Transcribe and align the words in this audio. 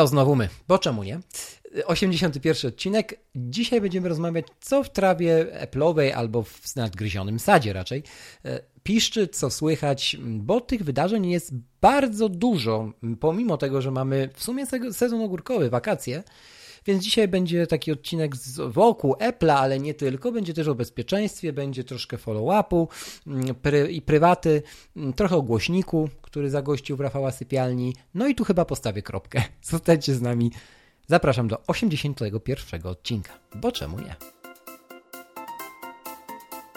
To 0.00 0.06
znowu 0.06 0.36
my, 0.36 0.48
bo 0.68 0.78
czemu 0.78 1.02
nie? 1.02 1.20
81 1.84 2.68
odcinek. 2.68 3.20
Dzisiaj 3.34 3.80
będziemy 3.80 4.08
rozmawiać, 4.08 4.46
co 4.60 4.82
w 4.82 4.90
trawie 4.90 5.46
Apple'owej 5.62 6.10
albo 6.10 6.42
w 6.42 6.76
nadgryzionym 6.76 7.38
sadzie 7.38 7.72
raczej 7.72 8.02
e, 8.44 8.60
piszczy, 8.82 9.28
co 9.28 9.50
słychać, 9.50 10.16
bo 10.20 10.60
tych 10.60 10.84
wydarzeń 10.84 11.30
jest 11.30 11.54
bardzo 11.80 12.28
dużo, 12.28 12.92
pomimo 13.20 13.56
tego, 13.56 13.82
że 13.82 13.90
mamy 13.90 14.28
w 14.34 14.42
sumie 14.42 14.66
sezon 14.92 15.22
ogórkowy, 15.22 15.70
wakacje. 15.70 16.22
Więc 16.86 17.04
dzisiaj 17.04 17.28
będzie 17.28 17.66
taki 17.66 17.92
odcinek 17.92 18.36
wokół 18.68 19.12
Apple'a, 19.12 19.52
ale 19.52 19.78
nie 19.80 19.94
tylko. 19.94 20.32
Będzie 20.32 20.54
też 20.54 20.68
o 20.68 20.74
bezpieczeństwie, 20.74 21.52
będzie 21.52 21.84
troszkę 21.84 22.16
follow-upu 22.16 22.88
pry, 23.62 23.92
i 23.92 24.02
prywaty, 24.02 24.62
trochę 25.16 25.36
o 25.36 25.42
głośniku, 25.42 26.08
który 26.30 26.50
zagościł 26.50 26.96
w 26.96 27.00
Rafała 27.00 27.30
Sypialni. 27.30 27.94
No 28.14 28.26
i 28.28 28.34
tu 28.34 28.44
chyba 28.44 28.64
postawię 28.64 29.02
kropkę. 29.02 29.42
Zostańcie 29.62 30.14
z 30.14 30.22
nami. 30.22 30.50
Zapraszam 31.06 31.48
do 31.48 31.66
81 31.66 32.86
odcinka, 32.86 33.32
bo 33.54 33.72
czemu 33.72 34.00
nie? 34.00 34.16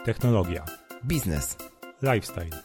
Technologia. 0.05 0.66
Biznes. 1.05 1.57
Lifestyle. 2.02 2.63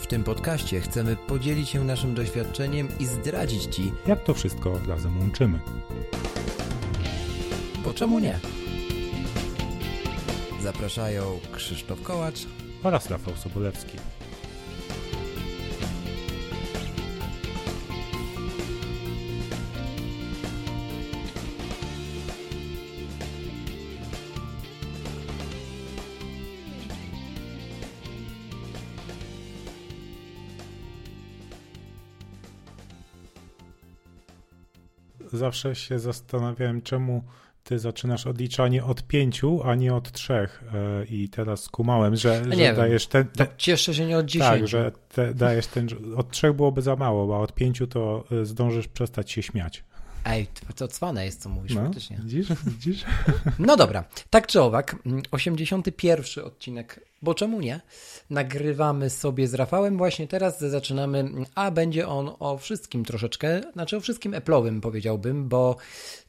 W 0.00 0.06
tym 0.06 0.24
podcaście 0.24 0.80
chcemy 0.80 1.16
podzielić 1.16 1.68
się 1.68 1.84
naszym 1.84 2.14
doświadczeniem 2.14 2.88
i 3.00 3.06
zdradzić 3.06 3.76
Ci, 3.76 3.92
jak 4.06 4.24
to 4.24 4.34
wszystko 4.34 4.78
razem 4.88 5.18
łączymy. 5.18 5.60
Bo 7.84 7.94
czemu 7.94 8.18
nie? 8.18 8.38
Zapraszają 10.62 11.40
Krzysztof 11.52 12.02
Kołacz 12.02 12.46
oraz 12.82 13.10
Rafał 13.10 13.36
Sobolewski. 13.36 13.98
Zawsze 35.36 35.74
się 35.74 35.98
zastanawiałem, 35.98 36.82
czemu 36.82 37.22
ty 37.64 37.78
zaczynasz 37.78 38.26
odliczanie 38.26 38.84
od 38.84 39.02
pięciu, 39.02 39.60
a 39.64 39.74
nie 39.74 39.94
od 39.94 40.12
trzech. 40.12 40.64
E, 40.74 41.04
I 41.04 41.28
teraz 41.28 41.62
skumałem, 41.62 42.16
że, 42.16 42.44
że 42.44 42.74
dajesz 42.74 43.06
ten, 43.06 43.24
ten. 43.28 43.46
Cieszę 43.56 43.94
się 43.94 44.06
nie 44.06 44.18
od 44.18 44.26
dziesięciu. 44.26 44.58
Tak, 44.58 44.68
że 44.68 44.92
te, 45.08 45.34
dajesz 45.34 45.66
ten. 45.66 45.88
Od 46.16 46.30
trzech 46.30 46.52
byłoby 46.52 46.82
za 46.82 46.96
mało, 46.96 47.36
a 47.36 47.40
od 47.40 47.52
pięciu 47.52 47.86
to 47.86 48.24
e, 48.32 48.44
zdążysz 48.44 48.88
przestać 48.88 49.30
się 49.30 49.42
śmiać. 49.42 49.84
Ej, 50.24 50.46
to 50.76 50.88
cwane 50.88 51.24
jest, 51.24 51.42
co 51.42 51.48
mówisz 51.48 51.74
no, 51.74 51.82
faktycznie. 51.82 52.18
Widzisz, 52.22 52.48
widzisz? 52.66 53.04
No 53.58 53.76
dobra, 53.76 54.04
tak 54.30 54.46
czy 54.46 54.62
owak, 54.62 54.96
81 55.30 56.44
odcinek, 56.44 57.00
bo 57.26 57.34
czemu 57.34 57.60
nie? 57.60 57.80
Nagrywamy 58.30 59.10
sobie 59.10 59.48
z 59.48 59.54
Rafałem 59.54 59.96
właśnie 59.96 60.28
teraz, 60.28 60.60
zaczynamy, 60.60 61.24
a 61.54 61.70
będzie 61.70 62.08
on 62.08 62.30
o 62.38 62.58
wszystkim 62.58 63.04
troszeczkę, 63.04 63.60
znaczy 63.72 63.96
o 63.96 64.00
wszystkim 64.00 64.32
Apple'owym 64.32 64.80
powiedziałbym, 64.80 65.48
bo 65.48 65.76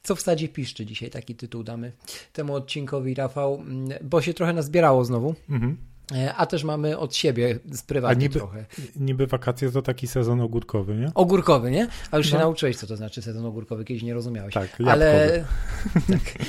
co 0.03 0.15
w 0.15 0.21
sadzie 0.21 0.49
piszczy 0.49 0.85
dzisiaj, 0.85 1.09
taki 1.09 1.35
tytuł 1.35 1.63
damy 1.63 1.91
temu 2.33 2.55
odcinkowi, 2.55 3.13
Rafał, 3.13 3.63
bo 4.01 4.21
się 4.21 4.33
trochę 4.33 4.53
nazbierało 4.53 5.05
znowu. 5.05 5.35
Mhm. 5.49 5.77
E, 6.15 6.35
a 6.35 6.45
też 6.45 6.63
mamy 6.63 6.97
od 6.97 7.15
siebie 7.15 7.59
z 7.71 7.81
prywatnie 7.81 8.23
niby, 8.23 8.39
trochę. 8.39 8.65
Niby 8.95 9.27
wakacje 9.27 9.71
to 9.71 9.81
taki 9.81 10.07
sezon 10.07 10.41
ogórkowy, 10.41 10.95
nie? 10.95 11.11
Ogórkowy, 11.15 11.71
nie? 11.71 11.87
A 12.11 12.17
już 12.17 12.27
no. 12.27 12.31
się 12.31 12.37
nauczyłeś, 12.37 12.77
co 12.77 12.87
to 12.87 12.97
znaczy 12.97 13.21
sezon 13.21 13.45
ogórkowy, 13.45 13.85
kiedyś 13.85 14.03
nie 14.03 14.13
rozumiałeś. 14.13 14.53
Tak, 14.53 14.77
ale, 14.87 15.29
tak. 16.11 16.45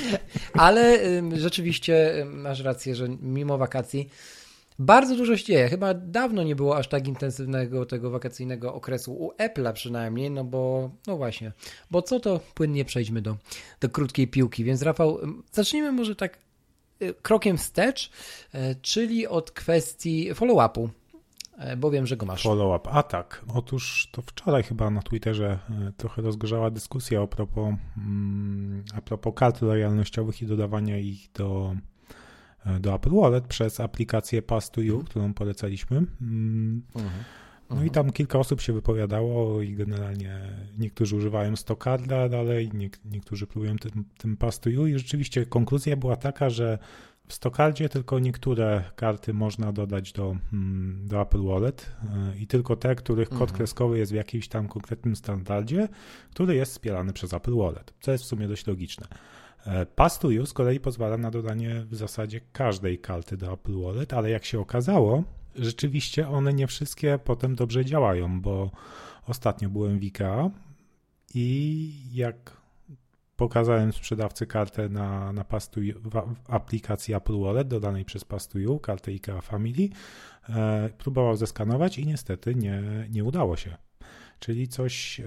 ale 0.53 0.99
rzeczywiście 1.33 2.25
masz 2.33 2.59
rację, 2.59 2.95
że 2.95 3.07
mimo 3.21 3.57
wakacji 3.57 4.09
bardzo 4.79 5.15
dużo 5.15 5.37
się 5.37 5.45
dzieje. 5.45 5.69
Chyba 5.69 5.93
dawno 5.93 6.43
nie 6.43 6.55
było 6.55 6.77
aż 6.77 6.87
tak 6.87 7.07
intensywnego 7.07 7.85
tego 7.85 8.09
wakacyjnego 8.09 8.73
okresu 8.73 9.13
u 9.13 9.31
Apple'a 9.31 9.73
przynajmniej, 9.73 10.31
no 10.31 10.43
bo 10.43 10.91
no 11.07 11.17
właśnie. 11.17 11.51
Bo 11.91 12.01
co 12.01 12.19
to 12.19 12.39
płynnie 12.53 12.85
przejdźmy 12.85 13.21
do, 13.21 13.37
do 13.81 13.89
krótkiej 13.89 14.27
piłki. 14.27 14.63
Więc 14.63 14.81
Rafał, 14.81 15.19
zacznijmy 15.51 15.91
może 15.91 16.15
tak 16.15 16.37
Y, 17.01 17.13
krokiem 17.21 17.57
wstecz, 17.57 18.11
y, 18.55 18.75
czyli 18.81 19.27
od 19.27 19.51
kwestii 19.51 20.33
follow-upu 20.33 20.89
y, 21.73 21.77
bo 21.77 21.91
wiem, 21.91 22.07
że 22.07 22.17
go 22.17 22.25
masz. 22.25 22.43
Follow-up, 22.43 22.89
a 22.89 23.03
tak. 23.03 23.45
Otóż 23.53 24.09
to 24.11 24.21
wczoraj 24.21 24.63
chyba 24.63 24.89
na 24.89 25.01
Twitterze 25.01 25.59
trochę 25.97 26.21
rozgorzała 26.21 26.69
dyskusja 26.69 27.21
a 27.21 27.27
propos, 27.27 27.73
mm, 27.97 28.83
a 28.95 29.01
propos 29.01 29.33
kart 29.35 29.61
lojalnościowych 29.61 30.41
i 30.41 30.45
dodawania 30.45 30.97
ich 30.97 31.31
do, 31.31 31.75
do 32.79 32.95
Apple 32.95 33.09
Wallet 33.09 33.47
przez 33.47 33.79
aplikację 33.79 34.41
Pass 34.41 34.71
to 34.71 34.81
You, 34.81 34.93
mhm. 34.93 35.07
którą 35.07 35.33
polecaliśmy. 35.33 35.97
Mm. 35.97 36.81
Mhm. 36.95 37.23
No 37.69 37.83
i 37.83 37.89
tam 37.89 38.11
kilka 38.11 38.39
osób 38.39 38.61
się 38.61 38.73
wypowiadało 38.73 39.61
i 39.61 39.73
generalnie 39.73 40.41
niektórzy 40.77 41.15
używają 41.15 41.55
Stockarda 41.55 42.29
dalej, 42.29 42.69
nie, 42.73 42.89
niektórzy 43.05 43.47
próbują 43.47 43.77
tym, 43.77 44.05
tym 44.17 44.37
pastuju 44.37 44.87
i 44.87 44.97
rzeczywiście 44.97 45.45
konkluzja 45.45 45.95
była 45.95 46.15
taka, 46.15 46.49
że 46.49 46.79
w 47.27 47.33
Stockardzie 47.33 47.89
tylko 47.89 48.19
niektóre 48.19 48.83
karty 48.95 49.33
można 49.33 49.71
dodać 49.71 50.13
do, 50.13 50.35
mm, 50.53 51.07
do 51.07 51.21
Apple 51.21 51.43
Wallet 51.43 51.95
e, 52.03 52.37
i 52.37 52.47
tylko 52.47 52.75
te, 52.75 52.95
których 52.95 53.29
kod 53.29 53.41
mhm. 53.41 53.57
kreskowy 53.57 53.97
jest 53.97 54.11
w 54.11 54.15
jakimś 54.15 54.47
tam 54.47 54.67
konkretnym 54.67 55.15
standardzie, 55.15 55.87
który 56.31 56.55
jest 56.55 56.71
wspierany 56.71 57.13
przez 57.13 57.33
Apple 57.33 57.55
Wallet, 57.55 57.93
co 58.01 58.11
jest 58.11 58.23
w 58.23 58.27
sumie 58.27 58.47
dość 58.47 58.67
logiczne. 58.67 59.07
E, 59.65 59.85
Pass 59.85 60.19
to 60.19 60.45
z 60.45 60.53
kolei 60.53 60.79
pozwala 60.79 61.17
na 61.17 61.31
dodanie 61.31 61.85
w 61.89 61.95
zasadzie 61.95 62.41
każdej 62.53 62.99
karty 62.99 63.37
do 63.37 63.53
Apple 63.53 63.81
Wallet, 63.81 64.13
ale 64.13 64.29
jak 64.29 64.45
się 64.45 64.59
okazało, 64.59 65.23
rzeczywiście 65.55 66.29
one 66.29 66.53
nie 66.53 66.67
wszystkie 66.67 67.19
potem 67.23 67.55
dobrze 67.55 67.85
działają, 67.85 68.41
bo 68.41 68.71
ostatnio 69.27 69.69
byłem 69.69 69.99
w 69.99 70.03
IKEA 70.03 70.51
i 71.33 71.91
jak 72.13 72.59
pokazałem 73.35 73.93
sprzedawcy 73.93 74.47
kartę 74.47 74.89
na, 74.89 75.33
na 75.33 75.43
Pastu, 75.43 75.81
w 75.95 76.35
aplikacji 76.47 77.13
Apple 77.13 77.39
Wallet 77.39 77.67
dodanej 77.67 78.05
przez 78.05 78.25
Pastuju, 78.25 78.79
kartę 78.79 79.11
IKEA 79.11 79.41
Family, 79.41 79.89
e, 80.49 80.89
próbował 80.97 81.35
zeskanować 81.35 81.97
i 81.97 82.05
niestety 82.05 82.55
nie, 82.55 82.83
nie 83.09 83.23
udało 83.23 83.57
się. 83.57 83.77
Czyli 84.39 84.67
coś, 84.67 85.19
e, 85.19 85.25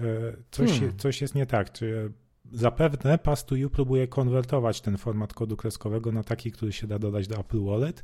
coś, 0.51 0.71
hmm. 0.71 0.97
coś 0.97 1.21
jest 1.21 1.35
nie 1.35 1.45
tak. 1.45 1.71
Czy 1.71 2.11
Zapewne 2.53 3.17
Pass2U 3.17 3.69
próbuje 3.69 4.07
konwertować 4.07 4.81
ten 4.81 4.97
format 4.97 5.33
kodu 5.33 5.57
kreskowego 5.57 6.11
na 6.11 6.23
taki, 6.23 6.51
który 6.51 6.71
się 6.71 6.87
da 6.87 6.99
dodać 6.99 7.27
do 7.27 7.35
Apple 7.35 7.63
Wallet. 7.65 8.03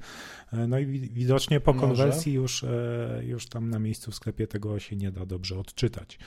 E, 0.54 0.68
no 0.68 0.80
i 0.80 0.86
widocznie 1.00 1.60
po 1.60 1.74
konwersji 1.74 2.34
już, 2.34 2.64
e, 2.64 3.22
już 3.24 3.48
tam 3.48 3.70
na 3.70 3.80
miejscu 3.80 4.12
w 4.12 4.16
sklepie 4.16 4.48
tego 4.48 4.80
się 4.80 4.96
nie 4.96 5.12
da 5.12 5.26
dobrze 5.26 5.60
odczytać. 5.60 6.20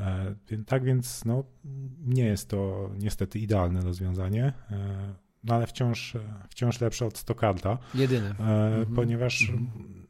E, 0.00 0.34
tak 0.66 0.84
więc 0.84 1.24
no, 1.24 1.44
nie 2.06 2.24
jest 2.24 2.48
to 2.48 2.90
niestety 2.98 3.38
idealne 3.38 3.80
rozwiązanie 3.80 4.52
no 5.44 5.54
ale 5.54 5.66
wciąż, 5.66 6.16
wciąż 6.50 6.80
lepsze 6.80 7.06
od 7.06 7.18
Stockarda. 7.18 7.78
Jedyne. 7.94 8.28
Mhm. 8.28 8.86
Ponieważ 8.86 9.50
mhm 9.50 10.07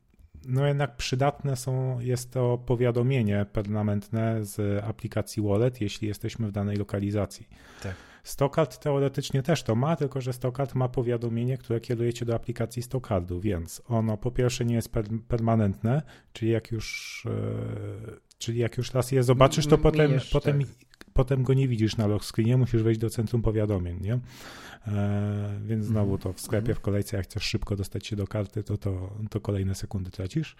no 0.48 0.66
jednak 0.66 0.96
przydatne 0.96 1.56
są, 1.56 2.00
jest 2.00 2.32
to 2.32 2.58
powiadomienie 2.58 3.46
permanentne 3.52 4.44
z 4.44 4.84
aplikacji 4.84 5.42
Wallet, 5.42 5.80
jeśli 5.80 6.08
jesteśmy 6.08 6.48
w 6.48 6.52
danej 6.52 6.76
lokalizacji. 6.76 7.48
Tak. 7.82 7.94
Stockard 8.22 8.78
teoretycznie 8.78 9.42
też 9.42 9.62
to 9.62 9.74
ma, 9.74 9.96
tylko 9.96 10.20
że 10.20 10.32
Stockard 10.32 10.74
ma 10.74 10.88
powiadomienie, 10.88 11.58
które 11.58 11.80
kierujecie 11.80 12.24
do 12.24 12.34
aplikacji 12.34 12.82
Stockardu, 12.82 13.40
więc 13.40 13.82
ono 13.88 14.16
po 14.16 14.30
pierwsze 14.30 14.64
nie 14.64 14.74
jest 14.74 14.92
per 14.92 15.04
permanentne, 15.28 16.02
czyli 16.32 16.50
jak 16.50 16.70
już, 16.70 17.26
e, 17.26 18.38
czyli 18.38 18.58
jak 18.58 18.76
już 18.78 18.94
raz 18.94 19.12
je 19.12 19.22
zobaczysz, 19.22 19.66
to 19.66 19.78
potem, 19.78 20.12
potem, 20.32 20.64
tak. 20.64 20.87
Potem 21.18 21.42
go 21.42 21.54
nie 21.54 21.68
widzisz 21.68 21.96
na 21.96 22.06
lock 22.06 22.24
screenie, 22.24 22.56
musisz 22.56 22.82
wejść 22.82 23.00
do 23.00 23.10
centrum 23.10 23.42
powiadomień, 23.42 24.00
nie? 24.00 24.18
E, 24.86 25.60
więc 25.66 25.86
znowu 25.86 26.18
to 26.18 26.32
w 26.32 26.40
sklepie, 26.40 26.74
w 26.74 26.80
kolejce, 26.80 27.16
jak 27.16 27.26
chcesz 27.26 27.42
szybko 27.42 27.76
dostać 27.76 28.06
się 28.06 28.16
do 28.16 28.26
karty, 28.26 28.62
to, 28.62 28.76
to, 28.76 29.10
to 29.30 29.40
kolejne 29.40 29.74
sekundy 29.74 30.10
tracisz. 30.10 30.56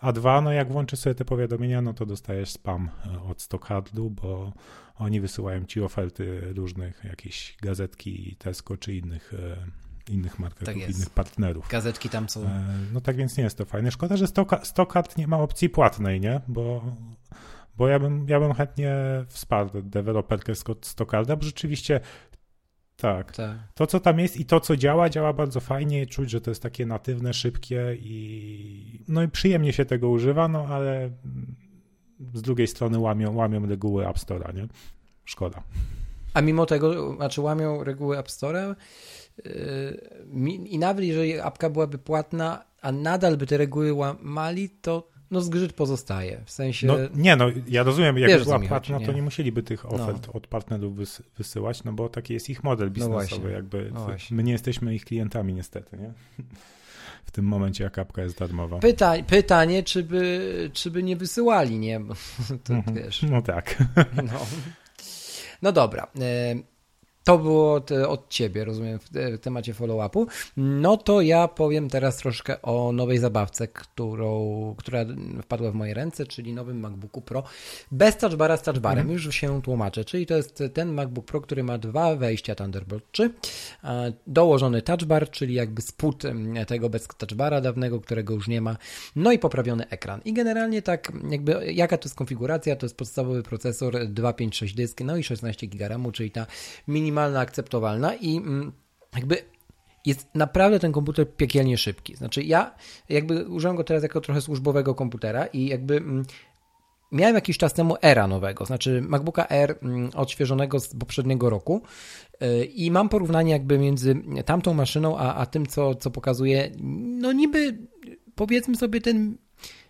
A 0.00 0.12
dwa, 0.12 0.40
no 0.40 0.52
jak 0.52 0.72
włączysz 0.72 0.98
sobie 0.98 1.14
te 1.14 1.24
powiadomienia, 1.24 1.82
no 1.82 1.94
to 1.94 2.06
dostajesz 2.06 2.50
spam 2.50 2.90
e, 3.06 3.22
od 3.22 3.42
Stockhandlu, 3.42 4.10
bo 4.10 4.52
oni 4.96 5.20
wysyłają 5.20 5.64
ci 5.64 5.80
oferty 5.80 6.40
różnych, 6.54 7.04
jakieś 7.04 7.56
gazetki 7.62 8.36
Tesco 8.38 8.76
czy 8.76 8.94
innych 8.94 9.34
e, 9.34 10.12
innych 10.12 10.38
marketów, 10.38 10.74
tak 10.74 10.76
innych 10.76 11.10
partnerów. 11.10 11.68
Gazetki 11.68 12.08
tam 12.08 12.28
są. 12.28 12.50
No 12.92 13.00
tak 13.00 13.16
więc 13.16 13.36
nie 13.36 13.44
jest 13.44 13.58
to 13.58 13.64
fajne. 13.64 13.90
Szkoda, 13.90 14.16
że 14.16 14.26
Stockard 14.62 15.18
nie 15.18 15.26
ma 15.26 15.38
opcji 15.38 15.68
płatnej, 15.68 16.20
nie? 16.20 16.40
Bo 16.48 16.84
bo 17.80 17.88
ja 17.88 17.98
bym, 17.98 18.26
ja 18.28 18.40
bym 18.40 18.54
chętnie 18.54 18.94
wsparł 19.28 19.70
deweloperkę 19.82 20.52
Stockarda, 20.82 21.36
bo 21.36 21.42
rzeczywiście 21.42 22.00
tak. 22.96 23.32
tak. 23.32 23.56
To, 23.74 23.86
co 23.86 24.00
tam 24.00 24.18
jest 24.18 24.36
i 24.36 24.44
to, 24.44 24.60
co 24.60 24.76
działa, 24.76 25.10
działa 25.10 25.32
bardzo 25.32 25.60
fajnie. 25.60 26.06
Czuć, 26.06 26.30
że 26.30 26.40
to 26.40 26.50
jest 26.50 26.62
takie 26.62 26.86
natywne, 26.86 27.34
szybkie 27.34 27.96
i 28.00 29.04
no 29.08 29.22
i 29.22 29.28
przyjemnie 29.28 29.72
się 29.72 29.84
tego 29.84 30.08
używa, 30.08 30.48
no 30.48 30.66
ale 30.66 31.10
z 32.34 32.42
drugiej 32.42 32.66
strony 32.66 32.98
łamią, 32.98 33.34
łamią 33.34 33.66
reguły 33.66 34.08
App 34.08 34.16
Store'a, 34.16 34.54
nie? 34.54 34.66
szkoda. 35.24 35.62
A 36.34 36.40
mimo 36.40 36.66
tego, 36.66 37.16
znaczy 37.16 37.40
łamią 37.40 37.84
reguły 37.84 38.18
App 38.18 38.28
Store'a 38.28 38.74
yy, 39.44 40.50
i 40.50 40.78
nawet 40.78 41.04
jeżeli 41.04 41.40
apka 41.40 41.70
byłaby 41.70 41.98
płatna, 41.98 42.64
a 42.82 42.92
nadal 42.92 43.36
by 43.36 43.46
te 43.46 43.56
reguły 43.56 43.92
łamali, 43.92 44.70
to 44.70 45.19
no 45.30 45.40
zgrzyt 45.40 45.72
pozostaje. 45.72 46.40
W 46.44 46.50
sensie. 46.50 46.86
No, 46.86 46.96
nie, 47.14 47.36
no 47.36 47.46
ja 47.68 47.82
rozumiem, 47.82 48.18
jak 48.18 48.30
Wiesz, 48.30 48.44
była 48.44 48.58
płatna, 48.58 48.94
chodzi, 48.94 49.06
to 49.06 49.12
nie? 49.12 49.22
musieliby 49.22 49.62
tych 49.62 49.92
ofert 49.92 50.28
od 50.32 50.46
partnerów 50.46 50.96
wys 50.96 51.22
wysyłać, 51.38 51.84
no 51.84 51.92
bo 51.92 52.08
taki 52.08 52.34
jest 52.34 52.50
ich 52.50 52.64
model 52.64 52.90
biznesowy, 52.90 53.14
właśnie. 53.26 53.50
jakby 53.50 53.90
No 53.94 54.04
właśnie. 54.04 54.36
my 54.36 54.42
nie 54.42 54.52
jesteśmy 54.52 54.94
ich 54.94 55.04
klientami 55.04 55.54
niestety, 55.54 55.96
nie? 55.96 56.12
W 57.24 57.30
tym 57.30 57.44
momencie 57.44 57.84
jak 57.84 57.98
apka 57.98 58.22
jest 58.22 58.38
darmowa. 58.38 58.78
Pyta 58.78 59.14
pytanie, 59.26 59.82
czy 59.82 60.02
by, 60.02 60.70
czy 60.72 60.90
by 60.90 61.02
nie 61.02 61.16
wysyłali, 61.16 61.78
nie? 61.78 62.00
Bo 62.00 62.14
to 62.64 62.74
Mhm. 62.74 62.96
wiesz. 62.96 63.22
No 63.22 63.42
tak. 63.42 63.76
No, 64.16 64.46
no 65.62 65.72
dobra. 65.72 66.06
To 67.24 67.38
było 67.38 67.80
od 68.08 68.28
ciebie, 68.28 68.64
rozumiem, 68.64 68.98
w 68.98 69.10
te- 69.10 69.36
w 69.36 69.40
temacie 69.40 69.74
follow-upu. 69.74 70.26
No 70.56 70.96
to 70.96 71.20
ja 71.20 71.48
powiem 71.48 71.88
teraz 71.88 72.16
troszkę 72.16 72.62
o 72.62 72.92
nowej 72.92 73.18
zabawce, 73.18 73.68
którą, 73.68 74.74
która 74.78 75.04
wpadła 75.42 75.70
w 75.70 75.74
moje 75.74 75.94
ręce, 75.94 76.26
czyli 76.26 76.52
nowym 76.52 76.80
MacBooku 76.80 77.20
Pro 77.20 77.42
bez 77.90 78.16
touchbara 78.16 78.56
z 78.56 78.62
touchbarem. 78.62 79.10
Już 79.10 79.34
się 79.34 79.62
tłumaczę. 79.62 80.04
Czyli 80.04 80.26
to 80.26 80.36
jest 80.36 80.62
ten 80.74 80.92
MacBook 80.92 81.26
Pro, 81.26 81.40
który 81.40 81.62
ma 81.64 81.78
dwa 81.78 82.16
wejścia 82.16 82.54
Thunderbolt 82.54 83.04
3, 83.12 83.30
e, 83.84 84.12
dołożony 84.26 84.82
touchbar, 84.82 85.30
czyli 85.30 85.54
jakby 85.54 85.82
spód 85.82 86.22
tego 86.66 86.90
bez 86.90 87.08
touchbara 87.18 87.60
dawnego, 87.60 88.00
którego 88.00 88.34
już 88.34 88.48
nie 88.48 88.60
ma, 88.60 88.76
no 89.16 89.32
i 89.32 89.38
poprawiony 89.38 89.88
ekran. 89.88 90.20
I 90.24 90.32
generalnie 90.32 90.82
tak 90.82 91.12
jakby 91.30 91.72
jaka 91.72 91.98
to 91.98 92.08
jest 92.08 92.16
konfiguracja, 92.16 92.76
to 92.76 92.86
jest 92.86 92.96
podstawowy 92.96 93.42
procesor 93.42 94.06
256 94.06 94.74
dysk, 94.74 95.00
no 95.00 95.16
i 95.16 95.22
16 95.22 95.66
GB 95.66 96.12
czyli 96.12 96.30
ta 96.30 96.46
minimalna 97.10 97.40
akceptowalna 97.40 98.14
i 98.14 98.36
mm, 98.36 98.72
jakby 99.14 99.36
jest 100.06 100.28
naprawdę 100.34 100.80
ten 100.80 100.92
komputer 100.92 101.36
piekielnie 101.36 101.78
szybki. 101.78 102.16
Znaczy 102.16 102.42
ja 102.42 102.74
jakby 103.08 103.48
używam 103.48 103.76
go 103.76 103.84
teraz 103.84 104.02
jako 104.02 104.20
trochę 104.20 104.40
służbowego 104.40 104.94
komputera 104.94 105.46
i 105.46 105.66
jakby 105.66 105.96
mm, 105.96 106.24
miałem 107.12 107.34
jakiś 107.34 107.58
czas 107.58 107.74
temu 107.74 107.96
era 108.02 108.26
nowego, 108.26 108.64
znaczy 108.64 109.02
MacBooka 109.02 109.48
Air 109.48 109.78
mm, 109.82 110.10
odświeżonego 110.14 110.80
z 110.80 110.88
poprzedniego 110.96 111.50
roku 111.50 111.82
yy, 112.40 112.64
i 112.64 112.90
mam 112.90 113.08
porównanie 113.08 113.52
jakby 113.52 113.78
między 113.78 114.14
tamtą 114.44 114.74
maszyną, 114.74 115.18
a, 115.18 115.34
a 115.34 115.46
tym, 115.46 115.66
co, 115.66 115.94
co 115.94 116.10
pokazuje, 116.10 116.70
no 117.20 117.32
niby 117.32 117.78
powiedzmy 118.34 118.76
sobie 118.76 119.00
ten 119.00 119.36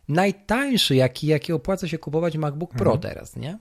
najtańszy, 0.09 0.95
jaki, 0.95 1.27
jaki 1.27 1.53
opłaca 1.53 1.89
się 1.89 1.99
kupować 1.99 2.37
MacBook 2.37 2.75
Pro 2.75 2.99
teraz, 2.99 3.37
nie? 3.37 3.59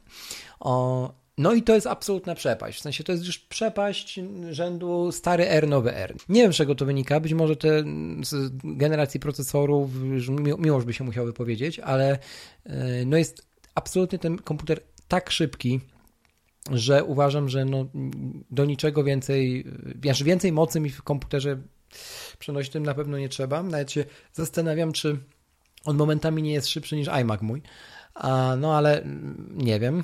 O, 0.60 1.14
no 1.40 1.54
i 1.54 1.64
to 1.64 1.76
jest 1.76 1.88
absolutna 1.88 2.36
przepaść. 2.36 2.80
W 2.80 2.82
sensie 2.82 3.04
to 3.04 3.12
jest 3.12 3.26
już 3.26 3.40
przepaść 3.40 4.20
rzędu 4.50 5.12
stary 5.12 5.48
R, 5.48 5.68
nowy 5.68 5.96
R. 5.96 6.16
Nie 6.30 6.42
wiem, 6.42 6.54
z 6.54 6.56
czego 6.56 6.76
to 6.76 6.86
wynika. 6.86 7.20
Być 7.20 7.34
może 7.34 7.56
te 7.56 7.84
z 8.24 8.52
generacji 8.64 9.20
procesorów, 9.20 9.96
już 10.04 10.30
mi- 10.30 10.54
miło, 10.58 10.80
żeby 10.80 10.94
się 10.94 11.04
musiały 11.04 11.34
powiedzieć, 11.34 11.80
ale 11.80 12.20
e, 12.66 13.06
no 13.06 13.18
jest 13.18 13.48
absolutnie 13.76 14.20
ten 14.20 14.38
komputer 14.38 14.80
tak 15.08 15.32
szybki, 15.32 15.80
że 16.72 17.04
uważam, 17.04 17.50
że 17.50 17.66
no, 17.66 17.86
do 18.52 18.66
niczego 18.66 19.04
więcej, 19.04 19.66
wiesz, 19.96 20.24
więcej 20.24 20.52
mocy 20.52 20.80
mi 20.80 20.90
w 20.90 21.04
komputerze 21.04 21.58
przenosić 22.40 22.72
tym 22.72 22.84
na 22.84 22.94
pewno 22.94 23.18
nie 23.18 23.30
trzeba. 23.30 23.64
Nawet 23.64 23.92
się 23.92 24.06
zastanawiam, 24.34 24.92
czy 24.92 25.18
on 25.86 25.98
momentami 25.98 26.44
nie 26.44 26.54
jest 26.54 26.68
szybszy 26.68 26.96
niż 26.96 27.08
iMac 27.08 27.42
mój. 27.42 27.62
A, 28.14 28.56
no 28.60 28.78
ale 28.78 29.02
mm, 29.02 29.54
nie 29.58 29.80
wiem. 29.80 30.04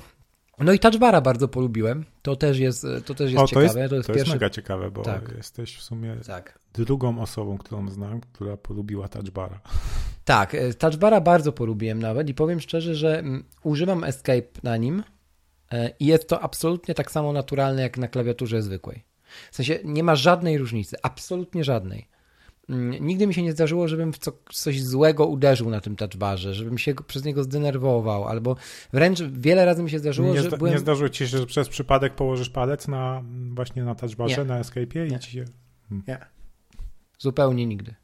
No 0.58 0.72
i 0.72 0.78
touchbara 0.78 1.20
bardzo 1.20 1.48
polubiłem. 1.48 2.04
To 2.22 2.36
też 2.36 2.58
jest, 2.58 2.86
to 3.04 3.14
też 3.14 3.32
jest 3.32 3.42
o, 3.42 3.46
to 3.46 3.48
ciekawe. 3.48 3.64
jest, 3.64 3.74
to 3.74 3.80
jest 3.80 3.90
to 3.90 3.96
jest 3.96 4.08
pierwszy. 4.08 4.32
mega 4.32 4.50
ciekawe, 4.50 4.90
bo 4.90 5.02
Tak. 5.02 5.32
jesteś 5.36 5.76
w 5.76 5.82
sumie 5.82 6.16
Tak. 6.26 6.58
drugą 6.74 7.20
osobą, 7.20 7.58
którą 7.58 7.90
znam, 7.90 8.20
która 8.20 8.56
polubiła 8.56 9.08
touchbara. 9.08 9.60
Tak, 10.24 10.54
e, 10.54 10.74
touchbara 10.74 11.20
bardzo 11.20 11.52
polubiłem 11.52 11.98
nawet 11.98 12.28
i 12.28 12.34
powiem 12.34 12.60
szczerze, 12.60 12.94
że 12.94 13.18
mm, 13.18 13.44
używam 13.62 14.04
Escape 14.04 14.48
na 14.62 14.76
nim 14.76 15.02
e, 15.72 15.90
i 16.00 16.06
jest 16.06 16.28
to 16.28 16.40
absolutnie 16.40 16.94
tak 16.94 17.10
samo 17.10 17.32
naturalne 17.32 17.82
jak 17.82 17.98
na 17.98 18.08
klawiaturze 18.08 18.62
zwykłej. 18.62 19.04
W 19.50 19.56
sensie 19.56 19.78
nie 19.84 20.02
ma 20.04 20.16
żadnej 20.16 20.58
różnicy, 20.58 20.96
absolutnie 21.02 21.64
żadnej. 21.64 22.08
Mm, 22.70 23.06
Nigdy 23.06 23.26
mi 23.26 23.34
się 23.34 23.42
nie 23.42 23.52
zdarzyło, 23.52 23.88
żebym 23.88 24.12
w 24.12 24.18
co, 24.18 24.32
coś 24.52 24.82
złego 24.82 25.26
uderzył 25.26 25.70
na 25.70 25.80
tym 25.80 25.96
touchbarze, 25.96 26.54
żebym 26.54 26.78
się 26.78 26.94
przez 26.94 27.24
niego 27.24 27.42
zdenerwował, 27.42 28.24
albo 28.24 28.56
wręcz 28.92 29.22
wiele 29.22 29.64
razy 29.64 29.82
mi 29.82 29.90
się 29.90 29.98
zdarzyło, 29.98 30.34
Nie, 30.34 30.42
że 30.42 30.48
zda, 30.48 30.56
byłem... 30.56 30.72
nie 30.72 30.78
zdarzyło 30.78 31.08
ci 31.08 31.18
się, 31.18 31.38
że 31.38 31.46
przez 31.46 31.68
przypadek 31.68 32.14
położysz 32.14 32.50
palec 32.50 32.88
na 32.88 33.22
właśnie 33.50 33.84
na 33.84 33.94
touchbarze, 33.94 34.44
na 34.44 34.62
escape'ie 34.62 35.10
Nie. 35.10 35.16
i 35.16 35.20
ci 35.20 35.30
się... 35.30 35.44
Nie. 36.08 36.18
Zupełnie 37.18 37.66
nigdy. 37.66 37.94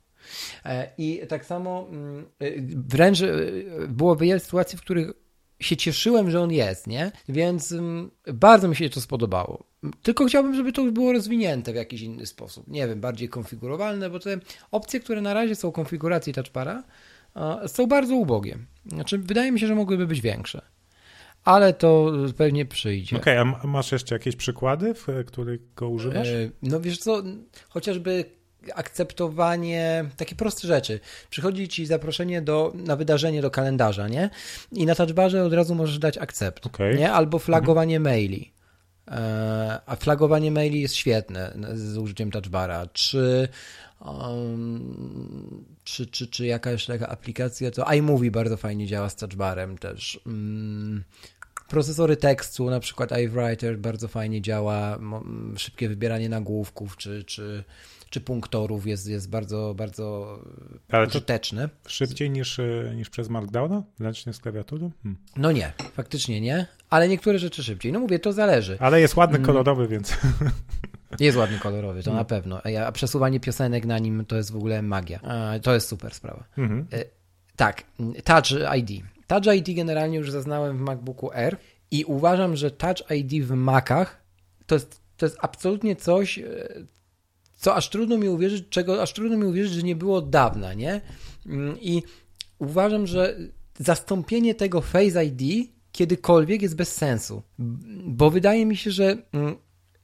E, 0.64 0.92
I 0.98 1.20
tak 1.28 1.44
samo 1.44 1.86
mm, 1.90 2.26
y, 2.42 2.66
wręcz 2.88 3.20
y, 3.20 3.64
było 3.88 4.16
wiele 4.16 4.40
sytuacji, 4.40 4.78
w 4.78 4.80
których 4.80 5.12
się 5.62 5.76
cieszyłem, 5.76 6.30
że 6.30 6.40
on 6.40 6.52
jest, 6.52 6.86
nie? 6.86 7.12
Więc 7.28 7.72
mm, 7.72 8.10
bardzo 8.34 8.68
mi 8.68 8.76
się 8.76 8.90
to 8.90 9.00
spodobało. 9.00 9.64
Tylko 10.02 10.24
chciałbym, 10.24 10.54
żeby 10.54 10.72
to 10.72 10.84
było 10.84 11.12
rozwinięte 11.12 11.72
w 11.72 11.76
jakiś 11.76 12.00
inny 12.02 12.26
sposób. 12.26 12.68
Nie 12.68 12.86
wiem, 12.88 13.00
bardziej 13.00 13.28
konfigurowalne, 13.28 14.10
bo 14.10 14.18
te 14.18 14.38
opcje, 14.70 15.00
które 15.00 15.20
na 15.20 15.34
razie 15.34 15.54
są 15.54 15.72
konfiguracji 15.72 16.32
touchbara, 16.32 16.82
a, 17.34 17.68
są 17.68 17.86
bardzo 17.86 18.14
ubogie. 18.14 18.58
Znaczy, 18.86 19.18
wydaje 19.18 19.52
mi 19.52 19.60
się, 19.60 19.66
że 19.66 19.74
mogłyby 19.74 20.06
być 20.06 20.20
większe. 20.20 20.62
Ale 21.44 21.72
to 21.74 22.12
pewnie 22.36 22.66
przyjdzie. 22.66 23.16
Okej, 23.16 23.38
a 23.38 23.42
m- 23.42 23.54
masz 23.64 23.92
jeszcze 23.92 24.14
jakieś 24.14 24.36
przykłady, 24.36 24.94
w 24.94 25.06
których 25.26 25.74
go 25.74 25.88
używasz? 25.88 26.28
E, 26.28 26.50
No 26.62 26.80
wiesz 26.80 26.98
co, 26.98 27.22
chociażby 27.68 28.24
akceptowanie, 28.74 30.04
takie 30.16 30.34
proste 30.34 30.68
rzeczy. 30.68 31.00
Przychodzi 31.30 31.68
ci 31.68 31.86
zaproszenie 31.86 32.42
do, 32.42 32.72
na 32.74 32.96
wydarzenie 32.96 33.42
do 33.42 33.50
kalendarza, 33.50 34.08
nie? 34.08 34.30
I 34.72 34.86
na 34.86 34.94
touchbarze 34.94 35.44
od 35.44 35.52
razu 35.52 35.74
możesz 35.74 35.98
dać 35.98 36.18
akcept, 36.18 36.66
Okej. 36.66 36.98
nie? 36.98 37.12
Albo 37.12 37.38
flagowanie 37.38 38.00
maili. 38.00 38.52
E, 39.08 39.80
A 39.86 39.96
flagowanie 39.96 40.50
maili 40.50 40.80
jest 40.80 40.94
świetne 40.94 41.54
z 41.74 41.98
użyciem 41.98 42.30
touchbara. 42.30 42.86
Czy, 42.92 43.48
um, 44.00 45.64
czy, 45.84 46.06
czy, 46.06 46.26
czy 46.26 46.46
jakaś 46.46 46.86
taka 46.86 47.08
aplikacja, 47.08 47.70
to 47.70 47.92
iMovie 47.92 48.30
bardzo 48.30 48.56
fajnie 48.56 48.86
działa 48.86 49.08
z 49.08 49.16
touchbarem 49.16 49.78
też. 49.78 50.20
Mm, 50.26 51.04
Procesory 51.68 52.16
tekstu, 52.16 52.70
na 52.70 52.80
przykład 52.80 53.18
iWriter 53.18 53.78
bardzo 53.78 54.08
fajnie 54.08 54.42
działa, 54.42 54.98
szybkie 55.56 55.88
wybieranie 55.88 56.28
nagłówków 56.28 56.96
czy, 56.96 57.24
czy, 57.24 57.64
czy 58.12 58.20
punktorów 58.20 58.86
jest, 58.86 59.08
jest 59.08 59.31
bardzo, 59.31 59.74
bardzo 59.76 60.38
Ale 60.90 61.06
to 61.06 61.10
użyteczne. 61.10 61.69
szybciej 61.86 62.31
niż, 62.31 62.58
e, 62.58 62.92
niż 62.96 63.10
przez 63.10 63.28
Markdowna? 63.28 63.82
Ręcznie 64.00 64.32
z 64.32 64.38
klawiatury? 64.38 64.90
Hmm. 65.02 65.22
No 65.36 65.52
nie, 65.52 65.72
faktycznie 65.94 66.40
nie, 66.40 66.66
ale 66.90 67.08
niektóre 67.08 67.38
rzeczy 67.38 67.62
szybciej. 67.62 67.92
No 67.92 68.00
mówię, 68.00 68.19
to 68.19 68.32
zależy. 68.32 68.76
Ale 68.81 69.00
jest 69.00 69.16
ładny, 69.16 69.36
Mm. 69.36 69.46
kolorowy, 69.46 69.88
więc... 69.88 70.12
Jest 71.20 71.36
ładny 71.38 71.58
kolorowy, 71.58 72.02
to 72.02 72.10
Mm. 72.10 72.19
na 72.20 72.24
pewno. 72.24 72.60
A 72.86 72.92
przesuwanie 72.92 73.40
piosenek 73.40 73.84
na 73.86 73.98
nim 73.98 74.24
to 74.24 74.36
jest 74.36 74.52
w 74.52 74.56
ogóle 74.56 74.82
magia. 74.82 75.20
To 75.62 75.74
jest 75.74 75.88
super 75.88 76.14
sprawa. 76.14 76.44
Mhm. 76.58 76.86
Tak, 77.56 77.82
Touch 78.24 78.50
ID. 78.78 79.02
Touch 79.26 79.46
ID 79.56 79.76
generalnie 79.76 80.19
już 80.19 80.31
zaznałem 80.31 80.78
w 80.78 80.81
MacBooku 80.81 81.32
Air 81.32 81.56
i 81.90 82.04
uważam, 82.04 82.56
że 82.56 82.70
Touch 82.70 83.10
ID 83.10 83.44
w 83.44 83.50
Macach 83.50 84.22
to 84.66 84.74
jest, 84.74 85.00
to 85.16 85.26
jest 85.26 85.38
absolutnie 85.40 85.96
coś, 85.96 86.38
e, 86.38 86.44
co 87.62 87.74
aż 87.74 87.90
trudno 87.90 88.19
mi 88.19 88.28
uwierzyć, 88.28 88.64
czego 88.69 89.02
aż 89.02 89.12
trudno 89.12 89.36
mi 89.36 89.44
uwierzyć, 89.44 89.72
że 89.72 89.82
nie 89.82 89.96
było 89.96 90.16
od 90.16 90.31
dawna, 90.31 90.74
nie? 90.74 91.00
Mm, 91.46 91.81
I 91.81 92.02
uważam, 92.58 93.06
że 93.06 93.36
zastąpienie 93.78 94.54
tego 94.54 94.81
Face 94.81 95.24
ID 95.24 95.69
kiedykolwiek 95.92 96.62
jest 96.62 96.76
bez 96.76 96.94
sensu, 96.94 97.42
bo 98.06 98.31
wydaje 98.31 98.66
mi 98.66 98.76
się, 98.76 98.90
że 98.90 99.16
mm, 99.32 99.56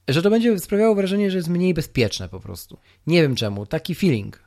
że 0.07 0.21
to 0.21 0.29
będzie 0.29 0.59
sprawiało 0.59 0.95
wrażenie, 0.95 1.31
że 1.31 1.37
jest 1.37 1.49
mniej 1.49 1.73
bezpieczne 1.73 2.29
po 2.29 2.39
prostu. 2.39 2.77
Nie 3.07 3.21
wiem 3.21 3.35
czemu, 3.35 3.65
taki 3.65 3.95
feeling. 3.95 4.43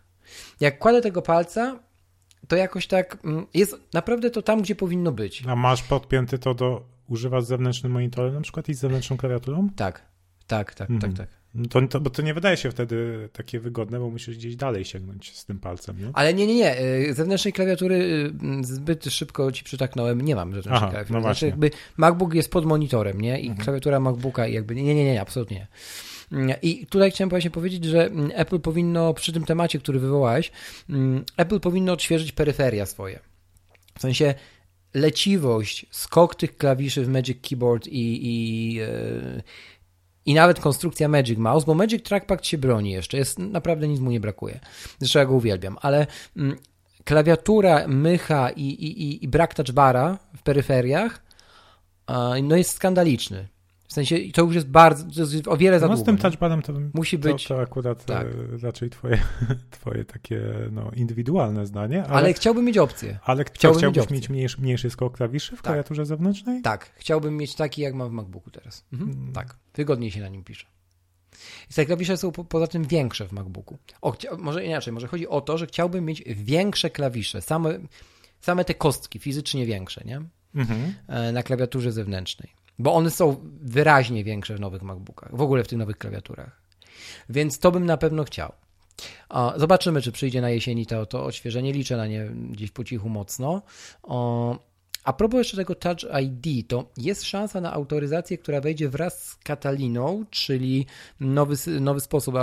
Jak 0.61 0.79
kładę 0.79 1.01
tego 1.01 1.23
palca, 1.23 1.79
to 2.49 2.57
jakoś 2.57 2.87
tak 2.87 3.19
mm, 3.25 3.47
jest 3.55 3.77
naprawdę 3.93 4.31
to 4.31 4.43
tam, 4.43 4.63
gdzie 4.63 4.75
powinno 4.75 5.13
być. 5.13 5.45
A 5.47 5.57
masz 5.57 5.83
podpięty 5.83 6.39
to 6.39 6.55
do... 6.55 6.93
Używasz 7.09 7.45
zewnętrznym 7.45 7.93
monitorem 7.93 8.35
na 8.35 8.41
przykład 8.41 8.69
i 8.69 8.75
z 8.75 8.79
zewnętrzną 8.79 9.17
klawiaturą? 9.17 9.69
Tak, 9.77 10.03
tak, 10.47 10.75
tak, 10.75 10.91
Mhm. 10.91 11.13
tak, 11.15 11.27
tak. 11.29 11.42
No 11.55 11.69
To, 11.69 11.89
to, 11.89 12.01
bo 12.01 12.11
to 12.11 12.23
nie 12.23 12.35
wydaje 12.35 12.57
się 12.57 12.71
wtedy 12.71 13.29
takie 13.33 13.61
wygodne, 13.61 13.99
bo 14.01 14.11
musisz 14.11 14.37
gdzieś 14.37 14.57
dalej 14.57 14.85
sięgnąć 14.85 15.37
z 15.37 15.45
tym 15.45 15.59
palcem, 15.59 16.01
nie? 16.01 16.11
Ale 16.13 16.35
nie, 16.35 16.47
nie, 16.47 16.55
nie. 16.55 16.81
y, 16.81 17.15
Zewnętrznej 17.15 17.53
klawiatury 17.53 17.95
y, 18.61 18.65
zbyt 18.65 19.05
szybko 19.05 19.53
ci 19.53 19.65
przytaknąłem. 19.65 20.21
Nie 20.21 20.35
mam 20.37 20.49
zewnętrznej 20.49 20.77
Aha, 20.77 20.91
klawiatury. 20.91 21.15
no 21.15 21.23
znaczy, 21.23 21.47
jakby 21.47 21.71
MacBook 21.97 22.35
jest 22.35 22.51
pod 22.51 22.65
monitorem, 22.67 23.21
nie? 23.21 23.41
I 23.41 23.47
Mhm. 23.49 23.65
klawiatura 23.65 24.01
MacBooka 24.01 24.47
i 24.47 24.55
jakby 24.55 24.75
nie, 24.75 24.83
nie, 24.83 24.95
nie, 24.95 25.05
nie, 25.05 25.21
absolutnie 25.21 25.57
nie. 25.57 25.67
Mm, 26.39 26.57
I 26.63 26.87
tutaj 26.87 27.11
chciałem 27.11 27.29
właśnie 27.31 27.51
powiedzieć, 27.51 27.85
że 27.85 28.07
mm, 28.07 28.31
Apple 28.35 28.61
powinno 28.61 29.15
przy 29.15 29.33
tym 29.33 29.45
temacie, 29.45 29.79
który 29.79 29.99
wywołałeś, 29.99 30.53
mm, 30.91 31.25
Apple 31.37 31.61
powinno 31.61 31.93
odświeżyć 31.93 32.33
peryferia 32.33 32.87
swoje. 32.87 33.19
W 33.99 34.01
sensie 34.01 34.35
leciwość, 34.95 35.87
skok 35.91 36.35
tych 36.35 36.57
klawiszy 36.57 37.05
w 37.05 37.09
Magic 37.09 37.39
Keyboard 37.49 37.87
i, 37.87 38.21
i, 38.23 38.81
e, 38.81 38.87
i 40.27 40.35
nawet 40.35 40.61
konstrukcja 40.61 41.09
Magic 41.09 41.39
Mouse, 41.39 41.67
bo 41.67 41.75
Magic 41.75 42.03
Trackpad 42.03 42.47
się 42.47 42.59
broni 42.59 42.91
jeszcze, 42.91 43.17
jest 43.17 43.39
naprawdę 43.39 43.89
nic 43.89 44.01
mu 44.01 44.11
nie 44.11 44.21
brakuje. 44.21 44.61
Zresztą 44.99 45.19
ja 45.19 45.25
go 45.27 45.35
uwielbiam, 45.35 45.79
ale 45.81 46.07
mm, 46.37 46.57
klawiatura, 47.05 47.89
mycha 47.89 48.51
i, 48.51 48.63
i, 48.63 49.25
i 49.25 49.29
brak 49.29 49.55
touchbara 49.55 50.19
w 50.37 50.43
peryferiach 50.43 51.23
no 52.43 52.57
jest 52.57 52.71
skandaliczny. 52.71 53.49
W 53.93 53.95
sensie 53.95 54.17
to 54.33 54.43
już 54.43 54.55
jest 54.55 54.69
bardzo, 54.69 55.05
to 55.05 55.21
jest 55.21 55.49
o 55.49 55.57
wiele 55.57 55.81
za 55.81 55.87
no, 55.87 55.95
długo. 55.95 56.05
z 56.05 56.07
tym 56.07 56.19
touchbarem 56.19 56.63
to 56.63 56.73
musi 56.95 57.19
to, 57.19 57.29
być. 57.29 57.45
To 57.45 57.61
akurat 57.61 58.05
tak. 58.05 58.27
E, 58.27 58.59
raczej 58.63 58.91
twoje, 58.91 59.19
twoje 59.71 60.05
takie 60.05 60.41
no, 60.71 60.91
indywidualne 60.97 61.67
zdanie. 61.67 62.05
Ale, 62.05 62.13
ale 62.13 62.33
chciałbym 62.33 62.65
mieć 62.65 62.79
opcję. 62.79 63.19
Ale 63.25 63.45
chciałbym 63.45 63.79
chciałbyś 63.79 64.03
mieć, 64.03 64.11
mieć 64.11 64.29
mniejszy, 64.29 64.61
mniejszy 64.61 64.91
skok 64.91 65.17
klawiszy 65.17 65.57
w 65.57 65.59
tak. 65.59 65.63
klawiaturze 65.63 66.07
zewnętrznej? 66.07 66.63
Tak, 66.63 66.93
chciałbym 66.97 67.37
mieć 67.37 67.55
taki, 67.55 67.83
jak 67.83 67.95
mam 67.95 68.09
w 68.09 68.13
MacBooku 68.13 68.51
teraz. 68.51 68.85
Mhm. 68.93 69.13
Hmm. 69.13 69.33
Tak, 69.33 69.57
wygodniej 69.75 70.11
się 70.11 70.21
na 70.21 70.29
nim 70.29 70.45
pisze. 70.45 70.67
I 71.71 71.75
te 71.75 71.87
klawisze 71.87 72.17
są 72.17 72.33
po, 72.33 72.45
poza 72.45 72.67
tym 72.67 72.85
większe 72.85 73.29
w 73.29 73.33
MacBooku. 73.33 73.79
O, 74.03 74.17
może 74.39 74.65
inaczej, 74.65 74.93
może 74.93 75.07
chodzi 75.07 75.29
o 75.29 75.41
to, 75.41 75.59
że 75.59 75.67
chciałbym 75.67 76.05
mieć 76.05 76.23
większe 76.27 76.91
klawisze, 76.91 77.43
same, 77.43 77.79
same 78.41 78.65
te 78.65 78.75
kostki 78.75 79.19
fizycznie 79.19 79.67
większe, 79.67 80.03
nie? 80.05 80.23
Mhm. 80.55 80.95
E, 81.09 81.33
na 81.33 81.43
klawiaturze 81.43 81.93
zewnętrznej. 81.93 82.62
Bo 82.83 82.95
one 82.95 83.11
są 83.11 83.37
wyraźnie 83.61 84.25
większe 84.25 84.57
w 84.57 84.61
nowych 84.61 84.83
MacBookach, 84.83 85.37
w 85.37 85.41
ogóle 85.41 85.65
w 85.65 85.69
tych 85.69 85.79
nowych 85.79 85.99
klawiaturach. 85.99 86.63
Więc 87.29 87.59
to 87.59 87.73
bym 87.73 87.87
na 87.87 87.97
pewno 87.97 88.25
chciał. 88.25 88.53
Zobaczymy, 89.57 90.03
czy 90.03 90.13
przyjdzie 90.13 90.41
na 90.41 90.51
jesieni 90.51 90.87
to, 90.87 91.07
to 91.07 91.25
odświeżenie. 91.25 91.73
Liczę 91.73 91.97
na 91.97 92.07
nie 92.07 92.25
gdzieś 92.51 92.71
po 92.71 92.85
cichu 92.85 93.09
mocno. 93.09 93.63
A 95.05 95.13
propos 95.13 95.39
jeszcze 95.39 95.57
tego 95.57 95.75
Touch 95.75 95.99
ID, 96.23 96.69
to 96.69 96.85
jest 96.97 97.25
szansa 97.25 97.61
na 97.61 97.73
autoryzację, 97.73 98.39
która 98.39 98.61
wejdzie 98.61 98.89
wraz 98.89 99.25
z 99.25 99.37
Kataliną, 99.37 100.25
czyli 100.31 100.87
nowy, 101.21 101.55
nowy 101.81 102.01
sposób 102.01 102.35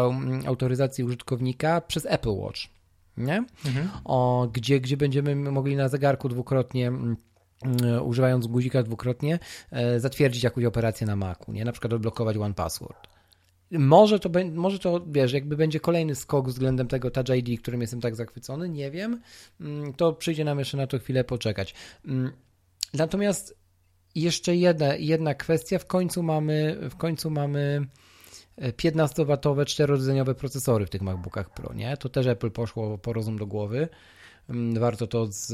autoryzacji 0.45 1.03
użytkownika 1.03 1.81
przez 1.81 2.05
Apple 2.05 2.35
Watch. 2.35 2.61
Nie? 3.17 3.45
Mhm. 3.65 3.89
O, 4.05 4.47
gdzie, 4.53 4.79
gdzie 4.79 4.97
będziemy 4.97 5.35
mogli 5.35 5.75
na 5.75 5.89
zegarku 5.89 6.29
dwukrotnie 6.29 6.91
E, 6.91 7.15
używając 8.03 8.47
guzika 8.47 8.83
dwukrotnie, 8.83 9.39
e, 9.71 9.99
zatwierdzić 9.99 10.43
jakąś 10.43 10.65
operację 10.65 11.07
na 11.07 11.15
Macu, 11.15 11.51
nie? 11.51 11.65
Na 11.65 11.71
przykład 11.71 11.93
odblokować 11.93 12.37
One 12.37 12.53
Password. 12.53 13.07
Może 13.71 14.19
to, 14.19 14.29
może 14.53 14.79
to, 14.79 15.01
wiesz, 15.07 15.33
jakby 15.33 15.57
będzie 15.57 15.79
kolejny 15.79 16.15
skok 16.15 16.47
względem 16.47 16.87
tego 16.87 17.11
Touch 17.11 17.29
ID, 17.37 17.61
którym 17.61 17.81
jestem 17.81 18.01
tak 18.01 18.15
zachwycony, 18.15 18.69
nie 18.69 18.91
wiem, 18.91 19.21
mm, 19.61 19.93
to 19.93 20.13
przyjdzie 20.13 20.43
nam 20.45 20.59
jeszcze 20.59 20.77
na 20.77 20.87
to 20.87 20.99
chwilę 20.99 21.23
poczekać. 21.23 21.73
Mm, 22.05 22.31
natomiast 22.93 23.57
jeszcze 24.15 24.55
jedna, 24.55 24.95
jedna 24.95 25.33
kwestia, 25.33 25.79
w 25.79 25.85
końcu 25.85 26.23
mamy, 26.23 26.77
w 26.89 26.95
końcu 26.95 27.31
mamy 27.31 27.87
15-watowe, 28.77 29.61
e, 29.61 29.65
czterodzeniowe 29.65 30.35
procesory 30.35 30.85
w 30.85 30.89
tych 30.89 31.01
MacBookach 31.01 31.53
Pro, 31.53 31.73
nie? 31.73 31.97
To 31.97 32.09
też 32.09 32.27
Apple 32.27 32.51
poszło 32.51 32.97
po 32.97 33.13
rozum 33.13 33.37
do 33.37 33.47
głowy. 33.47 33.89
Mm, 34.49 34.79
warto 34.79 35.07
to 35.07 35.27
z, 35.29 35.53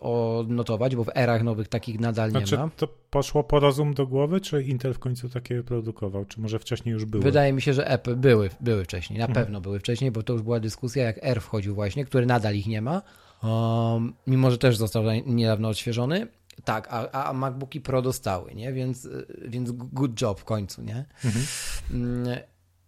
odnotować, 0.00 0.96
bo 0.96 1.04
w 1.04 1.10
erach 1.16 1.42
nowych 1.42 1.68
takich 1.68 2.00
nadal 2.00 2.30
znaczy, 2.30 2.56
nie 2.56 2.62
ma. 2.62 2.70
to 2.76 2.88
poszło 3.10 3.44
po 3.44 3.60
rozum 3.60 3.94
do 3.94 4.06
głowy, 4.06 4.40
czy 4.40 4.62
Intel 4.62 4.94
w 4.94 4.98
końcu 4.98 5.28
takie 5.28 5.62
produkował? 5.62 6.24
Czy 6.24 6.40
może 6.40 6.58
wcześniej 6.58 6.92
już 6.92 7.04
były? 7.04 7.24
Wydaje 7.24 7.52
mi 7.52 7.62
się, 7.62 7.74
że 7.74 7.90
Apple 7.90 8.16
były, 8.16 8.50
były 8.60 8.84
wcześniej, 8.84 9.18
na 9.18 9.26
mhm. 9.26 9.44
pewno 9.44 9.60
były 9.60 9.80
wcześniej, 9.80 10.10
bo 10.10 10.22
to 10.22 10.32
już 10.32 10.42
była 10.42 10.60
dyskusja, 10.60 11.04
jak 11.04 11.18
R 11.22 11.40
wchodził 11.40 11.74
właśnie, 11.74 12.04
który 12.04 12.26
nadal 12.26 12.54
ich 12.54 12.66
nie 12.66 12.82
ma, 12.82 13.02
um, 13.42 14.14
mimo 14.26 14.50
że 14.50 14.58
też 14.58 14.76
został 14.76 15.02
niedawno 15.26 15.68
odświeżony. 15.68 16.26
Tak, 16.64 16.88
a, 16.90 17.10
a 17.10 17.32
MacBooki 17.32 17.80
Pro 17.80 18.02
dostały, 18.02 18.54
nie? 18.54 18.72
Więc, 18.72 19.08
więc 19.48 19.70
good 19.72 20.20
job 20.20 20.40
w 20.40 20.44
końcu, 20.44 20.82
nie? 20.82 21.04
Mhm. 21.24 21.44
Mm, 21.90 22.38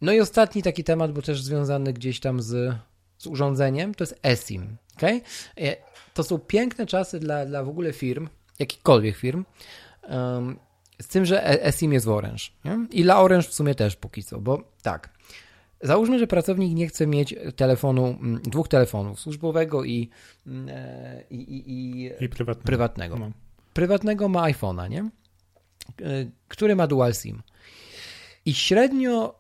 no 0.00 0.12
i 0.12 0.20
ostatni 0.20 0.62
taki 0.62 0.84
temat, 0.84 1.12
bo 1.12 1.22
też 1.22 1.42
związany 1.42 1.92
gdzieś 1.92 2.20
tam 2.20 2.42
z, 2.42 2.74
z 3.18 3.26
urządzeniem, 3.26 3.94
to 3.94 4.04
jest 4.04 4.20
eSIM. 4.22 4.76
Okay? 4.96 5.20
E, 5.60 5.76
to 6.14 6.24
są 6.24 6.38
piękne 6.38 6.86
czasy 6.86 7.20
dla, 7.20 7.46
dla 7.46 7.64
w 7.64 7.68
ogóle 7.68 7.92
firm, 7.92 8.28
jakichkolwiek 8.58 9.16
firm, 9.16 9.44
um, 10.08 10.56
z 11.02 11.08
tym, 11.08 11.24
że 11.24 11.46
e, 11.46 11.64
eSIM 11.64 11.92
jest 11.92 12.06
w 12.06 12.08
Orange. 12.08 12.44
Nie? 12.64 12.86
I 12.90 13.02
dla 13.02 13.20
Orange 13.20 13.48
w 13.48 13.54
sumie 13.54 13.74
też 13.74 13.96
póki 13.96 14.22
co, 14.22 14.40
bo 14.40 14.62
tak. 14.82 15.14
Załóżmy, 15.80 16.18
że 16.18 16.26
pracownik 16.26 16.74
nie 16.74 16.88
chce 16.88 17.06
mieć 17.06 17.34
telefonu, 17.56 18.18
dwóch 18.42 18.68
telefonów, 18.68 19.20
służbowego 19.20 19.84
i, 19.84 20.10
e, 20.68 21.24
i, 21.30 21.36
i, 21.36 21.70
i, 21.70 22.10
I 22.24 22.28
prywatnego. 22.28 22.66
Prywatnego, 22.66 23.18
no. 23.18 23.30
prywatnego 23.72 24.28
ma 24.28 24.42
iPhone'a, 24.42 24.90
nie? 24.90 25.10
który 26.48 26.76
ma 26.76 26.86
dual 26.86 27.14
SIM. 27.14 27.42
I 28.46 28.54
średnio 28.54 29.34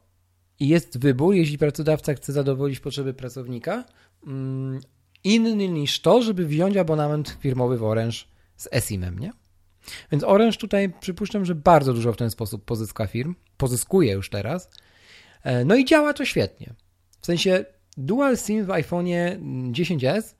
jest 0.60 0.98
wybór, 0.98 1.34
jeśli 1.34 1.58
pracodawca 1.58 2.14
chce 2.14 2.32
zadowolić 2.32 2.80
potrzeby 2.80 3.14
pracownika, 3.14 3.84
inny 5.24 5.68
niż 5.68 6.00
to, 6.00 6.22
żeby 6.22 6.46
wziąć 6.46 6.76
abonament 6.76 7.36
firmowy 7.40 7.78
w 7.78 7.84
Orange 7.84 8.16
z 8.56 8.68
eSIM-em, 8.72 9.18
nie? 9.18 9.32
Więc 10.12 10.24
Orange 10.24 10.56
tutaj 10.56 10.92
przypuszczam, 11.00 11.44
że 11.44 11.54
bardzo 11.54 11.94
dużo 11.94 12.12
w 12.12 12.16
ten 12.16 12.30
sposób 12.30 12.64
pozyska 12.64 13.06
firm, 13.06 13.34
pozyskuje 13.56 14.12
już 14.12 14.30
teraz. 14.30 14.70
E, 15.42 15.64
no 15.64 15.74
i 15.74 15.84
działa 15.84 16.12
to 16.12 16.24
świetnie. 16.24 16.74
W 17.20 17.26
sensie 17.26 17.64
Dual 17.96 18.36
SIM 18.36 18.64
w 18.64 18.68
iPhone'ie 18.68 19.38
10s 19.72 20.34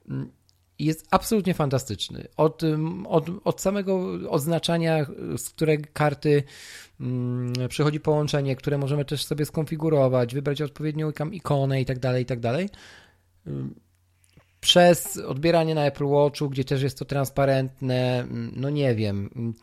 jest 0.79 1.07
absolutnie 1.11 1.53
fantastyczny. 1.53 2.27
Od, 2.37 2.61
od, 3.07 3.25
od 3.43 3.61
samego 3.61 4.19
oznaczania, 4.29 5.05
z 5.37 5.49
której 5.49 5.81
karty 5.93 6.43
mm, 6.99 7.53
przychodzi 7.69 7.99
połączenie, 7.99 8.55
które 8.55 8.77
możemy 8.77 9.05
też 9.05 9.25
sobie 9.25 9.45
skonfigurować, 9.45 10.33
wybrać 10.33 10.61
odpowiednią 10.61 11.11
ikonę 11.31 11.81
i 11.81 11.85
tak 11.85 11.99
dalej, 11.99 12.23
i 12.23 12.25
tak 12.25 12.39
dalej 12.39 12.69
przez 14.65 15.17
odbieranie 15.17 15.75
na 15.75 15.85
Apple 15.85 16.05
Watchu, 16.05 16.49
gdzie 16.49 16.63
też 16.63 16.83
jest 16.83 16.99
to 16.99 17.05
transparentne, 17.05 18.19
mm, 18.19 18.51
no 18.55 18.69
nie 18.69 18.95
wiem, 18.95 19.29
mm, 19.35 19.53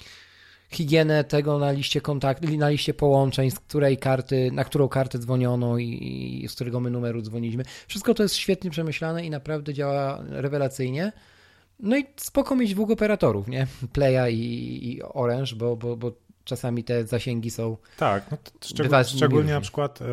higienę 0.70 1.24
tego 1.24 1.58
na 1.58 1.72
liście 1.72 2.00
kontakt, 2.00 2.42
na 2.42 2.68
liście 2.68 2.94
połączeń, 2.94 3.50
z 3.50 3.58
której 3.58 3.98
karty, 3.98 4.50
na 4.52 4.64
którą 4.64 4.88
kartę 4.88 5.18
dzwoniono 5.18 5.78
i, 5.78 6.40
i 6.44 6.48
z 6.48 6.54
którego 6.54 6.80
my 6.80 6.90
numeru 6.90 7.22
dzwoniliśmy. 7.22 7.64
Wszystko 7.86 8.14
to 8.14 8.22
jest 8.22 8.36
świetnie 8.36 8.70
przemyślane 8.70 9.26
i 9.26 9.30
naprawdę 9.30 9.74
działa 9.74 10.24
rewelacyjnie. 10.28 11.12
No 11.80 11.96
i 11.96 12.04
spoko 12.16 12.56
mieć 12.56 12.74
dwóch 12.74 12.90
operatorów, 12.90 13.48
nie? 13.48 13.66
Playa 13.92 14.30
i, 14.30 14.88
i 14.88 15.02
Orange, 15.02 15.56
bo, 15.56 15.76
bo, 15.76 15.96
bo 15.96 16.12
czasami 16.44 16.84
te 16.84 17.06
zasięgi 17.06 17.50
są. 17.50 17.76
Tak, 17.96 18.30
no 18.30 18.38
szczególnie, 19.06 19.52
na 19.52 19.60
przykład 19.60 20.02
e, 20.02 20.06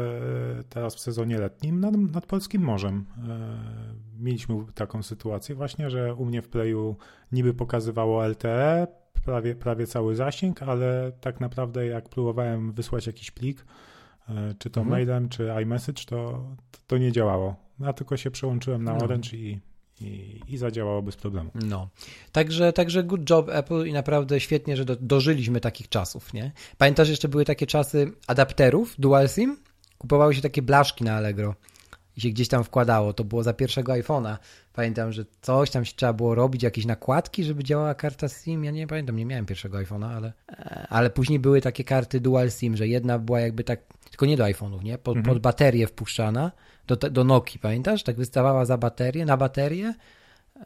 teraz 0.69 0.95
w 0.95 1.00
sezonie 1.00 1.38
letnim 1.38 1.79
nad, 1.79 1.93
nad 1.95 2.25
Polskim 2.25 2.62
Morzem 2.62 3.05
e, 3.17 4.19
mieliśmy 4.19 4.55
taką 4.75 5.03
sytuację 5.03 5.55
właśnie, 5.55 5.89
że 5.89 6.15
u 6.15 6.25
mnie 6.25 6.41
w 6.41 6.50
Playu 6.50 6.95
niby 7.31 7.53
pokazywało 7.53 8.27
LTE, 8.27 8.88
prawie, 9.25 9.55
prawie 9.55 9.88
cały 9.88 10.15
zasięg, 10.15 10.63
ale 10.63 11.12
tak 11.21 11.39
naprawdę 11.39 11.86
jak 11.86 12.09
próbowałem 12.09 12.71
wysłać 12.71 13.07
jakiś 13.07 13.31
plik, 13.31 13.65
e, 14.29 14.53
czy 14.59 14.69
to 14.69 14.81
mhm. 14.81 14.91
mailem, 14.91 15.29
czy 15.29 15.50
iMessage, 15.63 16.05
to, 16.05 16.45
to 16.88 16.98
nie 16.98 17.12
działało. 17.12 17.55
Ja 17.79 17.93
tylko 17.93 18.17
się 18.17 18.31
przełączyłem 18.31 18.83
na 18.83 18.93
no. 18.93 19.03
Orange 19.03 19.38
i 19.38 19.59
i, 20.01 20.39
i 20.48 20.58
zadziałało 20.58 21.01
bez 21.01 21.15
problemu. 21.15 21.51
No. 21.56 21.89
Także, 22.32 22.74
także 22.74 23.03
good 23.03 23.29
job 23.29 23.50
Apple 23.50 23.86
i 23.86 23.94
naprawdę 23.94 24.39
świetnie, 24.39 24.77
że 24.77 24.86
do, 24.86 24.96
dożyliśmy 24.96 25.60
takich 25.60 25.89
czasów, 25.89 26.34
nie? 26.34 26.51
Pamiętasz, 26.77 27.10
jeszcze 27.10 27.27
były 27.27 27.46
takie 27.46 27.68
czasy 27.68 28.12
adapterów 28.27 28.96
Dual 29.00 29.29
SIM? 29.29 29.58
Kupowały 29.98 30.36
się 30.36 30.41
takie 30.41 30.62
blaszki 30.62 31.03
na 31.03 31.15
Allegro 31.15 31.56
i 32.18 32.22
się 32.22 32.29
gdzieś 32.29 32.48
tam 32.48 32.63
wkładało. 32.63 33.13
To 33.13 33.24
było 33.24 33.44
za 33.44 33.53
pierwszego 33.53 33.91
iPhone'a. 33.91 34.38
Pamiętam, 34.74 35.12
że 35.12 35.25
coś 35.41 35.70
tam 35.70 35.86
się 35.86 35.94
trzeba 35.96 36.13
było 36.13 36.36
robić, 36.36 36.63
jakieś 36.63 36.86
nakładki, 36.86 37.44
żeby 37.44 37.63
działała 37.63 37.96
karta 37.96 38.27
SIM. 38.29 38.63
Ja 38.63 38.72
nie 38.72 38.88
pamiętam, 38.88 39.15
nie 39.15 39.25
miałem 39.25 39.46
pierwszego 39.46 39.77
iPhone'a, 39.77 40.15
ale, 40.15 40.34
ale 40.89 41.10
później 41.10 41.39
były 41.39 41.62
takie 41.62 41.84
karty 41.84 42.20
Dual 42.20 42.51
SIM, 42.51 42.77
że 42.77 42.88
jedna 42.88 43.20
była 43.20 43.39
jakby 43.39 43.63
tak, 43.63 43.79
tylko 44.10 44.25
nie 44.25 44.38
do 44.38 44.44
iPhone'ów, 44.44 44.84
nie? 44.84 44.98
Pod, 44.98 45.18
mhm. 45.18 45.34
pod 45.34 45.44
baterię 45.44 45.88
wpuszczana 45.88 46.51
do, 46.96 47.10
do 47.10 47.24
Noki, 47.24 47.60
pamiętasz? 47.60 48.03
Tak 48.03 48.15
wystawała 48.15 48.65
za 48.65 48.77
baterię, 48.77 49.25
na 49.25 49.38
baterię, 49.38 49.93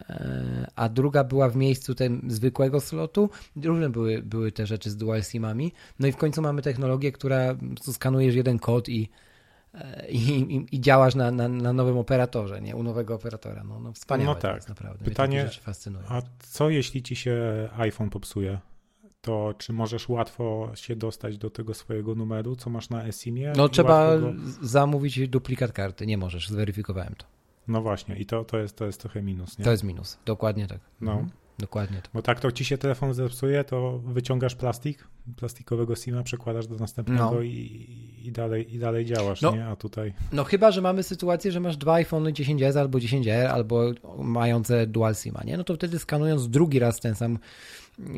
e, 0.10 0.68
a 0.75 0.89
druga 0.89 1.24
była 1.24 1.50
w 1.50 1.56
miejscu 1.56 1.96
tym 1.96 2.22
zwykłego 2.27 2.82
slotu. 2.82 3.30
Różne 3.63 3.89
były, 3.89 4.22
były 4.22 4.51
te 4.51 4.65
rzeczy 4.65 4.89
z 4.89 4.98
dual 4.98 5.24
simami. 5.24 5.74
No 6.00 6.08
i 6.08 6.12
w 6.12 6.18
końcu 6.18 6.42
mamy 6.42 6.62
technologię, 6.62 7.12
która 7.12 7.56
skanujesz 7.92 8.36
jeden 8.36 8.60
kod 8.60 8.89
i, 8.89 9.10
e, 9.74 10.08
i, 10.10 10.18
i, 10.18 10.75
i 10.75 10.82
działasz 10.82 11.15
na, 11.15 11.32
na, 11.32 11.48
na, 11.48 11.74
nowym 11.74 11.98
operatorze, 11.98 12.62
nie? 12.62 12.75
U 12.75 12.84
nowego 12.84 13.15
operatora. 13.15 13.63
No, 13.63 13.80
no 13.80 13.94
wspaniałe 13.94 14.36
no 14.36 14.42
tak. 14.42 14.56
jest 14.56 14.70
naprawdę. 14.70 15.06
Pytanie, 15.06 15.50
a 16.08 16.22
co 16.39 16.70
jeśli 16.70 17.03
ci 17.03 17.15
się 17.15 17.70
iPhone 17.77 18.10
popsuje? 18.10 18.60
To 19.24 19.53
czy 19.58 19.74
możesz 19.74 20.10
łatwo 20.10 20.72
się 20.75 20.96
dostać 20.96 21.38
do 21.38 21.50
tego 21.50 21.74
swojego 21.74 22.15
numeru, 22.15 22.56
co 22.56 22.70
masz 22.70 22.89
na 22.89 23.08
eSIM-ie? 23.08 23.53
No 23.58 23.70
trzeba 23.70 24.18
go... 24.18 24.34
zamówić 24.62 25.27
duplikat 25.27 25.72
karty, 25.72 26.06
nie 26.06 26.18
możesz, 26.18 26.50
zweryfikowałem 26.50 27.15
to. 27.18 27.25
No 27.68 27.82
właśnie 27.82 28.15
i 28.15 28.25
to, 28.25 28.46
to, 28.46 28.58
jest, 28.58 28.77
to 28.77 28.86
jest 28.86 29.01
trochę 29.01 29.22
minus, 29.22 29.58
nie? 29.60 29.65
To 29.65 29.72
jest 29.72 29.84
minus, 29.84 30.18
dokładnie 30.25 30.68
tak. 30.68 30.80
No. 31.01 31.12
Mhm. 31.12 31.30
dokładnie. 31.60 32.01
To. 32.01 32.10
Bo 32.13 32.22
tak 32.22 32.39
to 32.39 32.51
ci 32.51 32.65
się 32.65 32.77
telefon 32.77 33.13
zepsuje, 33.13 33.63
to 33.63 34.00
wyciągasz 34.00 34.56
plastik, 34.56 35.08
plastikowego 35.36 35.96
SIMa, 35.96 36.24
przekładasz 36.24 36.68
do 36.68 36.75
następnego 36.75 37.32
no. 37.32 37.42
i, 37.42 38.20
i, 38.24 38.32
dalej, 38.32 38.75
i 38.75 38.80
dalej 38.80 39.06
działasz, 39.06 39.42
no, 39.42 39.56
nie? 39.56 39.65
A 39.65 39.75
tutaj... 39.75 40.13
No 40.32 40.44
chyba, 40.44 40.72
że 40.72 40.82
mamy 40.82 41.03
sytuację, 41.03 41.51
że 41.51 41.60
masz 41.60 41.77
dwa 41.77 41.94
iPhony 41.94 42.32
10s 42.32 42.80
albo 42.80 42.98
10R, 42.98 43.46
albo 43.46 43.92
mające 44.18 44.88
dual 44.88 45.15
SIMa, 45.15 45.42
nie? 45.46 45.58
No 45.58 45.63
to 45.63 45.75
wtedy 45.75 46.00
skanując 46.00 46.50
drugi 46.50 46.80
raz 46.80 47.00
ten 47.00 47.15
sam 47.15 47.39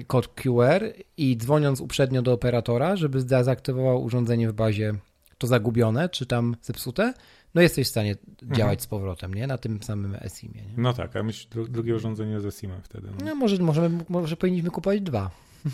kod 0.07 0.27
QR 0.27 0.93
i 1.17 1.37
dzwoniąc 1.37 1.81
uprzednio 1.81 2.21
do 2.21 2.33
operatora, 2.33 2.95
żeby 2.95 3.23
dezaktywował 3.23 4.03
urządzenie 4.03 4.49
w 4.49 4.53
bazie 4.53 4.93
to 5.37 5.47
zagubione, 5.47 6.09
czy 6.09 6.25
tam 6.25 6.55
zepsute, 6.61 7.13
no 7.55 7.61
jesteś 7.61 7.87
w 7.87 7.89
stanie 7.89 8.15
mhm. 8.41 8.57
działać 8.57 8.81
z 8.81 8.87
powrotem, 8.87 9.33
nie? 9.33 9.47
Na 9.47 9.57
tym 9.57 9.83
samym 9.83 10.15
eSIM-ie. 10.15 10.65
Nie? 10.65 10.73
No 10.77 10.93
tak, 10.93 11.15
a 11.15 11.23
myśl 11.23 11.47
drugie 11.69 11.95
urządzenie 11.95 12.41
ze 12.41 12.51
SIM-em 12.51 12.81
wtedy. 12.83 13.07
No, 13.07 13.25
no 13.25 13.35
może, 13.35 13.57
może, 13.57 13.89
może 14.09 14.37
powinniśmy 14.37 14.69
kupować 14.69 15.01
dwa. 15.01 15.31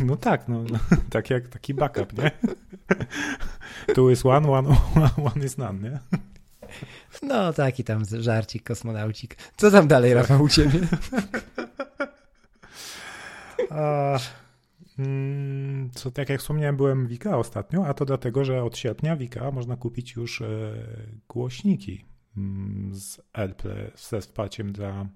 No 0.00 0.16
tak, 0.16 0.48
no, 0.48 0.62
no 0.62 0.78
tak 1.10 1.30
jak 1.30 1.48
taki 1.48 1.74
backup, 1.74 2.18
nie? 2.18 2.30
Tu 3.94 4.10
jest 4.10 4.26
one, 4.26 4.50
one, 4.50 4.76
one 5.34 5.44
is 5.44 5.58
none, 5.58 5.90
nie? 5.90 5.98
No 7.22 7.52
taki 7.52 7.84
tam 7.84 8.02
żarcik, 8.18 8.62
kosmonaucik. 8.62 9.36
Co 9.56 9.70
tam 9.70 9.88
dalej, 9.88 10.14
Rafał, 10.14 10.42
u 10.42 10.48
ciebie? 10.48 10.80
A, 13.70 14.18
mm, 14.98 15.90
co 15.94 16.10
tak 16.10 16.28
jak 16.28 16.40
wspomniałem, 16.40 16.76
byłem 16.76 17.06
Wika 17.06 17.38
ostatnio, 17.38 17.86
a 17.86 17.94
to 17.94 18.04
dlatego, 18.04 18.44
że 18.44 18.64
od 18.64 18.76
sierpnia 18.76 19.16
Wika 19.16 19.50
można 19.50 19.76
kupić 19.76 20.12
już 20.12 20.42
e, 20.42 20.74
głośniki 21.28 22.04
mm, 22.36 22.94
z 22.94 23.20
AirPlay, 23.32 23.90
ze 23.96 24.20
wsparciem 24.20 24.72
dla 24.72 25.06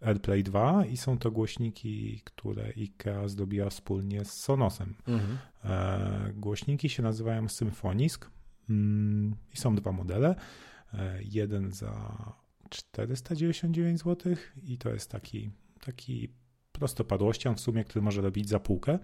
AirPlay 0.00 0.42
2 0.42 0.86
i 0.86 0.96
są 0.96 1.18
to 1.18 1.30
głośniki, 1.30 2.20
które 2.24 2.72
IKEA 2.76 3.28
zdobiła 3.28 3.70
wspólnie 3.70 4.24
z 4.24 4.32
Sonosem. 4.32 4.94
Mhm. 5.06 5.38
E, 5.64 6.32
głośniki 6.32 6.88
się 6.88 7.02
nazywają 7.02 7.48
Symfonisk 7.48 8.30
mm, 8.70 9.36
i 9.54 9.56
są 9.56 9.76
dwa 9.76 9.92
modele. 9.92 10.34
E, 10.94 11.18
jeden 11.22 11.72
za 11.72 11.92
499 12.70 14.00
zł 14.00 14.36
i 14.62 14.78
to 14.78 14.90
jest 14.90 15.10
taki, 15.10 15.50
taki 15.80 16.28
prostopadłością 16.76 17.54
w 17.54 17.60
sumie, 17.60 17.84
który 17.84 18.02
może 18.02 18.22
robić 18.22 18.48
za 18.48 18.60
półkę 18.60 18.98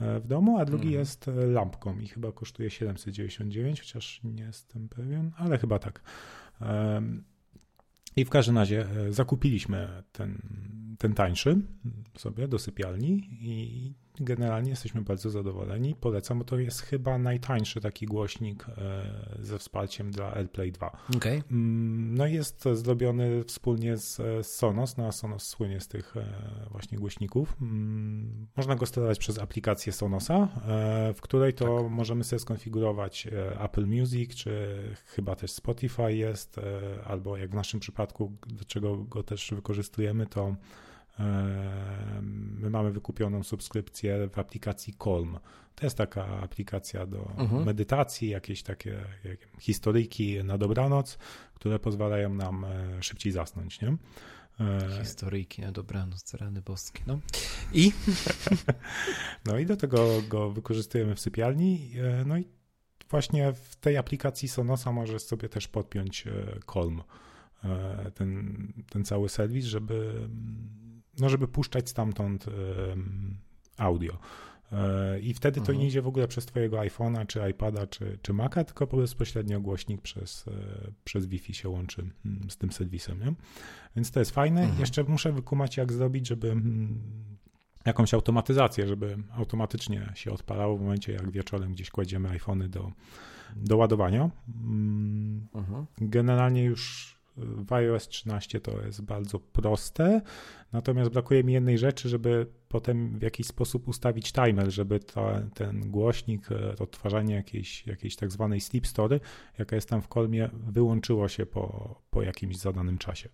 e, 0.00 0.20
w 0.20 0.26
domu, 0.26 0.58
a 0.58 0.64
drugi 0.64 0.86
mhm. 0.86 1.00
jest 1.00 1.30
lampką 1.46 1.98
i 1.98 2.08
chyba 2.08 2.32
kosztuje 2.32 2.70
799, 2.70 3.80
chociaż 3.80 4.20
nie 4.24 4.42
jestem 4.42 4.88
pewien, 4.88 5.30
ale 5.36 5.58
chyba 5.58 5.78
tak. 5.78 6.02
I 8.16 8.24
w 8.24 8.30
każdym 8.30 8.58
razie 8.58 8.86
e, 8.86 9.12
zakupiliśmy 9.12 10.02
ten, 10.12 10.38
ten 10.98 11.14
tańszy 11.14 11.56
sobie 12.18 12.48
do 12.48 12.58
sypialni 12.58 13.28
i 13.40 13.92
generalnie 14.20 14.70
jesteśmy 14.70 15.02
bardzo 15.02 15.30
zadowoleni. 15.30 15.94
Polecam, 16.00 16.38
bo 16.38 16.44
to 16.44 16.58
jest 16.58 16.80
chyba 16.80 17.18
najtańszy 17.18 17.80
taki 17.80 18.06
głośnik 18.06 18.66
e, 18.68 19.04
ze 19.38 19.58
wsparciem 19.58 20.10
dla 20.10 20.34
AirPlay 20.34 20.72
2. 20.72 20.96
Okay. 21.16 21.42
Mm, 21.50 22.14
no 22.14 22.26
jest 22.26 22.64
zrobiony 22.72 23.44
wspólnie 23.44 23.96
z 23.96 24.20
Sonos, 24.46 24.96
no 24.96 25.06
a 25.06 25.12
Sonos 25.12 25.46
słynie 25.46 25.80
z 25.80 25.88
tych 25.88 26.16
e, 26.16 26.24
właśnie 26.70 26.98
głośników. 26.98 27.56
Mm, 27.62 28.46
można 28.56 28.74
go 28.74 28.86
sterować 28.86 29.18
przez 29.18 29.38
aplikację 29.38 29.92
Sonosa, 29.92 30.48
e, 30.66 31.14
w 31.14 31.20
której 31.20 31.54
to 31.54 31.82
tak. 31.82 31.90
możemy 31.90 32.24
sobie 32.24 32.40
skonfigurować 32.40 33.28
Apple 33.60 33.86
Music, 33.86 34.34
czy 34.34 34.78
chyba 35.06 35.36
też 35.36 35.50
Spotify 35.50 36.12
jest, 36.14 36.60
albo 37.06 37.36
jak 37.36 37.50
w 37.50 37.54
naszym 37.54 37.80
przypadku, 37.80 38.32
do 38.46 38.64
czego 38.64 38.96
go 38.96 39.22
też 39.22 39.50
wykorzystujemy, 39.54 40.26
to 40.26 40.56
My 42.60 42.70
mamy 42.70 42.90
wykupioną 42.90 43.42
subskrypcję 43.42 44.28
w 44.28 44.38
aplikacji 44.38 44.94
Calm. 45.04 45.38
To 45.74 45.86
jest 45.86 45.98
taka 45.98 46.26
aplikacja 46.26 47.06
do 47.06 47.30
mhm. 47.38 47.64
medytacji, 47.64 48.28
jakieś 48.28 48.62
takie 48.62 49.04
jak, 49.24 49.38
historyjki 49.60 50.44
na 50.44 50.58
dobranoc, 50.58 51.18
które 51.54 51.78
pozwalają 51.78 52.34
nam 52.34 52.64
e, 52.64 53.02
szybciej 53.02 53.32
zasnąć. 53.32 53.80
Nie? 53.80 53.96
E, 54.60 54.98
historyjki 54.98 55.62
na 55.62 55.72
dobranoc, 55.72 56.34
rany 56.34 56.62
boskie. 56.62 57.02
No 57.06 57.18
i? 57.72 57.92
no 59.46 59.58
i 59.58 59.66
do 59.66 59.76
tego 59.76 60.22
go 60.28 60.50
wykorzystujemy 60.50 61.14
w 61.14 61.20
sypialni. 61.20 61.92
E, 61.96 62.24
no 62.24 62.38
i 62.38 62.44
właśnie 63.10 63.52
w 63.52 63.76
tej 63.76 63.96
aplikacji 63.96 64.48
Sonosa 64.48 64.92
możesz 64.92 65.22
sobie 65.22 65.48
też 65.48 65.68
podpiąć 65.68 66.24
Calm, 66.72 67.02
ten, 68.14 68.72
ten 68.90 69.04
cały 69.04 69.28
serwis, 69.28 69.64
żeby 69.64 70.28
no 71.18 71.28
żeby 71.28 71.48
puszczać 71.48 71.88
stamtąd 71.88 72.46
audio. 73.76 74.18
E, 74.72 75.20
I 75.20 75.34
wtedy 75.34 75.54
to 75.54 75.66
mhm. 75.66 75.78
nie 75.78 75.86
idzie 75.86 76.02
w 76.02 76.06
ogóle 76.06 76.28
przez 76.28 76.46
twojego 76.46 76.76
iPhone'a, 76.76 77.26
czy 77.26 77.50
iPada, 77.50 77.86
czy, 77.86 78.18
czy 78.22 78.32
Maca, 78.32 78.64
tylko 78.64 78.86
bezpośrednio 78.86 79.60
głośnik 79.60 80.00
przez, 80.02 80.48
e, 80.48 80.52
przez 81.04 81.26
Wi-Fi 81.26 81.54
się 81.54 81.68
łączy 81.68 82.10
mm, 82.24 82.50
z 82.50 82.56
tym 82.56 82.72
serwisem. 82.72 83.20
Nie? 83.20 83.34
Więc 83.96 84.10
to 84.10 84.20
jest 84.20 84.30
fajne. 84.30 84.60
Mhm. 84.60 84.80
Jeszcze 84.80 85.04
muszę 85.04 85.32
wykumać, 85.32 85.76
jak 85.76 85.92
zrobić, 85.92 86.28
żeby 86.28 86.50
mm, 86.50 87.00
jakąś 87.86 88.14
automatyzację, 88.14 88.86
żeby 88.86 89.16
automatycznie 89.32 90.12
się 90.14 90.32
odpalało 90.32 90.76
w 90.76 90.80
momencie, 90.80 91.12
jak 91.12 91.30
wieczorem 91.30 91.72
gdzieś 91.72 91.90
kładziemy 91.90 92.28
iPhony 92.28 92.68
do, 92.68 92.92
do 93.56 93.76
ładowania. 93.76 94.30
Mm, 94.64 95.46
mhm. 95.54 95.86
Generalnie 95.98 96.64
już 96.64 97.13
w 97.36 97.72
iOS 97.72 98.08
13 98.08 98.60
to 98.60 98.82
jest 98.86 99.02
bardzo 99.02 99.40
proste, 99.40 100.20
natomiast 100.72 101.10
brakuje 101.10 101.44
mi 101.44 101.52
jednej 101.52 101.78
rzeczy, 101.78 102.08
żeby 102.08 102.46
potem 102.68 103.18
w 103.18 103.22
jakiś 103.22 103.46
sposób 103.46 103.88
ustawić 103.88 104.32
timer, 104.32 104.70
żeby 104.70 105.00
ten 105.54 105.90
głośnik, 105.90 106.52
e, 106.52 106.74
odtwarzanie 106.78 107.34
jakiejś, 107.34 107.86
jakiejś 107.86 108.16
tak 108.16 108.32
zwanej 108.32 108.60
sleep 108.60 108.86
story, 108.86 109.20
jaka 109.58 109.76
jest 109.76 109.88
tam 109.88 110.02
w 110.02 110.08
kolmie, 110.08 110.50
wyłączyło 110.52 111.28
się 111.28 111.46
po, 111.46 111.94
po 112.10 112.22
jakimś 112.22 112.56
zadanym 112.56 112.98
czasie. 112.98 113.28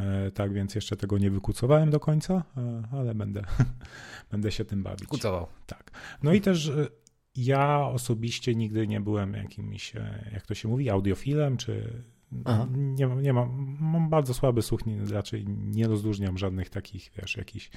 E, 0.00 0.30
tak 0.30 0.52
więc 0.52 0.74
jeszcze 0.74 0.96
tego 0.96 1.18
nie 1.18 1.30
wykucowałem 1.30 1.90
do 1.90 2.00
końca, 2.00 2.44
e, 2.56 2.82
ale 2.92 3.14
będę, 3.14 3.44
będę 4.32 4.52
się 4.52 4.64
tym 4.64 4.82
bawić. 4.82 5.06
Kucował. 5.06 5.46
Tak. 5.66 5.90
No 6.22 6.32
i 6.32 6.40
też 6.40 6.72
ja 7.36 7.86
osobiście 7.86 8.54
nigdy 8.54 8.86
nie 8.86 9.00
byłem 9.00 9.34
jakimś, 9.34 9.92
jak 10.32 10.46
to 10.46 10.54
się 10.54 10.68
mówi, 10.68 10.90
audiofilem, 10.90 11.56
czy 11.56 12.02
nie 12.70 13.06
mam, 13.06 13.22
nie 13.22 13.32
mam, 13.32 13.76
mam 13.80 14.10
bardzo 14.10 14.34
słaby 14.34 14.62
słuch, 14.62 14.86
nie, 14.86 15.04
raczej 15.04 15.44
nie 15.48 15.88
rozróżniam 15.88 16.38
żadnych 16.38 16.70
takich, 16.70 17.10
wiesz, 17.16 17.36
jakichś, 17.36 17.70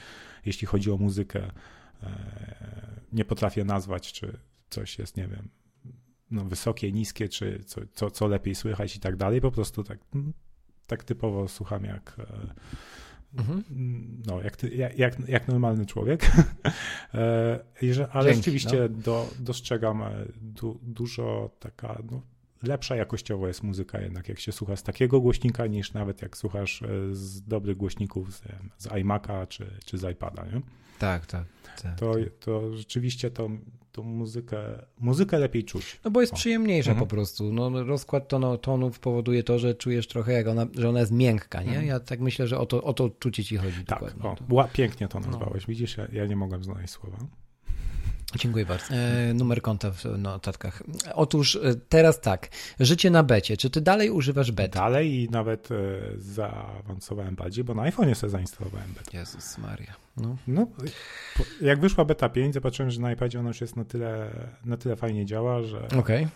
jeśli 0.46 0.68
chodzi 0.68 0.92
o 0.92 0.98
muzykę, 0.98 1.52
e, 2.04 3.02
nie 3.14 3.26
potrafię 3.26 3.66
nazwać, 3.66 4.14
czy 4.14 4.40
coś 4.70 5.00
jest, 5.00 5.18
nie 5.18 5.28
wiem, 5.28 5.50
no, 6.32 6.46
wysokie, 6.46 6.92
niskie, 6.92 7.30
czy 7.30 7.64
co, 7.66 7.82
co, 7.94 8.12
co 8.12 8.28
lepiej 8.28 8.56
słychać 8.56 8.96
i 8.96 9.00
tak 9.00 9.16
dalej, 9.16 9.42
po 9.42 9.52
prostu 9.52 9.84
tak, 9.84 10.00
tak 10.88 11.04
typowo 11.04 11.48
słucham 11.48 11.84
jak 11.84 12.16
e, 12.20 12.54
Mhm. 13.36 13.64
No, 14.28 14.42
jak, 14.42 14.56
ty, 14.56 14.70
jak, 14.70 15.20
jak, 15.28 15.48
normalny 15.48 15.86
człowiek. 15.86 16.26
E, 17.14 17.60
ale 18.12 18.26
Dzięki, 18.26 18.38
rzeczywiście 18.38 18.90
no. 18.92 19.02
do, 19.02 19.28
dostrzegam 19.40 20.04
du, 20.42 20.80
dużo 20.84 21.50
taka 21.60 22.02
no, 22.12 22.22
lepsza 22.64 22.96
jakościowo 22.96 23.48
jest 23.48 23.64
muzyka 23.64 24.02
jednak, 24.02 24.30
jak 24.30 24.40
się 24.40 24.52
słucha 24.52 24.76
z 24.76 24.84
takiego 24.84 25.22
głośnika, 25.22 25.68
niż 25.68 25.94
nawet 25.94 26.22
jak 26.22 26.38
słuchasz 26.38 26.82
e, 26.82 26.88
z 27.12 27.42
dobrych 27.42 27.78
głośników 27.78 28.34
z, 28.34 28.42
z 28.78 28.88
iMac'a 28.88 29.48
czy, 29.48 29.68
czy 29.86 29.98
z 29.98 30.12
iPada, 30.12 30.46
nie? 30.46 30.62
Tak, 31.00 31.26
tak. 31.26 31.46
tak 31.84 32.00
to, 32.00 32.14
tak. 32.14 32.24
to 32.40 32.76
rzeczywiście 32.76 33.32
tą, 33.32 33.60
tą 33.92 34.04
muzykę, 34.04 34.58
muzykę 35.00 35.40
lepiej 35.40 35.64
czuć. 35.64 36.00
No 36.06 36.12
bo 36.12 36.22
jest 36.22 36.34
o. 36.34 36.36
przyjemniejsza 36.36 36.92
mhm. 36.92 37.08
po 37.08 37.16
prostu. 37.16 37.54
No, 37.54 37.84
rozkład 37.84 38.28
tono, 38.28 38.58
tonów 38.58 39.00
powoduje 39.00 39.44
to, 39.44 39.60
że 39.60 39.76
czujesz 39.76 40.08
trochę 40.08 40.32
jak 40.34 40.48
ona, 40.48 40.68
że 40.78 40.90
ona 40.90 41.00
jest 41.00 41.12
miękka, 41.12 41.62
nie? 41.62 41.68
Mhm. 41.68 41.88
Ja 41.88 42.00
tak 42.00 42.20
myślę, 42.20 42.48
że 42.48 42.60
o 42.60 42.66
to, 42.66 42.84
o 42.84 42.94
to 42.94 43.10
czucie 43.10 43.44
ci 43.44 43.58
chodzi. 43.58 43.86
Tak, 43.86 44.04
o, 44.04 44.36
to. 44.36 44.70
pięknie 44.74 45.08
to 45.08 45.20
nazwałeś. 45.20 45.64
No. 45.64 45.68
Widzisz, 45.68 45.98
ja, 45.98 46.08
ja 46.12 46.26
nie 46.26 46.36
mogłem 46.36 46.64
znaleźć 46.64 46.94
słowa. 46.94 47.18
Dziękuję 48.36 48.66
bardzo. 48.66 48.94
E, 48.94 49.34
numer 49.34 49.62
konta 49.62 49.92
w 49.92 50.06
notatkach. 50.18 50.84
Otóż 51.14 51.56
e, 51.56 51.76
teraz 51.90 52.22
tak, 52.22 52.50
życie 52.80 53.10
na 53.10 53.24
becie. 53.24 53.58
Czy 53.58 53.70
ty 53.70 53.82
dalej 53.82 54.10
używasz 54.10 54.52
beta? 54.52 54.80
Dalej 54.80 55.14
i 55.14 55.30
nawet 55.30 55.70
e, 55.72 55.76
zaawansowałem 56.18 57.36
bardziej, 57.36 57.64
bo 57.64 57.74
na 57.74 57.92
iPhone'ie 57.92 58.16
sobie 58.16 58.32
zainstalowałem 58.32 58.94
beta. 58.94 59.18
Jezus 59.18 59.58
Maria. 59.58 59.94
No. 60.18 60.38
no. 60.48 60.68
jak 61.62 61.80
wyszła 61.80 62.06
beta 62.06 62.30
5, 62.30 62.54
zobaczyłem, 62.54 62.92
że 62.92 63.02
na 63.02 63.12
iPadzie 63.12 63.40
ona 63.40 63.48
już 63.48 63.62
jest 63.62 63.76
na 63.76 63.86
tyle, 63.86 64.30
na 64.66 64.78
tyle 64.78 64.96
fajnie 64.96 65.26
działa, 65.26 65.64
że 65.64 65.88
okay 66.00 66.28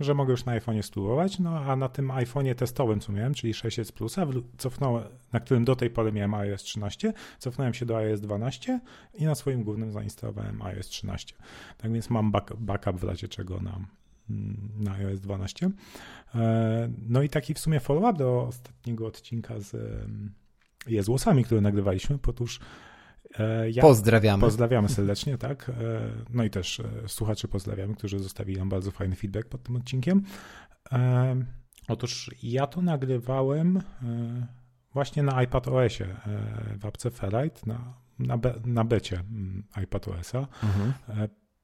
że 0.00 0.14
mogę 0.14 0.30
już 0.30 0.44
na 0.44 0.60
iPhone'ie 0.60 0.82
spróbować, 0.82 1.38
no 1.38 1.58
a 1.58 1.76
na 1.76 1.88
tym 1.88 2.08
iPhone'ie 2.08 2.54
testowym, 2.54 3.00
co 3.00 3.12
miałem, 3.12 3.34
czyli 3.34 3.52
6s 3.52 3.92
Plusa, 3.92 4.26
cofnąłem, 4.58 5.04
na 5.32 5.40
którym 5.40 5.64
do 5.64 5.76
tej 5.76 5.90
pory 5.90 6.12
miałem 6.12 6.34
iOS 6.34 6.62
13, 6.62 7.12
cofnąłem 7.38 7.74
się 7.74 7.86
do 7.86 7.96
iOS 7.96 8.20
12 8.20 8.80
i 9.14 9.24
na 9.24 9.34
swoim 9.34 9.64
głównym 9.64 9.92
zainstalowałem 9.92 10.62
iOS 10.62 10.86
13. 10.86 11.34
Tak 11.78 11.92
więc 11.92 12.10
mam 12.10 12.32
back, 12.32 12.54
backup 12.56 12.96
w 12.96 13.04
razie 13.04 13.28
czego 13.28 13.60
na, 13.60 13.80
na 14.78 14.92
iOS 14.92 15.20
12. 15.20 15.70
E, 16.34 16.90
no 17.08 17.22
i 17.22 17.28
taki 17.28 17.54
w 17.54 17.58
sumie 17.58 17.80
follow-up 17.80 18.18
do 18.18 18.42
ostatniego 18.42 19.06
odcinka 19.06 19.60
z 19.60 19.76
Jezłosami, 20.86 21.44
który 21.44 21.60
nagrywaliśmy. 21.60 22.18
Otóż 22.28 22.60
ja 23.72 23.82
pozdrawiamy. 23.82 24.40
Pozdrawiamy 24.40 24.88
serdecznie, 24.88 25.38
tak. 25.48 25.68
E, 25.68 25.72
no 26.30 26.44
i 26.44 26.50
też 26.50 26.80
e, 26.80 26.84
słuchaczy 27.06 27.48
pozdrawiamy, 27.48 27.94
którzy 27.94 28.18
zostawili 28.18 28.58
nam 28.58 28.68
bardzo 28.68 28.90
fajny 28.90 29.16
feedback 29.16 29.48
pod 29.48 29.62
tym 29.62 29.76
odcinkiem. 29.76 30.22
Otóż 31.88 32.30
ja 32.42 32.66
to 32.66 32.82
nagrywałem 32.82 33.80
właśnie 34.92 35.22
na 35.22 35.42
iPad 35.42 35.68
OS-ie 35.68 36.16
w 36.78 36.86
apce 36.86 37.10
Ferrite, 37.10 37.60
na, 37.66 37.94
na, 38.18 38.38
be, 38.38 38.54
na 38.64 38.84
becie 38.84 39.16
mm, 39.16 39.64
iPad 39.82 40.08
OS-a, 40.08 40.38
mhm. 40.38 40.92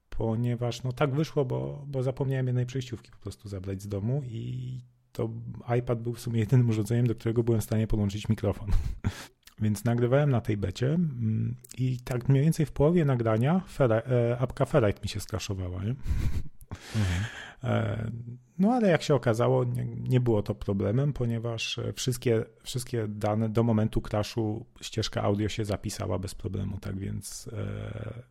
ponieważ 0.08 0.82
no 0.82 0.92
tak 0.92 1.14
wyszło, 1.14 1.44
bo, 1.44 1.84
bo 1.86 2.02
zapomniałem 2.02 2.46
jednej 2.46 2.66
przejściówki 2.66 3.10
po 3.10 3.18
prostu 3.18 3.48
zabrać 3.48 3.82
z 3.82 3.88
domu 3.88 4.22
i 4.26 4.78
to 5.12 5.30
iPad 5.78 6.02
był 6.02 6.12
w 6.12 6.20
sumie 6.20 6.40
jedynym 6.40 6.68
urządzeniem, 6.68 7.06
do 7.06 7.14
którego 7.14 7.42
byłem 7.42 7.60
w 7.60 7.64
stanie 7.64 7.86
podłączyć 7.86 8.28
mikrofon. 8.28 8.70
Więc 9.60 9.84
nagrywałem 9.84 10.30
na 10.30 10.40
tej 10.40 10.56
becie 10.56 10.86
mm, 10.86 11.56
i 11.78 11.98
tak 12.04 12.28
mniej 12.28 12.44
więcej 12.44 12.66
w 12.66 12.72
połowie 12.72 13.04
nagrania 13.04 13.60
Ferrite, 13.68 14.38
apka 14.38 14.66
Ferrite 14.66 15.02
mi 15.02 15.08
się 15.08 15.20
skraszowała. 15.20 15.84
Nie? 15.84 15.94
Mhm. 16.96 17.24
E, 17.64 18.10
no 18.58 18.72
ale 18.72 18.88
jak 18.88 19.02
się 19.02 19.14
okazało, 19.14 19.64
nie, 19.64 19.84
nie, 19.86 20.20
było 20.20 20.42
to 20.42 20.54
problemem, 20.54 21.12
ponieważ 21.12 21.80
wszystkie, 21.96 22.44
wszystkie 22.62 23.08
dane 23.08 23.48
do 23.48 23.62
momentu 23.62 24.00
crashu 24.00 24.66
ścieżka 24.80 25.22
audio 25.22 25.48
się 25.48 25.64
zapisała 25.64 26.18
bez 26.18 26.34
problemu, 26.34 26.78
tak 26.78 26.98
więc 26.98 27.50
e, 27.52 28.22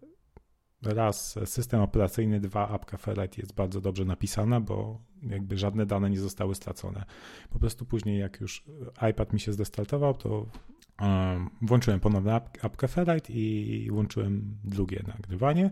raz 0.81 1.39
system 1.45 1.81
operacyjny, 1.81 2.39
dwa 2.39 2.69
apka 2.69 2.97
Ferrite 2.97 3.41
jest 3.41 3.53
bardzo 3.53 3.81
dobrze 3.81 4.05
napisana, 4.05 4.61
bo 4.61 5.01
jakby 5.23 5.57
żadne 5.57 5.85
dane 5.85 6.09
nie 6.09 6.19
zostały 6.19 6.55
stracone. 6.55 7.05
Po 7.49 7.59
prostu 7.59 7.85
później 7.85 8.19
jak 8.19 8.41
już 8.41 8.65
iPad 9.11 9.33
mi 9.33 9.39
się 9.39 9.53
zdestartował, 9.53 10.13
to 10.13 10.45
Włączyłem 11.61 11.99
ponownie 11.99 12.41
apkę 12.61 12.87
Ferrite 12.87 13.33
i 13.33 13.87
włączyłem 13.91 14.57
drugie 14.63 15.03
nagrywanie. 15.07 15.71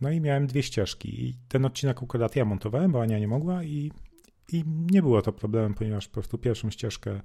No 0.00 0.10
i 0.10 0.20
miałem 0.20 0.46
dwie 0.46 0.62
ścieżki. 0.62 1.24
I 1.24 1.34
ten 1.48 1.64
odcinek 1.64 2.02
akurat 2.02 2.36
ja 2.36 2.44
montowałem, 2.44 2.92
bo 2.92 3.02
Ania 3.02 3.18
nie 3.18 3.28
mogła 3.28 3.64
i, 3.64 3.92
i 4.52 4.64
nie 4.66 5.02
było 5.02 5.22
to 5.22 5.32
problemem, 5.32 5.74
ponieważ 5.74 6.08
po 6.08 6.14
prostu 6.14 6.38
pierwszą 6.38 6.70
ścieżkę 6.70 7.20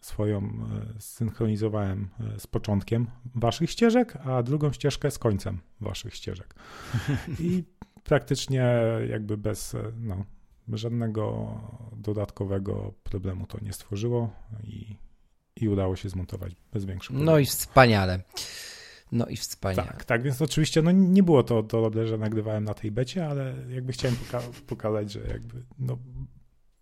swoją 0.00 0.38
e, 0.38 1.00
synchronizowałem 1.00 2.08
e, 2.20 2.40
z 2.40 2.46
początkiem 2.46 3.06
waszych 3.34 3.70
ścieżek, 3.70 4.16
a 4.16 4.42
drugą 4.42 4.72
ścieżkę 4.72 5.10
z 5.10 5.18
końcem 5.18 5.60
waszych 5.80 6.14
ścieżek. 6.14 6.54
I 7.40 7.64
praktycznie 8.04 8.74
jakby 9.10 9.36
bez 9.36 9.74
e, 9.74 9.92
no, 10.00 10.24
żadnego 10.68 11.54
dodatkowego 11.96 12.92
problemu 13.02 13.46
to 13.46 13.58
nie 13.62 13.72
stworzyło 13.72 14.30
i 14.64 14.96
i 15.56 15.68
udało 15.68 15.96
się 15.96 16.08
zmontować 16.08 16.56
bez 16.72 16.84
większych 16.84 17.08
problemów. 17.08 17.26
No 17.34 17.38
i 17.38 17.46
wspaniale. 17.46 18.22
No 19.12 19.26
i 19.26 19.36
wspaniale. 19.36 19.88
Tak, 19.88 20.04
tak, 20.04 20.22
więc 20.22 20.42
oczywiście 20.42 20.82
no, 20.82 20.92
nie 20.92 21.22
było 21.22 21.42
to 21.42 21.62
dobre, 21.62 22.06
że 22.06 22.18
nagrywałem 22.18 22.64
na 22.64 22.74
tej 22.74 22.90
becie, 22.90 23.26
ale 23.26 23.54
jakby 23.68 23.92
chciałem 23.92 24.16
poka- 24.16 24.62
pokazać, 24.66 25.12
że 25.12 25.20
jakby 25.20 25.62
no, 25.78 25.98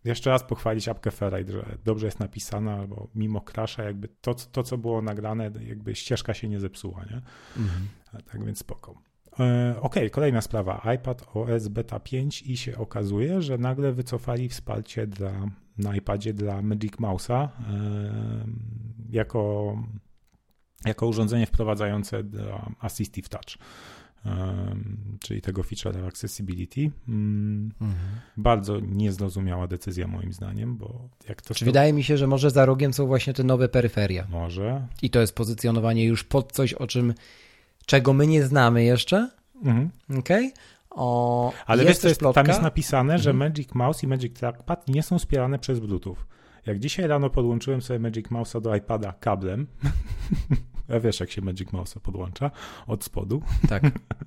jeszcze 0.04 0.30
raz 0.30 0.42
pochwalić 0.42 0.88
apkę 0.88 1.10
Ferrite, 1.10 1.52
że 1.52 1.78
dobrze 1.84 2.06
jest 2.06 2.20
napisana, 2.20 2.74
albo 2.74 3.08
mimo 3.14 3.40
crasha 3.40 3.82
jakby 3.82 4.08
to, 4.08 4.34
to, 4.34 4.62
co 4.62 4.78
było 4.78 5.02
nagrane, 5.02 5.50
jakby 5.60 5.94
ścieżka 5.94 6.34
się 6.34 6.48
nie 6.48 6.60
zepsuła, 6.60 7.04
nie? 7.04 7.20
Mhm. 7.62 7.88
Tak 8.30 8.44
więc 8.44 8.58
spoko. 8.58 8.94
E, 9.40 9.74
ok, 9.80 9.94
kolejna 10.12 10.40
sprawa. 10.40 10.82
iPad 10.94 11.24
OS 11.34 11.68
Beta 11.68 12.00
5 12.00 12.42
i 12.42 12.56
się 12.56 12.78
okazuje, 12.78 13.42
że 13.42 13.58
nagle 13.58 13.92
wycofali 13.92 14.48
wsparcie 14.48 15.06
dla 15.06 15.32
na 15.78 15.96
iPadzie 15.96 16.34
dla 16.34 16.62
Magic 16.62 16.92
Mouse'a 16.92 17.48
jako, 19.10 19.76
jako 20.84 21.06
urządzenie 21.06 21.46
wprowadzające 21.46 22.24
dla 22.24 22.72
Assistive 22.80 23.28
Touch. 23.28 23.58
czyli 25.20 25.40
tego 25.40 25.62
feature 25.62 26.06
accessibility. 26.06 26.90
Mm, 27.08 27.72
mhm. 27.80 28.20
Bardzo 28.36 28.80
niezrozumiała 28.80 29.66
decyzja 29.66 30.06
moim 30.06 30.32
zdaniem, 30.32 30.76
bo 30.76 31.08
jak 31.28 31.42
to... 31.42 31.54
Czy 31.54 31.64
wydaje 31.64 31.92
mi 31.92 32.04
się, 32.04 32.16
że 32.16 32.26
może 32.26 32.50
za 32.50 32.66
rogiem 32.66 32.92
są 32.92 33.06
właśnie 33.06 33.32
te 33.32 33.44
nowe 33.44 33.68
peryferia. 33.68 34.26
Może. 34.30 34.86
I 35.02 35.10
to 35.10 35.20
jest 35.20 35.34
pozycjonowanie 35.34 36.04
już 36.04 36.24
pod 36.24 36.52
coś, 36.52 36.74
o 36.74 36.86
czym, 36.86 37.14
czego 37.86 38.12
my 38.12 38.26
nie 38.26 38.44
znamy 38.44 38.84
jeszcze. 38.84 39.30
Mhm. 39.64 39.90
Okej? 40.18 40.46
Okay? 40.46 40.64
O, 40.90 41.52
Ale 41.66 41.84
jest 41.84 42.02
wiesz, 42.02 42.10
jest, 42.10 42.34
tam 42.34 42.46
jest 42.46 42.62
napisane, 42.62 43.18
że 43.18 43.30
mhm. 43.30 43.50
Magic 43.50 43.74
Mouse 43.74 44.04
i 44.04 44.06
Magic 44.06 44.38
Trackpad 44.38 44.88
nie 44.88 45.02
są 45.02 45.18
wspierane 45.18 45.58
przez 45.58 45.80
Bluetooth. 45.80 46.16
Jak 46.66 46.78
dzisiaj 46.78 47.06
rano 47.06 47.30
podłączyłem 47.30 47.82
sobie 47.82 47.98
Magic 47.98 48.26
Mouse'a 48.26 48.60
do 48.60 48.76
iPada 48.76 49.12
kablem, 49.12 49.66
a 50.94 51.00
wiesz 51.00 51.20
jak 51.20 51.30
się 51.30 51.42
Magic 51.42 51.68
Mouse'a 51.68 52.00
podłącza 52.00 52.50
od 52.86 53.04
spodu, 53.04 53.42
tak. 53.68 53.82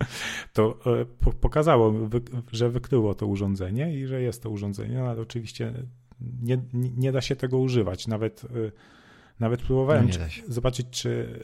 to 0.54 0.80
e, 0.86 1.32
pokazało, 1.32 1.94
że 2.52 2.70
wykryło 2.70 3.16
to 3.16 3.28
urządzenie 3.28 3.94
i 4.00 4.08
że 4.08 4.22
jest 4.22 4.44
to 4.44 4.50
urządzenie, 4.50 4.98
no 4.98 5.06
ale 5.06 5.22
oczywiście 5.22 5.74
nie, 6.42 6.58
nie 6.74 7.12
da 7.12 7.22
się 7.22 7.36
tego 7.36 7.58
używać. 7.58 8.08
Nawet, 8.08 8.44
e, 8.44 8.72
nawet 9.40 9.62
próbowałem 9.62 10.08
no 10.08 10.54
zobaczyć, 10.54 10.88
czy 10.90 11.44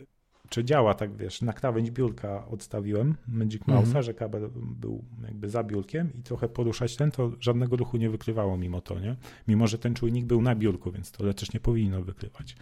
czy 0.53 0.63
działa, 0.63 0.93
tak 0.93 1.15
wiesz, 1.17 1.41
na 1.41 1.53
krawędź 1.53 1.91
biurka 1.91 2.45
odstawiłem 2.47 3.15
Magic 3.27 3.61
Mouse'a, 3.61 3.85
mhm. 3.85 4.03
że 4.03 4.13
kabel 4.13 4.49
był 4.55 5.03
jakby 5.25 5.49
za 5.49 5.63
biurkiem 5.63 6.09
i 6.19 6.23
trochę 6.23 6.49
poruszać 6.49 6.95
ten, 6.95 7.11
to 7.11 7.31
żadnego 7.39 7.75
ruchu 7.75 7.97
nie 7.97 8.09
wykrywało 8.09 8.57
mimo 8.57 8.81
to, 8.81 8.99
nie? 8.99 9.15
Mimo, 9.47 9.67
że 9.67 9.77
ten 9.77 9.93
czujnik 9.93 10.25
był 10.25 10.41
na 10.41 10.55
biurku, 10.55 10.91
więc 10.91 11.11
to 11.11 11.33
też 11.33 11.53
nie 11.53 11.59
powinno 11.59 12.01
wykrywać. 12.01 12.55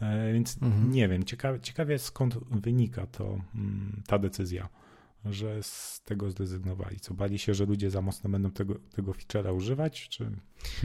E, 0.00 0.32
więc 0.32 0.62
mhm. 0.62 0.92
nie 0.92 1.08
wiem, 1.08 1.24
ciekawie, 1.24 1.60
ciekawie 1.60 1.98
skąd 1.98 2.38
wynika 2.50 3.06
to, 3.06 3.40
mm, 3.54 4.02
ta 4.06 4.18
decyzja 4.18 4.68
że 5.30 5.62
z 5.62 6.00
tego 6.04 6.30
zrezygnowali? 6.30 7.00
Co 7.00 7.14
bali 7.14 7.38
się, 7.38 7.54
że 7.54 7.64
ludzie 7.64 7.90
za 7.90 8.00
mocno 8.02 8.30
będą 8.30 8.50
tego, 8.50 8.74
tego 8.96 9.12
feature'a 9.12 9.56
używać? 9.56 10.08
Czy... 10.08 10.30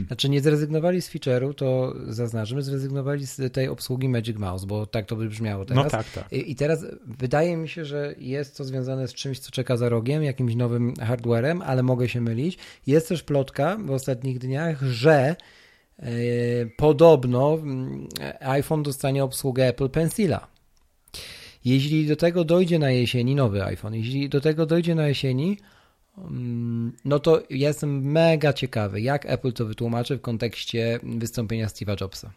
Znaczy 0.06 0.28
nie 0.28 0.40
zrezygnowali 0.40 1.02
z 1.02 1.10
feature'u, 1.10 1.54
to 1.54 1.94
zaznaczymy, 2.08 2.62
zrezygnowali 2.62 3.26
z 3.26 3.52
tej 3.52 3.68
obsługi 3.68 4.08
Magic 4.08 4.38
Mouse, 4.38 4.66
bo 4.66 4.86
tak 4.86 5.06
to 5.06 5.16
by 5.16 5.28
brzmiało 5.28 5.64
teraz. 5.64 5.84
No 5.84 5.90
tak, 5.90 6.10
tak. 6.10 6.32
I, 6.32 6.50
I 6.50 6.56
teraz 6.56 6.86
wydaje 7.06 7.56
mi 7.56 7.68
się, 7.68 7.84
że 7.84 8.14
jest 8.18 8.56
to 8.56 8.64
związane 8.64 9.08
z 9.08 9.14
czymś, 9.14 9.38
co 9.38 9.50
czeka 9.50 9.76
za 9.76 9.88
rogiem, 9.88 10.22
jakimś 10.22 10.54
nowym 10.54 10.94
hardwarem, 10.96 11.62
ale 11.62 11.82
mogę 11.82 12.08
się 12.08 12.20
mylić. 12.20 12.58
Jest 12.86 13.08
też 13.08 13.22
plotka 13.22 13.76
w 13.76 13.90
ostatnich 13.90 14.38
dniach, 14.38 14.82
że 14.82 15.36
yy, 15.98 16.06
podobno 16.76 17.58
yy, 18.20 18.40
iPhone 18.40 18.82
dostanie 18.82 19.24
obsługę 19.24 19.68
Apple 19.68 19.88
Pencila. 19.88 20.48
Jeśli 21.64 22.06
do 22.06 22.16
tego 22.16 22.44
dojdzie 22.44 22.78
na 22.78 22.90
jesieni, 22.90 23.34
nowy 23.34 23.64
iPhone, 23.64 23.94
jeśli 23.94 24.28
do 24.28 24.40
tego 24.40 24.66
dojdzie 24.66 24.94
na 24.94 25.08
jesieni, 25.08 25.58
mm, 26.18 26.92
no 27.04 27.18
to 27.18 27.42
jestem 27.50 28.02
mega 28.02 28.52
ciekawy, 28.52 29.00
jak 29.00 29.26
Apple 29.26 29.52
to 29.52 29.66
wytłumaczy 29.66 30.16
w 30.16 30.20
kontekście 30.20 31.00
wystąpienia 31.02 31.66
Steve'a 31.66 32.00
Jobsa. 32.00 32.30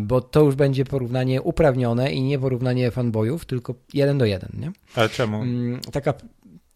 Bo 0.00 0.20
to 0.20 0.44
już 0.44 0.54
będzie 0.54 0.84
porównanie 0.84 1.42
uprawnione 1.42 2.12
i 2.12 2.22
nie 2.22 2.38
porównanie 2.38 2.90
fanboyów, 2.90 3.44
tylko 3.44 3.74
jeden 3.94 4.18
do 4.18 4.24
jeden, 4.24 4.50
nie? 4.58 4.72
Ale 4.94 5.08
czemu? 5.08 5.42
Mm, 5.42 5.80
taka, 5.80 6.14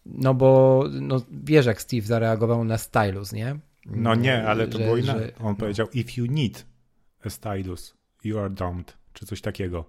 no 0.05 0.33
bo 0.33 0.83
no, 1.01 1.21
wiesz, 1.43 1.65
jak 1.65 1.81
Steve 1.81 2.01
zareagował 2.01 2.63
na 2.63 2.77
stylus, 2.77 3.33
nie? 3.33 3.55
No 3.85 4.15
nie, 4.15 4.43
ale 4.47 4.67
to 4.67 4.77
że, 4.77 4.83
było 4.83 4.97
inaczej. 4.97 5.31
On 5.39 5.45
no. 5.49 5.55
powiedział, 5.55 5.87
if 5.93 6.21
you 6.21 6.25
need 6.25 6.65
a 7.25 7.29
stylus, 7.29 7.93
you 8.23 8.39
are 8.39 8.49
dumb, 8.49 8.91
czy 9.13 9.25
coś 9.25 9.41
takiego. 9.41 9.85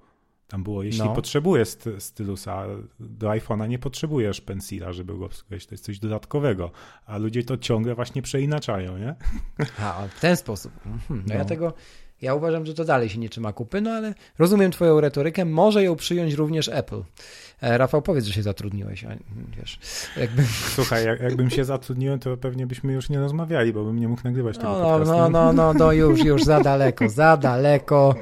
Tam 0.52 0.62
było, 0.62 0.82
jeśli 0.82 1.04
no. 1.04 1.14
potrzebujesz 1.14 1.76
stylusa 1.98 2.66
do 3.00 3.28
iPhone'a, 3.28 3.68
nie 3.68 3.78
potrzebujesz 3.78 4.40
pensila, 4.40 4.92
żeby 4.92 5.18
go 5.18 5.24
obsługiwać. 5.24 5.66
To 5.66 5.74
jest 5.74 5.84
coś 5.84 5.98
dodatkowego, 5.98 6.70
a 7.06 7.18
ludzie 7.18 7.44
to 7.44 7.56
ciągle 7.56 7.94
właśnie 7.94 8.22
przeinaczają, 8.22 8.98
nie? 8.98 9.14
A, 9.80 10.08
w 10.16 10.20
ten 10.20 10.36
sposób. 10.36 10.72
Mhm. 10.86 11.00
No, 11.10 11.16
no. 11.26 11.34
ja 11.34 11.44
tego, 11.44 11.74
ja 12.22 12.34
uważam, 12.34 12.66
że 12.66 12.74
to 12.74 12.84
dalej 12.84 13.08
się 13.08 13.18
nie 13.18 13.28
trzyma 13.28 13.52
kupy, 13.52 13.80
no 13.80 13.90
ale 13.90 14.14
rozumiem 14.38 14.70
twoją 14.70 15.00
retorykę, 15.00 15.44
może 15.44 15.82
ją 15.82 15.96
przyjąć 15.96 16.34
również 16.34 16.68
Apple. 16.68 17.02
E, 17.60 17.78
Rafał, 17.78 18.02
powiedz, 18.02 18.24
że 18.24 18.32
się 18.32 18.42
zatrudniłeś, 18.42 19.04
a, 19.04 19.08
wiesz, 19.58 19.78
jakby... 20.16 20.42
Słuchaj, 20.74 21.04
jak, 21.04 21.20
jakbym 21.20 21.50
się 21.50 21.64
zatrudnił, 21.64 22.18
to 22.18 22.36
pewnie 22.36 22.66
byśmy 22.66 22.92
już 22.92 23.08
nie 23.08 23.20
rozmawiali, 23.20 23.72
bo 23.72 23.84
bym 23.84 23.98
nie 23.98 24.08
mógł 24.08 24.22
nagrywać 24.24 24.56
tego 24.56 24.68
no, 24.68 24.98
podcastu. 24.98 25.12
No, 25.12 25.28
no, 25.28 25.52
no, 25.52 25.74
no, 25.74 25.92
już, 25.92 26.24
już, 26.24 26.44
za 26.44 26.60
daleko, 26.60 27.08
za 27.08 27.36
daleko. 27.36 28.14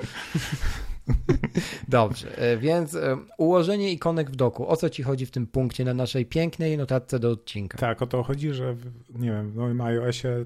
Dobrze, 1.89 2.39
e, 2.39 2.57
więc 2.57 2.95
e, 2.95 3.17
ułożenie 3.39 3.93
ikonek 3.93 4.31
w 4.31 4.37
doku. 4.37 4.69
O 4.69 4.77
co 4.77 4.91
ci 4.91 5.03
chodzi 5.03 5.27
w 5.27 5.31
tym 5.31 5.47
punkcie 5.47 5.85
na 5.85 5.95
naszej 5.95 6.27
pięknej 6.27 6.79
notatce 6.79 7.19
do 7.19 7.31
odcinka? 7.31 7.79
Tak, 7.79 8.03
o 8.03 8.07
to 8.07 8.23
chodzi, 8.23 8.53
że 8.53 8.75
w, 8.75 8.85
nie 9.19 9.31
wiem, 9.31 9.51
w 9.51 9.57
nowym 9.57 9.81
iOSie 9.81 10.45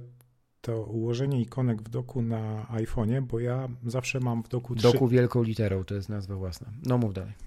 to 0.60 0.82
ułożenie 0.82 1.40
ikonek 1.40 1.82
w 1.82 1.88
doku 1.88 2.22
na 2.22 2.66
iPhone'ie, 2.72 3.20
bo 3.20 3.40
ja 3.40 3.68
zawsze 3.86 4.20
mam 4.20 4.42
w 4.42 4.48
doku 4.48 4.74
trzy... 4.74 4.92
Doku 4.92 5.08
wielką 5.08 5.42
literą, 5.42 5.84
to 5.84 5.94
jest 5.94 6.08
nazwa 6.08 6.36
własna. 6.36 6.66
No 6.86 6.98
mów 6.98 7.14
dalej. 7.14 7.32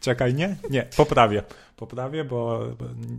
Czekaj, 0.00 0.34
nie? 0.34 0.56
Nie, 0.70 0.88
poprawię. 0.96 1.42
Poprawię, 1.76 2.24
bo 2.24 2.66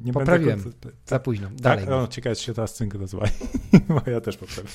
nie 0.04 0.14
Poprawiłem. 0.14 0.62
będę... 0.62 0.90
Za 1.06 1.20
późno. 1.20 1.48
Tak? 1.48 1.58
Dalej. 1.58 1.86
Tak? 1.86 1.94
O, 1.94 2.08
ciekawe, 2.08 2.36
czy 2.36 2.44
się 2.44 2.54
teraz 2.54 2.76
synk 2.76 2.94
rozwali. 2.94 3.32
bo 4.06 4.12
ja 4.12 4.22
też 4.22 4.38
poprawię. 4.38 4.70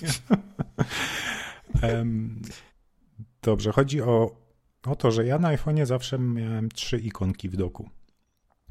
Dobrze, 3.42 3.72
chodzi 3.72 4.02
o 4.02 4.48
o 4.86 4.96
to, 4.96 5.10
że 5.10 5.26
ja 5.26 5.38
na 5.38 5.56
iPhone'ie 5.56 5.86
zawsze 5.86 6.18
miałem 6.18 6.68
trzy 6.68 6.98
ikonki 6.98 7.48
w 7.48 7.56
doku. 7.56 7.90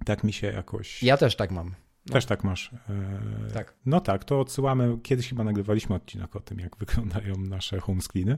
Tak 0.06 0.24
mi 0.24 0.34
się 0.34 0.48
jakoś... 0.48 1.04
Ja 1.04 1.18
też 1.18 1.36
tak 1.36 1.52
mam. 1.52 1.76
Też 2.12 2.26
tak 2.26 2.44
masz. 2.44 2.72
E, 2.90 3.52
tak. 3.54 3.74
No 3.86 4.02
tak, 4.02 4.24
to 4.24 4.40
odsyłamy. 4.40 4.98
Kiedyś 5.04 5.30
chyba 5.30 5.44
nagrywaliśmy 5.44 5.96
odcinek 5.96 6.36
o 6.36 6.40
tym, 6.40 6.60
jak 6.60 6.78
wyglądają 6.86 7.36
nasze 7.38 7.80
home 7.80 8.02
screeny. 8.02 8.38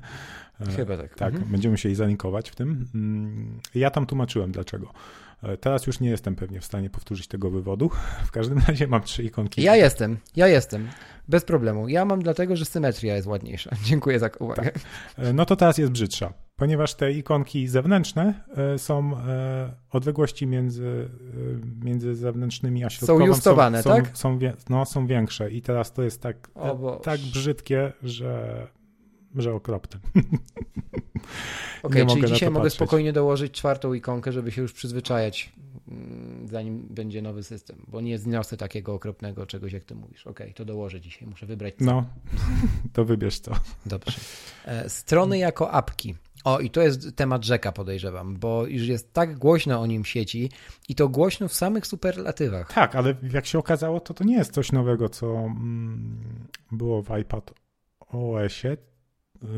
E, 0.59 0.71
chyba 0.71 0.97
tak. 0.97 1.15
Tak, 1.15 1.33
mhm. 1.33 1.51
będziemy 1.51 1.77
się 1.77 1.89
i 1.89 1.95
zalinkować 1.95 2.49
w 2.49 2.55
tym. 2.55 2.85
Mm, 2.95 3.59
ja 3.75 3.89
tam 3.91 4.05
tłumaczyłem 4.05 4.51
dlaczego. 4.51 4.93
E, 5.43 5.57
teraz 5.57 5.87
już 5.87 5.99
nie 5.99 6.09
jestem 6.09 6.35
pewnie 6.35 6.59
w 6.59 6.65
stanie 6.65 6.89
powtórzyć 6.89 7.27
tego 7.27 7.51
wywodu. 7.51 7.89
W 8.27 8.31
każdym 8.31 8.59
razie 8.67 8.87
mam 8.87 9.01
trzy 9.01 9.23
ikonki. 9.23 9.61
Ja 9.61 9.75
jestem, 9.75 10.17
ja 10.35 10.47
jestem. 10.47 10.87
Bez 11.27 11.45
problemu. 11.45 11.87
Ja 11.87 12.05
mam 12.05 12.21
dlatego, 12.21 12.55
że 12.55 12.65
symetria 12.65 13.15
jest 13.15 13.27
ładniejsza. 13.27 13.71
Dziękuję 13.89 14.19
za 14.19 14.29
uwagę. 14.39 14.71
Tak. 14.71 14.83
No 15.33 15.45
to 15.45 15.55
teraz 15.55 15.77
jest 15.77 15.91
brzydsza 15.91 16.33
ponieważ 16.59 16.93
te 16.93 17.11
ikonki 17.11 17.67
zewnętrzne 17.67 18.43
e, 18.57 18.77
są 18.77 19.17
e, 19.17 19.73
odległości 19.91 20.47
między, 20.47 21.09
e, 21.81 21.85
między 21.85 22.15
zewnętrznymi 22.15 22.83
a 22.83 22.89
środkową 22.89 23.19
są 23.19 23.25
justowane, 23.25 23.83
są, 23.83 23.89
tak? 23.89 24.17
Są, 24.17 24.39
no, 24.69 24.85
są 24.85 25.07
większe 25.07 25.51
i 25.51 25.61
teraz 25.61 25.93
to 25.93 26.03
jest 26.03 26.21
tak, 26.21 26.49
tak 27.03 27.19
brzydkie, 27.19 27.93
że, 28.03 28.67
że 29.35 29.53
okropne. 29.53 29.99
Okej, 31.83 32.03
okay, 32.03 32.15
czyli 32.15 32.33
dzisiaj 32.33 32.49
mogę 32.49 32.69
spokojnie 32.69 33.13
dołożyć 33.13 33.53
czwartą 33.53 33.93
ikonkę, 33.93 34.31
żeby 34.31 34.51
się 34.51 34.61
już 34.61 34.73
przyzwyczajać, 34.73 35.51
mm, 35.87 36.47
zanim 36.47 36.87
będzie 36.89 37.21
nowy 37.21 37.43
system, 37.43 37.85
bo 37.87 38.01
nie 38.01 38.17
zniosę 38.17 38.57
takiego 38.57 38.93
okropnego 38.93 39.45
czegoś, 39.45 39.73
jak 39.73 39.83
ty 39.83 39.95
mówisz. 39.95 40.27
Okej, 40.27 40.47
okay, 40.47 40.53
to 40.53 40.65
dołożę 40.65 41.01
dzisiaj, 41.01 41.27
muszę 41.27 41.45
wybrać. 41.45 41.73
Co. 41.79 41.85
No, 41.85 42.05
to 42.93 43.05
wybierz 43.05 43.39
to. 43.39 43.55
Dobrze. 43.85 44.19
Strony 44.87 45.37
jako 45.37 45.71
apki. 45.71 46.15
O, 46.43 46.59
i 46.59 46.69
to 46.69 46.81
jest 46.81 47.15
temat 47.15 47.45
rzeka, 47.45 47.71
podejrzewam, 47.71 48.35
bo 48.35 48.65
już 48.67 48.87
jest 48.87 49.13
tak 49.13 49.37
głośno 49.37 49.81
o 49.81 49.85
nim 49.85 50.03
w 50.03 50.07
sieci 50.07 50.51
i 50.89 50.95
to 50.95 51.09
głośno 51.09 51.47
w 51.47 51.53
samych 51.53 51.87
superlatywach. 51.87 52.73
Tak, 52.73 52.95
ale 52.95 53.15
jak 53.33 53.45
się 53.45 53.59
okazało, 53.59 53.99
to 53.99 54.13
to 54.13 54.23
nie 54.23 54.35
jest 54.35 54.53
coś 54.53 54.71
nowego, 54.71 55.09
co 55.09 55.27
mm, 55.27 56.47
było 56.71 57.01
w 57.01 57.17
iPad 57.21 57.53
OS-ie, 57.99 58.77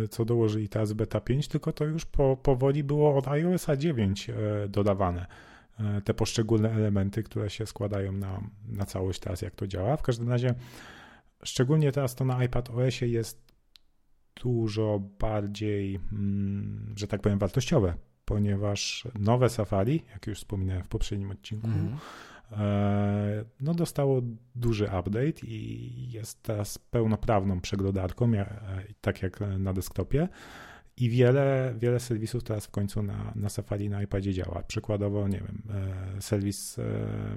co 0.10 0.26
dołożyli 0.26 0.70
teraz 0.70 0.94
beta 0.94 1.22
5, 1.22 1.48
tylko 1.48 1.74
to 1.74 1.86
już 1.86 2.06
po, 2.06 2.38
powoli 2.38 2.84
było 2.84 3.18
od 3.18 3.28
iOSa 3.28 3.78
9 3.78 4.30
e, 4.30 4.34
dodawane. 4.70 5.26
E, 5.80 6.02
te 6.02 6.14
poszczególne 6.14 6.72
elementy, 6.72 7.24
które 7.24 7.50
się 7.50 7.66
składają 7.66 8.12
na, 8.12 8.42
na 8.68 8.86
całość 8.86 9.20
teraz, 9.20 9.42
jak 9.42 9.56
to 9.56 9.68
działa. 9.68 9.98
W 9.98 10.02
każdym 10.02 10.30
razie, 10.30 10.54
szczególnie 11.44 11.92
teraz 11.92 12.16
to 12.16 12.26
na 12.26 12.44
iPad 12.44 12.70
OSie 12.70 13.08
jest 13.08 13.52
dużo 14.44 15.02
bardziej, 15.20 16.00
mm, 16.12 16.94
że 16.98 17.08
tak 17.08 17.22
powiem, 17.22 17.40
wartościowe, 17.40 17.94
ponieważ 18.26 19.08
nowe 19.20 19.50
Safari, 19.50 20.04
jak 20.14 20.28
już 20.28 20.38
wspominałem 20.38 20.84
w 20.84 20.88
poprzednim 20.88 21.32
odcinku, 21.32 21.68
mm. 21.68 21.98
No 23.60 23.74
dostało 23.74 24.22
duży 24.56 24.86
update 24.86 25.46
i 25.48 26.12
jest 26.12 26.44
teraz 26.44 26.78
pełnoprawną 26.78 27.62
przeglądarką, 27.62 28.32
tak 29.02 29.22
jak 29.22 29.40
na 29.60 29.74
desktopie. 29.74 30.28
I 30.98 31.10
wiele, 31.10 31.74
wiele 31.78 32.00
serwisów 32.00 32.44
teraz 32.44 32.66
w 32.66 32.72
końcu 32.72 33.04
na, 33.04 33.32
na 33.36 33.50
Safari 33.50 33.90
na 33.90 34.04
iPadzie 34.04 34.34
działa. 34.34 34.64
Przykładowo, 34.68 35.28
nie 35.28 35.38
wiem, 35.38 35.62
e, 36.18 36.22
serwis 36.22 36.78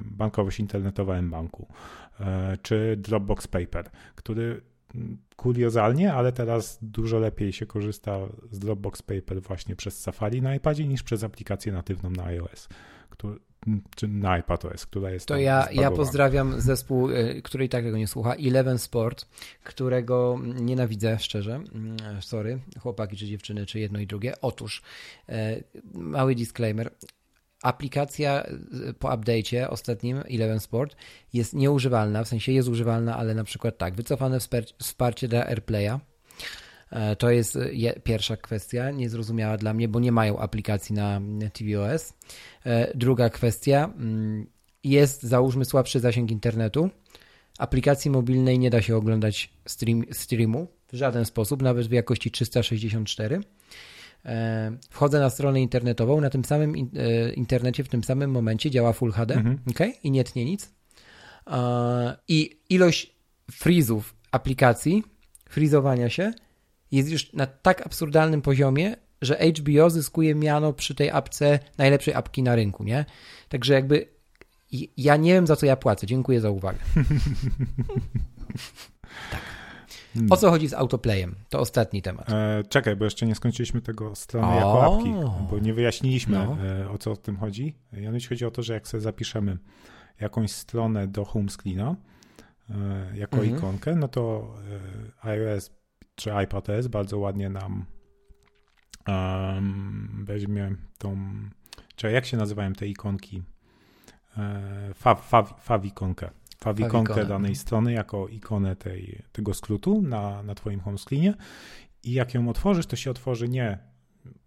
bankowość 0.01 0.61
internetowa 0.61 1.23
mBanku, 1.23 1.69
czy 2.63 2.97
Dropbox 2.97 3.49
Paper, 3.49 3.91
który 4.15 4.61
kuriozalnie, 5.37 6.13
ale 6.13 6.33
teraz 6.33 6.79
dużo 6.83 7.19
lepiej 7.19 7.53
się 7.53 7.67
korzysta 7.67 8.19
z 8.51 8.59
Dropbox 8.59 9.03
Paper 9.03 9.43
właśnie 9.43 9.77
przez 9.77 10.01
Safari 10.01 10.43
na 10.43 10.55
iPadzie 10.55 10.89
niż 10.89 11.03
przez 11.03 11.25
aplikację 11.25 11.73
natywną 11.73 12.11
na 12.11 12.25
iOS, 12.25 12.69
czy 13.97 14.09
na 14.09 14.39
iPadOS, 14.39 14.87
która 14.87 15.11
jest 15.11 15.27
To 15.27 15.37
ja, 15.37 15.69
ja 15.73 15.91
pozdrawiam 15.91 16.61
zespół, 16.61 17.11
y, 17.11 17.43
który 17.45 17.65
i 17.65 17.69
tak 17.69 17.85
tego 17.85 17.99
nie 17.99 18.07
słucha, 18.07 18.35
Eleven 18.35 18.79
Sport, 18.79 19.27
którego 19.65 20.41
nienawidzę 20.55 21.19
szczerze, 21.19 21.55
mm, 21.55 21.97
sorry, 22.21 22.59
chłopaki 22.81 23.17
czy 23.17 23.27
dziewczyny, 23.27 23.67
czy 23.67 23.81
jedno 23.81 23.99
i 23.99 24.07
drugie. 24.07 24.35
Otóż, 24.41 24.83
y, 25.29 25.65
mały 25.95 26.35
disclaimer, 26.35 26.91
aplikacja 27.63 28.47
y, 28.89 28.95
po 28.95 29.09
update'cie 29.09 29.69
ostatnim 29.69 30.23
Eleven 30.31 30.61
Sport 30.61 30.97
jest 31.33 31.55
nieużywalna, 31.55 32.25
w 32.25 32.29
sensie 32.29 32.53
jest 32.53 32.69
używalna, 32.69 33.17
ale 33.17 33.35
na 33.35 33.45
przykład 33.45 33.79
tak, 33.79 33.95
wycofane 33.95 34.39
wsparcie 34.79 35.29
dla 35.29 35.47
AirPlaya. 35.47 35.99
E, 36.95 37.17
to 37.17 37.31
jest 37.31 37.57
y, 37.57 38.01
pierwsza 38.05 38.37
kwestia, 38.37 38.91
niezrozumiała 38.91 39.57
dla 39.57 39.75
mnie, 39.75 39.89
bo 39.89 40.01
nie 40.01 40.13
mają 40.13 40.39
aplikacji 40.39 40.95
na 40.95 41.21
tvOS. 41.53 42.15
E, 42.67 42.97
druga 42.97 43.31
kwestia, 43.31 43.93
mm, 43.97 44.47
jest 44.85 45.23
załóżmy 45.23 45.65
słabszy 45.65 46.01
zasięg 46.01 46.31
internetu. 46.31 46.91
Aplikacji 47.59 48.11
mobilnej 48.11 48.59
nie 48.59 48.71
da 48.71 48.83
się 48.83 48.97
oglądać 48.97 49.51
stream, 49.67 50.05
streamu 50.13 50.67
w 50.93 50.97
żaden 50.97 51.25
sposób, 51.25 51.63
nawet 51.63 51.87
w 51.87 51.93
jakości 51.93 52.31
364. 52.31 53.41
E, 54.25 54.73
wchodzę 54.91 55.21
na 55.21 55.31
stronę 55.31 55.61
internetową, 55.61 56.21
na 56.21 56.31
tym 56.31 56.45
samym 56.45 56.75
e, 56.75 57.33
internecie 57.33 57.85
w 57.85 57.89
tym 57.89 58.05
samym 58.05 58.31
momencie 58.31 58.71
działa 58.71 58.93
Full 58.93 59.13
HD 59.13 59.35
mhm. 59.35 59.59
okay? 59.71 59.93
i 60.03 60.11
nie 60.11 60.25
tnie 60.25 60.45
nic. 60.45 60.73
E, 61.47 62.17
I 62.29 62.61
ilość 62.69 63.15
frizów 63.51 64.15
aplikacji, 64.31 65.03
frizowania 65.49 66.11
się 66.11 66.33
jest 66.97 67.11
już 67.11 67.33
na 67.33 67.47
tak 67.47 67.87
absurdalnym 67.87 68.43
poziomie, 68.43 68.97
że 69.23 69.35
HBO 69.35 69.91
zyskuje 69.91 70.35
miano 70.35 70.73
przy 70.73 70.95
tej 70.95 71.11
apce 71.11 71.59
najlepszej 71.79 72.15
apki 72.15 72.43
na 72.43 72.55
rynku, 72.55 72.85
nie? 72.85 73.05
Także 73.49 73.75
jakby 73.75 74.07
ja 74.97 75.17
nie 75.17 75.33
wiem 75.33 75.47
za 75.47 75.57
co 75.57 75.67
ja 75.67 75.77
płacę. 75.77 76.07
Dziękuję 76.07 76.41
za 76.41 76.51
uwagę. 76.51 76.79
tak. 79.31 79.41
Hmm. 80.15 80.33
O 80.33 80.37
co 80.37 80.51
chodzi 80.51 80.69
z 80.69 80.75
autoplayem? 80.75 81.35
To 81.49 81.61
ostatni 81.61 82.03
temat. 82.03 82.31
E, 82.31 82.63
czekaj, 82.69 82.97
bo 82.97 83.05
jeszcze 83.05 83.27
nie 83.27 83.35
skończyliśmy 83.35 83.81
tego 83.81 84.15
strony 84.15 84.47
o. 84.47 84.55
jako 84.55 84.97
apki, 84.97 85.15
bo 85.51 85.59
nie 85.59 85.75
wyjaśniliśmy 85.75 86.39
no. 86.39 86.57
e, 86.65 86.91
o 86.91 86.99
co 86.99 87.13
o 87.13 87.17
tym 87.17 87.37
chodzi. 87.37 87.75
Mianowicie 87.93 88.29
chodzi 88.29 88.45
o 88.45 88.51
to, 88.51 88.63
że 88.63 88.75
jak 88.75 88.89
sobie 88.89 89.01
zapiszemy 89.01 89.59
jakąś 90.21 90.53
stronę 90.53 91.09
do 91.09 91.25
home 91.25 91.49
screena 91.49 91.97
e, 92.71 92.75
jako 93.17 93.37
mhm. 93.37 93.57
ikonkę, 93.57 93.97
no 93.97 94.09
to 94.09 94.55
e, 95.23 95.29
iOS 95.29 95.71
czy 96.15 96.31
iPadOS 96.45 96.87
bardzo 96.87 97.19
ładnie 97.19 97.49
nam 97.49 97.85
um, 99.09 100.25
weźmie 100.25 100.77
tą, 100.99 101.17
czy 101.97 102.11
jak 102.11 102.27
się 102.27 102.37
nazywają 102.37 102.73
te 102.73 102.87
ikonki? 102.87 103.43
E, 104.39 104.95
fav 104.95 105.85
ikonkę 105.85 106.31
fawikonkę. 106.65 107.27
Danej 107.27 107.57
strony 107.57 107.93
jako 107.93 108.29
ikonę 108.29 108.77
tej, 108.77 109.23
tego 109.33 109.55
skrótu 109.55 110.03
na, 110.03 110.43
na 110.43 110.55
twoim 110.55 110.81
home 110.81 110.99
screenie. 110.99 111.35
I 112.03 112.13
jak 112.13 112.35
ją 112.35 112.49
otworzysz, 112.49 112.87
to 112.87 112.97
się 112.97 113.11
otworzy 113.11 113.49
nie 113.49 113.79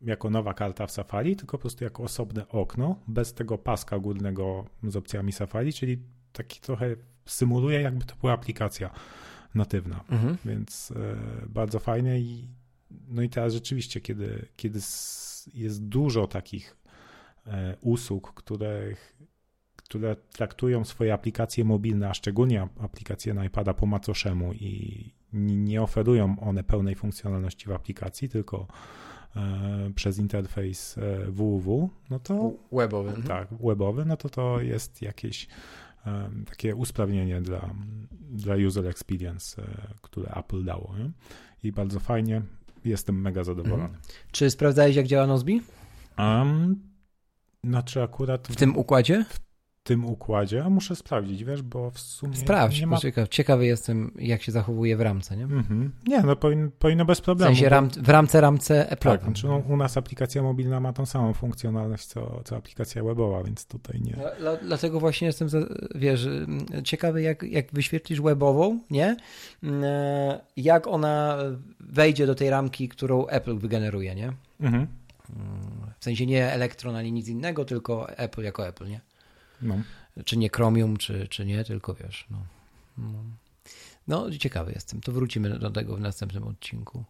jako 0.01 0.29
nowa 0.29 0.53
karta 0.53 0.87
w 0.87 0.91
Safari, 0.91 1.35
tylko 1.35 1.57
po 1.57 1.61
prostu 1.61 1.83
jako 1.83 2.03
osobne 2.03 2.47
okno, 2.47 2.95
bez 3.07 3.33
tego 3.33 3.57
paska 3.57 3.99
górnego 3.99 4.65
z 4.83 4.95
opcjami 4.95 5.31
Safari, 5.31 5.73
czyli 5.73 5.97
taki 6.31 6.59
trochę 6.59 6.95
symuluje, 7.25 7.81
jakby 7.81 8.05
to 8.05 8.15
była 8.15 8.33
aplikacja 8.33 8.89
natywna. 9.57 10.03
Mhm. 10.09 10.37
Więc 10.45 10.91
e, 10.91 11.15
bardzo 11.49 11.79
fajne 11.79 12.19
i 12.19 12.47
no 13.07 13.21
i 13.21 13.29
teraz 13.29 13.53
rzeczywiście, 13.53 14.01
kiedy, 14.01 14.45
kiedy 14.55 14.79
jest 15.53 15.83
dużo 15.83 16.27
takich 16.27 16.77
e, 17.47 17.75
usług, 17.81 18.33
których 18.33 19.17
które 19.75 20.15
traktują 20.15 20.85
swoje 20.85 21.13
aplikacje 21.13 21.65
mobilne, 21.65 22.09
a 22.09 22.13
szczególnie 22.13 22.67
aplikacje 22.79 23.33
na 23.33 23.45
iPada 23.45 23.73
po 23.73 23.85
macoszemu 23.85 24.53
i 24.53 25.11
nie 25.33 25.81
oferują 25.81 26.39
one 26.39 26.63
pełnej 26.63 26.95
funkcjonalności 26.95 27.65
w 27.67 27.71
aplikacji, 27.71 28.29
tylko 28.29 28.67
e, 29.35 29.91
przez 29.95 30.19
interfejs 30.19 30.95
www, 31.27 31.89
no 32.09 32.19
to 32.19 32.51
webowy. 32.71 33.09
Mhm. 33.09 33.27
Tak, 33.27 33.47
webowy, 33.63 34.05
no 34.05 34.17
to 34.17 34.29
to 34.29 34.61
jest 34.61 35.01
jakieś 35.01 35.43
e, 35.45 35.47
takie 36.49 36.75
usprawnienie 36.75 37.41
dla, 37.41 37.69
dla 38.31 38.55
user 38.55 38.87
experience, 38.87 39.61
e, 39.61 39.93
które 40.01 40.29
Apple 40.35 40.63
dało. 40.63 40.95
Nie? 40.97 41.11
I 41.63 41.71
bardzo 41.71 41.99
fajnie, 41.99 42.41
jestem 42.85 43.21
mega 43.21 43.43
zadowolony. 43.43 43.83
Mhm. 43.83 44.01
Czy 44.31 44.49
sprawdzałeś, 44.49 44.95
jak 44.95 45.07
działa 45.07 45.27
Nozbi? 45.27 45.61
Um, 46.17 46.79
znaczy 47.63 48.03
akurat... 48.03 48.47
W 48.47 48.55
tym 48.55 48.77
układzie? 48.77 49.25
W 49.29 49.46
tym 49.87 50.05
układzie, 50.05 50.63
a 50.63 50.69
muszę 50.69 50.95
sprawdzić, 50.95 51.43
wiesz, 51.43 51.61
bo 51.61 51.91
w 51.91 51.99
sumie. 51.99 52.35
Sprawdź, 52.35 52.81
nie 52.81 52.87
ma... 52.87 52.97
ciekawy, 52.97 53.27
ciekawy 53.27 53.65
jestem, 53.65 54.11
jak 54.19 54.41
się 54.41 54.51
zachowuje 54.51 54.97
w 54.97 55.01
ramce, 55.01 55.37
nie? 55.37 55.47
Mm-hmm. 55.47 55.89
Nie, 56.07 56.21
no 56.21 56.35
powin, 56.35 56.71
powinno 56.79 57.05
bez 57.05 57.21
problemu. 57.21 57.53
W 57.53 57.57
sensie 57.57 57.69
ram, 57.69 57.89
w 57.89 58.09
ramce, 58.09 58.41
ramce 58.41 58.89
Apple. 58.89 59.09
Tak, 59.09 59.23
znaczy 59.23 59.47
no, 59.47 59.57
u 59.57 59.77
nas 59.77 59.97
aplikacja 59.97 60.43
mobilna 60.43 60.79
ma 60.79 60.93
tą 60.93 61.05
samą 61.05 61.33
funkcjonalność, 61.33 62.05
co, 62.05 62.41
co 62.45 62.55
aplikacja 62.55 63.03
webowa, 63.03 63.43
więc 63.43 63.65
tutaj 63.65 64.01
nie. 64.01 64.13
Dla, 64.39 64.55
dlatego 64.55 64.99
właśnie 64.99 65.27
jestem, 65.27 65.47
wiesz, 65.95 66.27
ciekawy, 66.83 67.21
jak, 67.21 67.43
jak 67.43 67.71
wyświetlisz 67.73 68.21
webową, 68.21 68.79
nie? 68.89 69.17
E, 69.63 70.39
jak 70.57 70.87
ona 70.87 71.37
wejdzie 71.79 72.27
do 72.27 72.35
tej 72.35 72.49
ramki, 72.49 72.89
którą 72.89 73.27
Apple 73.27 73.57
wygeneruje, 73.57 74.15
nie? 74.15 74.33
Mhm. 74.59 74.87
Mm. 75.35 75.93
W 75.99 76.03
sensie 76.03 76.25
nie 76.25 76.51
Electron 76.51 76.95
ani 76.95 77.11
nic 77.11 77.27
innego, 77.27 77.65
tylko 77.65 78.09
Apple 78.09 78.43
jako 78.43 78.67
Apple, 78.67 78.87
nie? 78.87 79.01
No. 79.61 79.75
Czy 80.25 80.37
nie 80.37 80.49
Chromium, 80.49 80.97
czy, 80.97 81.27
czy 81.27 81.45
nie, 81.45 81.63
tylko 81.63 81.93
wiesz, 81.93 82.25
no. 82.29 82.37
no. 82.97 83.23
No, 84.07 84.31
ciekawy 84.31 84.71
jestem. 84.71 85.01
To 85.01 85.11
wrócimy 85.11 85.59
do 85.59 85.69
tego 85.69 85.95
w 85.95 85.99
następnym 85.99 86.43
odcinku. 86.43 87.03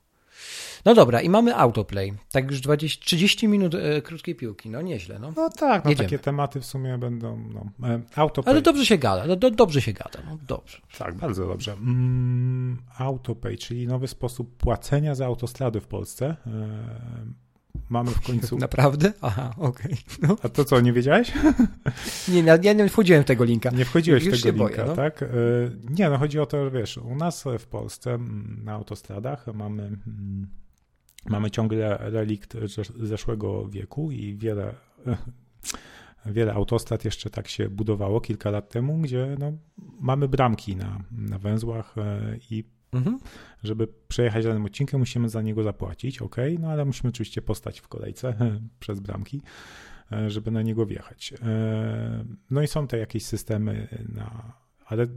No 0.86 0.96
dobra, 0.96 1.22
i 1.22 1.30
mamy 1.30 1.56
autoplay. 1.56 2.14
Tak 2.32 2.52
już 2.52 2.62
20, 2.62 3.06
30 3.06 3.48
minut 3.48 3.76
e, 3.76 4.02
krótkiej 4.02 4.36
piłki. 4.36 4.70
No 4.70 4.82
nieźle, 4.82 5.20
no. 5.20 5.34
No 5.36 5.50
tak, 5.50 5.84
no 5.84 5.90
Jedziemy. 5.90 6.10
takie 6.10 6.20
tematy 6.20 6.62
w 6.62 6.66
sumie 6.66 6.98
będą. 6.98 7.50
No, 7.54 7.88
e, 7.88 8.02
autopay. 8.16 8.52
Ale 8.52 8.62
dobrze 8.62 8.86
się 8.86 8.98
gada, 8.98 9.36
do, 9.36 9.52
dobrze 9.52 9.82
się 9.82 9.94
gada, 9.94 10.20
no 10.26 10.38
dobrze. 10.48 10.78
Tak, 10.98 11.16
bardzo 11.16 11.48
dobrze. 11.48 11.74
Mm, 11.74 12.78
autopay, 12.98 13.58
czyli 13.58 13.88
nowy 13.88 14.08
sposób 14.08 14.58
płacenia 14.58 15.16
za 15.16 15.26
autostrady 15.26 15.82
w 15.82 15.88
Polsce. 15.88 16.26
E, 16.26 17.47
mamy 17.90 18.12
w 18.12 18.22
końcu. 18.22 18.58
Naprawdę? 18.68 19.14
Aha, 19.22 19.54
okej. 19.58 19.98
No. 20.22 20.38
A 20.44 20.50
to 20.50 20.66
co, 20.66 20.82
nie 20.82 20.94
wiedziałeś? 20.94 21.32
Nie, 22.34 22.40
ja 22.40 22.58
ja 22.64 22.74
nie 22.74 22.90
wchodziłem 22.90 23.24
w 23.24 23.26
tego 23.26 23.44
linka. 23.44 23.70
Nie 23.70 23.86
wchodziłeś 23.86 24.26
Już 24.26 24.40
w 24.40 24.44
tego 24.44 24.68
linka, 24.68 24.84
boję, 24.84 24.90
no. 24.90 24.96
tak? 24.96 25.24
E, 25.24 25.28
Nie, 25.90 26.10
no 26.10 26.18
chodzi 26.18 26.40
o 26.40 26.46
to, 26.46 26.66
że 26.66 26.72
wiesz, 26.72 26.98
u 26.98 27.16
nas 27.16 27.44
w 27.60 27.66
Polsce 27.68 28.14
mm, 28.14 28.62
na 28.64 28.72
autostradach 28.74 29.48
mamy, 29.54 29.84
mm, 29.84 30.48
mamy 31.26 31.52
ciągle 31.52 31.98
relikt 32.00 32.56
zesz- 32.56 33.06
zeszłego 33.06 33.68
wieku 33.68 34.12
i 34.12 34.36
wiele, 34.36 34.74
wiele 36.26 36.54
autostrad 36.54 37.06
jeszcze 37.06 37.30
tak 37.30 37.48
się 37.48 37.70
budowało 37.70 38.22
kilka 38.22 38.50
lat 38.52 38.70
temu, 38.70 38.98
gdzie 38.98 39.36
no, 39.40 39.52
mamy 40.00 40.28
bramki 40.28 40.76
na, 40.76 41.00
na 41.12 41.40
węzłach 41.40 41.96
e, 41.98 42.38
i 42.52 42.64
Mhm. 42.94 43.20
żeby 43.64 43.88
przejechać 44.08 44.46
danym 44.46 44.66
odcinkiem, 44.66 45.00
musimy 45.00 45.30
za 45.30 45.42
niego 45.42 45.64
zapłacić, 45.64 46.22
ok, 46.22 46.36
no 46.60 46.68
ale 46.70 46.86
musimy 46.86 47.10
oczywiście 47.10 47.42
postać 47.42 47.80
w 47.80 47.88
kolejce 47.88 48.34
przez 48.80 49.00
bramki, 49.00 49.42
e, 50.12 50.30
żeby 50.30 50.52
na 50.52 50.62
niego 50.62 50.86
wjechać. 50.86 51.34
E, 51.42 52.26
No 52.50 52.62
i 52.62 52.68
są 52.68 52.88
te 52.88 52.98
jakieś 52.98 53.26
systemy 53.26 53.88
na, 54.16 54.54
ale 54.86 55.08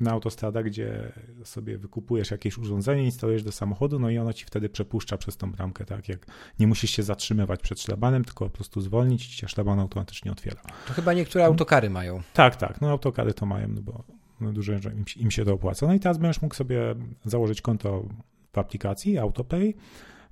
na 0.00 0.10
autostradach, 0.10 0.64
gdzie 0.64 1.12
sobie 1.44 1.78
wykupujesz 1.78 2.30
jakieś 2.30 2.58
urządzenie, 2.58 3.04
instalujesz 3.04 3.42
do 3.42 3.52
samochodu, 3.52 3.98
no 3.98 4.10
i 4.10 4.18
ono 4.18 4.32
ci 4.32 4.44
wtedy 4.44 4.68
przepuszcza 4.68 5.16
przez 5.18 5.36
tą 5.36 5.52
bramkę, 5.52 5.84
tak 5.84 6.08
jak 6.08 6.26
nie 6.58 6.66
musisz 6.66 6.90
się 6.90 7.02
zatrzymywać 7.02 7.60
przed 7.60 7.80
szlabanem, 7.80 8.24
tylko 8.24 8.44
po 8.44 8.50
prostu 8.50 8.80
zwolnić 8.80 9.28
i 9.28 9.32
się 9.32 9.48
szlaban 9.48 9.80
automatycznie 9.80 10.32
otwiera. 10.32 10.62
To 10.86 10.92
chyba 10.92 11.12
niektóre 11.12 11.44
autokary 11.44 11.90
mają. 11.90 12.22
Tak, 12.32 12.56
tak. 12.56 12.80
No 12.80 12.90
autokary 12.90 13.34
to 13.34 13.46
mają, 13.46 13.68
no 13.68 13.82
bo 13.82 14.04
dużo 14.40 14.78
że 14.78 14.92
im, 14.92 15.06
się- 15.06 15.20
im 15.20 15.30
się 15.30 15.44
to 15.44 15.52
opłaca. 15.52 15.86
No 15.86 15.94
i 15.94 16.00
teraz 16.00 16.18
będziesz 16.18 16.42
mógł 16.42 16.54
sobie 16.54 16.94
założyć 17.24 17.62
konto 17.62 18.08
w 18.52 18.58
aplikacji 18.58 19.18
AutoPay, 19.18 19.74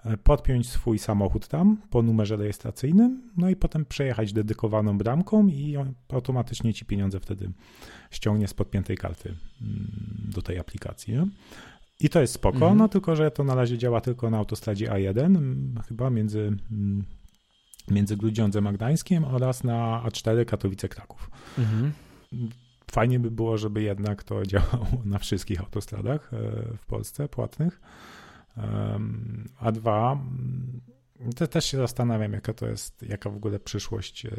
e, 0.05 0.17
podpiąć 0.17 0.69
swój 0.71 0.99
samochód 0.99 1.49
tam 1.49 1.77
po 1.91 2.03
numerze 2.03 2.37
rejestracyjnym, 2.37 3.23
no 3.37 3.51
i 3.51 3.57
potem 3.57 3.85
przejechać 3.85 4.33
dedykowaną 4.33 4.99
bramką 4.99 5.47
i 5.49 5.77
automatycznie 6.13 6.75
ci 6.75 6.85
pieniądze 6.85 7.21
wtedy 7.21 7.51
ściągnie 8.11 8.49
z 8.49 8.55
podpiętej 8.55 8.97
karty 8.97 9.29
mm, 9.63 9.87
do 10.35 10.43
tej 10.43 10.59
aplikacji. 10.59 11.15
Nie? 11.15 11.27
I 12.01 12.09
to 12.09 12.21
jest 12.21 12.35
spoko, 12.35 12.57
Mhm. 12.59 12.79
no 12.79 12.89
tylko, 12.89 13.17
że 13.17 13.31
to 13.31 13.45
na 13.45 13.55
razie 13.55 13.79
działa 13.79 14.01
tylko 14.01 14.31
na 14.31 14.39
autostradzie 14.39 14.91
A1, 14.91 15.19
mm, 15.25 15.75
chyba 15.89 16.11
między, 16.11 16.57
między 17.91 18.17
Grudziądzem 18.17 18.67
a 18.67 18.73
Gdańskiem 18.73 19.25
oraz 19.25 19.65
na 19.65 20.03
A4 20.07 20.45
Katowice-Kraków. 20.45 21.31
Mhm. 21.59 21.93
Fajnie 22.93 23.21
by 23.21 23.31
było, 23.31 23.59
żeby 23.59 23.83
jednak 23.83 24.23
to 24.23 24.47
działało 24.47 24.87
na 25.05 25.19
wszystkich 25.19 25.61
autostradach 25.61 26.35
e, 26.35 26.39
w 26.77 26.87
Polsce 26.87 27.29
płatnych. 27.29 27.81
A 29.59 29.73
dwa, 29.73 30.13
mm, 30.13 30.81
te, 31.37 31.49
też 31.49 31.65
się 31.65 31.77
zastanawiam, 31.77 32.33
jaka 32.33 32.53
to 32.53 32.67
jest, 32.67 33.03
jaka 33.03 33.31
w 33.31 33.37
ogóle 33.37 33.61
przyszłość 33.61 34.27
e, 34.27 34.31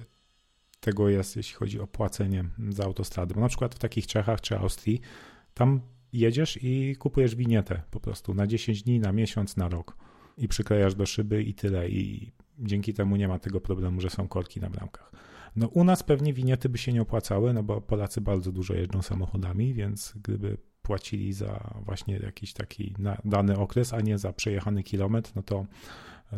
tego 0.79 1.09
jest, 1.09 1.35
jeśli 1.35 1.55
chodzi 1.55 1.79
o 1.79 1.87
płacenie 1.87 2.45
za 2.69 2.83
autostrady. 2.83 3.33
Bo 3.33 3.41
na 3.41 3.47
przykład 3.47 3.75
w 3.75 3.79
takich 3.79 4.07
Czechach 4.07 4.41
czy 4.41 4.57
Austrii, 4.57 5.01
tam 5.53 5.81
jedziesz 6.13 6.59
i 6.61 6.95
kupujesz 6.95 7.35
winietę 7.35 7.81
po 7.91 7.99
prostu 7.99 8.33
na 8.33 8.47
10 8.47 8.83
dni, 8.83 8.99
na 8.99 9.11
miesiąc, 9.11 9.57
na 9.57 9.69
rok 9.69 9.97
i 10.37 10.47
przyklejasz 10.47 10.95
do 10.95 11.05
szyby 11.05 11.43
i 11.43 11.53
tyle. 11.53 11.89
I 11.89 12.31
dzięki 12.59 12.93
temu 12.93 13.15
nie 13.15 13.27
ma 13.27 13.39
tego 13.39 13.61
problemu, 13.61 14.01
że 14.01 14.09
są 14.09 14.27
korki 14.27 14.59
na 14.59 14.69
bramkach. 14.69 15.11
No 15.55 15.67
u 15.67 15.83
nas 15.83 16.03
pewnie 16.03 16.33
winiety 16.33 16.69
by 16.69 16.77
się 16.77 16.93
nie 16.93 17.01
opłacały, 17.01 17.53
no 17.53 17.63
bo 17.63 17.81
Polacy 17.81 18.21
bardzo 18.21 18.51
dużo 18.51 18.73
jeżdżą 18.73 19.01
samochodami, 19.01 19.73
więc 19.73 20.13
gdyby 20.23 20.57
płacili 20.81 21.33
za 21.33 21.81
właśnie 21.85 22.17
jakiś 22.17 22.53
taki 22.53 22.95
dany 23.25 23.57
okres, 23.57 23.93
a 23.93 24.01
nie 24.01 24.17
za 24.17 24.33
przejechany 24.33 24.83
kilometr, 24.83 25.31
no 25.35 25.43
to 25.43 25.65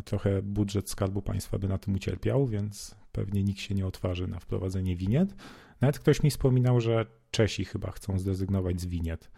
trochę 0.04 0.42
budżet 0.42 0.90
Skarbu 0.90 1.22
Państwa 1.22 1.58
by 1.58 1.68
na 1.68 1.78
tym 1.78 1.94
ucierpiał, 1.94 2.46
więc 2.46 2.94
pewnie 3.12 3.44
nikt 3.44 3.60
się 3.60 3.74
nie 3.74 3.86
otwarzy 3.86 4.28
na 4.28 4.40
wprowadzenie 4.40 4.96
winiet. 4.96 5.34
Nawet 5.80 5.98
ktoś 5.98 6.22
mi 6.22 6.30
wspominał, 6.30 6.80
że 6.80 7.06
Czesi 7.30 7.64
chyba 7.64 7.90
chcą 7.90 8.18
zrezygnować 8.18 8.80
z 8.80 8.86
winiet, 8.86 9.30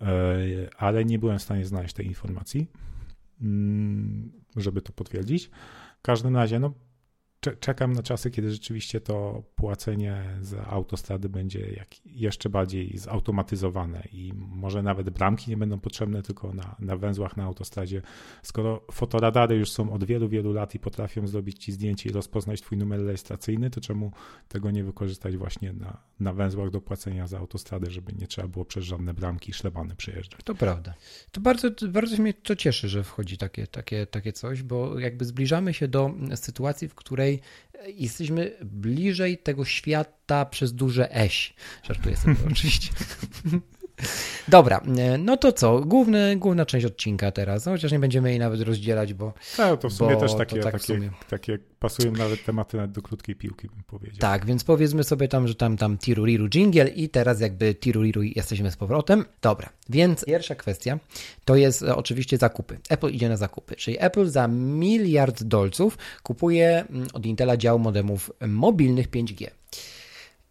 E, 0.00 0.68
ale 0.76 1.04
nie 1.04 1.18
byłem 1.18 1.38
w 1.38 1.42
stanie 1.42 1.64
znaleźć 1.64 1.94
tej 1.94 2.06
informacji, 2.06 2.66
mm, 3.40 4.32
żeby 4.56 4.82
to 4.82 4.92
potwierdzić. 4.92 5.50
W 5.98 6.02
każdym 6.02 6.36
razie, 6.36 6.58
no 6.58 6.72
czekam 7.60 7.92
na 7.92 8.02
czasy, 8.02 8.30
kiedy 8.30 8.50
rzeczywiście 8.50 9.00
to 9.00 9.42
płacenie 9.56 10.24
za 10.40 10.66
autostrady 10.66 11.28
będzie 11.28 11.84
jeszcze 12.04 12.48
bardziej 12.48 12.98
zautomatyzowane 12.98 14.02
i 14.12 14.32
może 14.34 14.82
nawet 14.82 15.10
bramki 15.10 15.50
nie 15.50 15.56
będą 15.56 15.80
potrzebne 15.80 16.22
tylko 16.22 16.54
na, 16.54 16.76
na 16.78 16.96
węzłach 16.96 17.36
na 17.36 17.44
autostradzie. 17.44 18.02
Skoro 18.42 18.86
fotoradary 18.92 19.56
już 19.56 19.70
są 19.70 19.92
od 19.92 20.04
wielu, 20.04 20.28
wielu 20.28 20.52
lat 20.52 20.74
i 20.74 20.78
potrafią 20.78 21.26
zrobić 21.26 21.64
ci 21.64 21.72
zdjęcie 21.72 22.10
i 22.10 22.12
rozpoznać 22.12 22.60
twój 22.60 22.78
numer 22.78 23.00
rejestracyjny, 23.00 23.70
to 23.70 23.80
czemu 23.80 24.12
tego 24.48 24.70
nie 24.70 24.84
wykorzystać 24.84 25.36
właśnie 25.36 25.72
na, 25.72 25.98
na 26.20 26.32
węzłach 26.32 26.70
do 26.70 26.80
płacenia 26.80 27.26
za 27.26 27.38
autostradę, 27.38 27.90
żeby 27.90 28.12
nie 28.12 28.26
trzeba 28.26 28.48
było 28.48 28.64
przez 28.64 28.84
żadne 28.84 29.14
bramki 29.14 29.50
i 29.50 29.54
szlebany 29.54 29.96
przejeżdżać. 29.96 30.40
To 30.44 30.54
prawda. 30.54 30.94
To 31.30 31.40
bardzo, 31.40 31.68
bardzo 31.88 32.22
mnie 32.22 32.34
to 32.34 32.56
cieszy, 32.56 32.88
że 32.88 33.04
wchodzi 33.04 33.38
takie, 33.38 33.66
takie, 33.66 34.06
takie 34.06 34.32
coś, 34.32 34.62
bo 34.62 34.98
jakby 34.98 35.24
zbliżamy 35.24 35.74
się 35.74 35.88
do 35.88 36.14
sytuacji, 36.34 36.88
w 36.88 36.94
której 36.94 37.31
jesteśmy 37.86 38.56
bliżej 38.60 39.38
tego 39.38 39.64
świata 39.64 40.44
przez 40.44 40.74
duże 40.74 41.16
eś. 41.16 41.54
Żartuję 41.82 42.16
sobie 42.16 42.36
oczywiście. 42.52 42.88
Dobra, 44.48 44.80
no 45.18 45.36
to 45.36 45.52
co? 45.52 45.80
Główny, 45.80 46.36
główna 46.36 46.66
część 46.66 46.86
odcinka 46.86 47.30
teraz, 47.32 47.66
no, 47.66 47.72
chociaż 47.72 47.92
nie 47.92 47.98
będziemy 47.98 48.30
jej 48.30 48.38
nawet 48.38 48.60
rozdzielać, 48.60 49.14
bo 49.14 49.32
Tak, 49.56 49.80
to 49.80 49.88
w 49.88 49.92
sumie 49.92 50.16
też 50.16 50.34
takie, 50.34 50.60
tak 50.60 50.72
takie, 50.72 50.84
sumie. 50.84 51.10
takie 51.30 51.58
pasują 51.78 52.12
nawet 52.12 52.44
tematy 52.44 52.76
nawet 52.76 52.92
do 52.92 53.02
krótkiej 53.02 53.36
piłki, 53.36 53.68
bym 53.68 53.82
powiedział. 53.86 54.18
tak, 54.18 54.46
więc 54.46 54.64
powiedzmy 54.64 55.04
sobie 55.04 55.28
tam, 55.28 55.48
że 55.48 55.54
tam, 55.54 55.76
tam 55.76 55.98
tiruriru 55.98 56.48
jingle 56.48 56.88
i 56.88 57.08
teraz 57.08 57.40
jakby 57.40 57.74
tiruriru 57.74 58.22
jesteśmy 58.22 58.70
z 58.70 58.76
powrotem. 58.76 59.24
Dobra, 59.42 59.68
więc 59.88 60.24
pierwsza 60.24 60.54
kwestia 60.54 60.98
to 61.44 61.56
jest 61.56 61.82
e, 61.82 61.96
oczywiście 61.96 62.38
zakupy. 62.38 62.78
Apple 62.88 63.10
idzie 63.10 63.28
na 63.28 63.36
zakupy, 63.36 63.76
czyli 63.76 63.96
Apple 64.00 64.26
za 64.26 64.48
miliard 64.48 65.42
dolców 65.42 65.98
kupuje 66.22 66.84
mm, 66.90 67.08
od 67.12 67.26
Intela 67.26 67.56
dział 67.56 67.78
modemów 67.78 68.30
mobilnych 68.48 69.10
5G. 69.10 69.46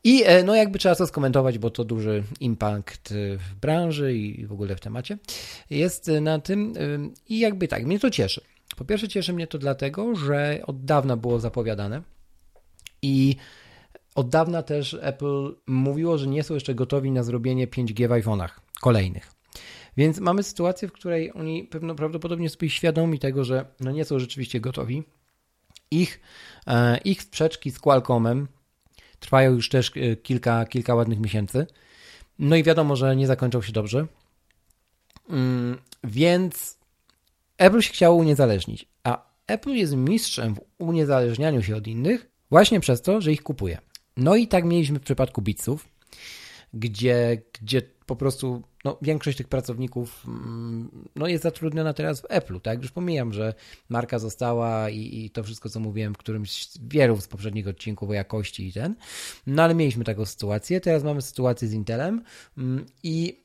I 0.03 0.23
e, 0.25 0.43
no 0.43 0.55
jakby 0.55 0.79
trzeba 0.79 0.95
to 0.95 1.07
skomentować, 1.07 1.57
bo 1.57 1.69
to 1.69 1.83
duży 1.83 2.23
impact 2.39 3.11
e, 3.11 3.37
w 3.37 3.55
branży 3.61 4.13
i 4.13 4.45
w 4.45 4.51
ogóle 4.51 4.75
w 4.75 4.79
temacie 4.79 5.17
jest 5.69 6.09
e, 6.09 6.21
na 6.21 6.39
tym 6.39 6.73
ym, 6.77 7.13
i 7.29 7.39
jakby 7.39 7.67
tak, 7.67 7.85
mnie 7.85 7.99
to 7.99 8.09
cieszy. 8.09 8.41
Po 8.77 8.85
pierwsze 8.85 9.07
cieszy 9.07 9.33
mnie 9.33 9.47
to 9.47 9.57
dlatego, 9.57 10.15
że 10.15 10.61
od 10.67 10.85
dawna 10.85 11.17
było 11.17 11.39
zapowiadane 11.39 12.01
i 13.01 13.35
od 14.15 14.29
dawna 14.29 14.63
też 14.63 14.97
Apple 15.01 15.55
mówiło, 15.67 16.17
że 16.17 16.27
nie 16.27 16.43
są 16.43 16.53
jeszcze 16.53 16.75
gotowi 16.75 17.11
na 17.11 17.23
zrobienie 17.23 17.67
5G 17.67 18.07
w 18.07 18.11
iPhone'ach 18.11 18.49
kolejnych. 18.81 19.31
Więc 19.97 20.19
mamy 20.19 20.43
sytuację, 20.43 20.87
w 20.87 20.91
której 20.91 21.33
oni 21.33 21.63
pewno 21.63 21.95
prawdopodobnie 21.95 22.49
są 22.49 22.67
świadomi 22.67 23.19
tego, 23.19 23.43
że 23.43 23.65
no 23.79 23.91
nie 23.91 24.05
są 24.05 24.19
rzeczywiście 24.19 24.59
gotowi. 24.59 25.03
Ich, 25.91 26.19
ich 27.05 27.21
sprzeczki 27.21 27.71
z 27.71 27.79
Qualcommem 27.79 28.47
trwają 29.21 29.51
już 29.51 29.69
też 29.69 29.91
e, 29.95 30.15
kilka, 30.15 30.65
kilka 30.65 30.95
ładnych 30.95 31.19
miesięcy. 31.19 31.67
No 32.39 32.55
i 32.55 32.63
wiadomo, 32.63 32.95
że 32.95 33.15
nie 33.15 33.27
zakończą 33.27 33.61
się 33.61 33.71
dobrze. 33.71 34.07
Mm, 35.29 35.77
więc 36.03 36.77
Apple 37.57 37.81
się 37.81 37.93
chciało 37.93 38.15
uniezależnić, 38.15 38.85
a 39.03 39.25
Apple 39.47 39.69
jest 39.69 39.95
mistrzem 39.95 40.55
w 40.55 40.59
uniezależnianiu 40.77 41.63
się 41.63 41.75
od 41.75 41.87
innych 41.87 42.31
właśnie 42.49 42.79
przez 42.79 43.01
to, 43.01 43.21
że 43.21 43.31
ich 43.31 43.43
kupuje. 43.43 43.77
No 44.17 44.35
i 44.35 44.47
tak 44.47 44.65
mieliśmy 44.65 44.99
w 44.99 45.03
przypadku 45.03 45.41
Beatsów, 45.41 45.87
gdzie, 46.73 47.41
gdzie 47.61 47.81
po 48.05 48.15
prostu 48.15 48.63
no, 48.85 48.97
większość 49.01 49.37
tych 49.37 49.47
pracowników 49.47 50.23
mm, 50.27 51.09
no, 51.15 51.27
jest 51.27 51.43
zatrudniona 51.43 51.93
teraz 51.93 52.21
w 52.21 52.23
Apple'u, 52.23 52.61
tak? 52.61 52.81
Już 52.81 52.91
pomijam, 52.91 53.33
że 53.33 53.53
marka 53.89 54.19
została 54.19 54.89
i, 54.89 55.25
i 55.25 55.29
to 55.29 55.43
wszystko, 55.43 55.69
co 55.69 55.79
mówiłem 55.79 56.13
w 56.13 56.17
którymś 56.17 56.67
z 56.67 56.79
wielu 56.87 57.21
z 57.21 57.27
poprzednich 57.27 57.67
odcinków 57.67 58.09
o 58.09 58.13
jakości 58.13 58.67
i 58.67 58.73
ten, 58.73 58.95
no 59.47 59.63
ale 59.63 59.75
mieliśmy 59.75 60.03
taką 60.03 60.25
sytuację. 60.25 60.81
Teraz 60.81 61.03
mamy 61.03 61.21
sytuację 61.21 61.67
z 61.67 61.73
Intelem 61.73 62.23
mm, 62.57 62.85
i 63.03 63.40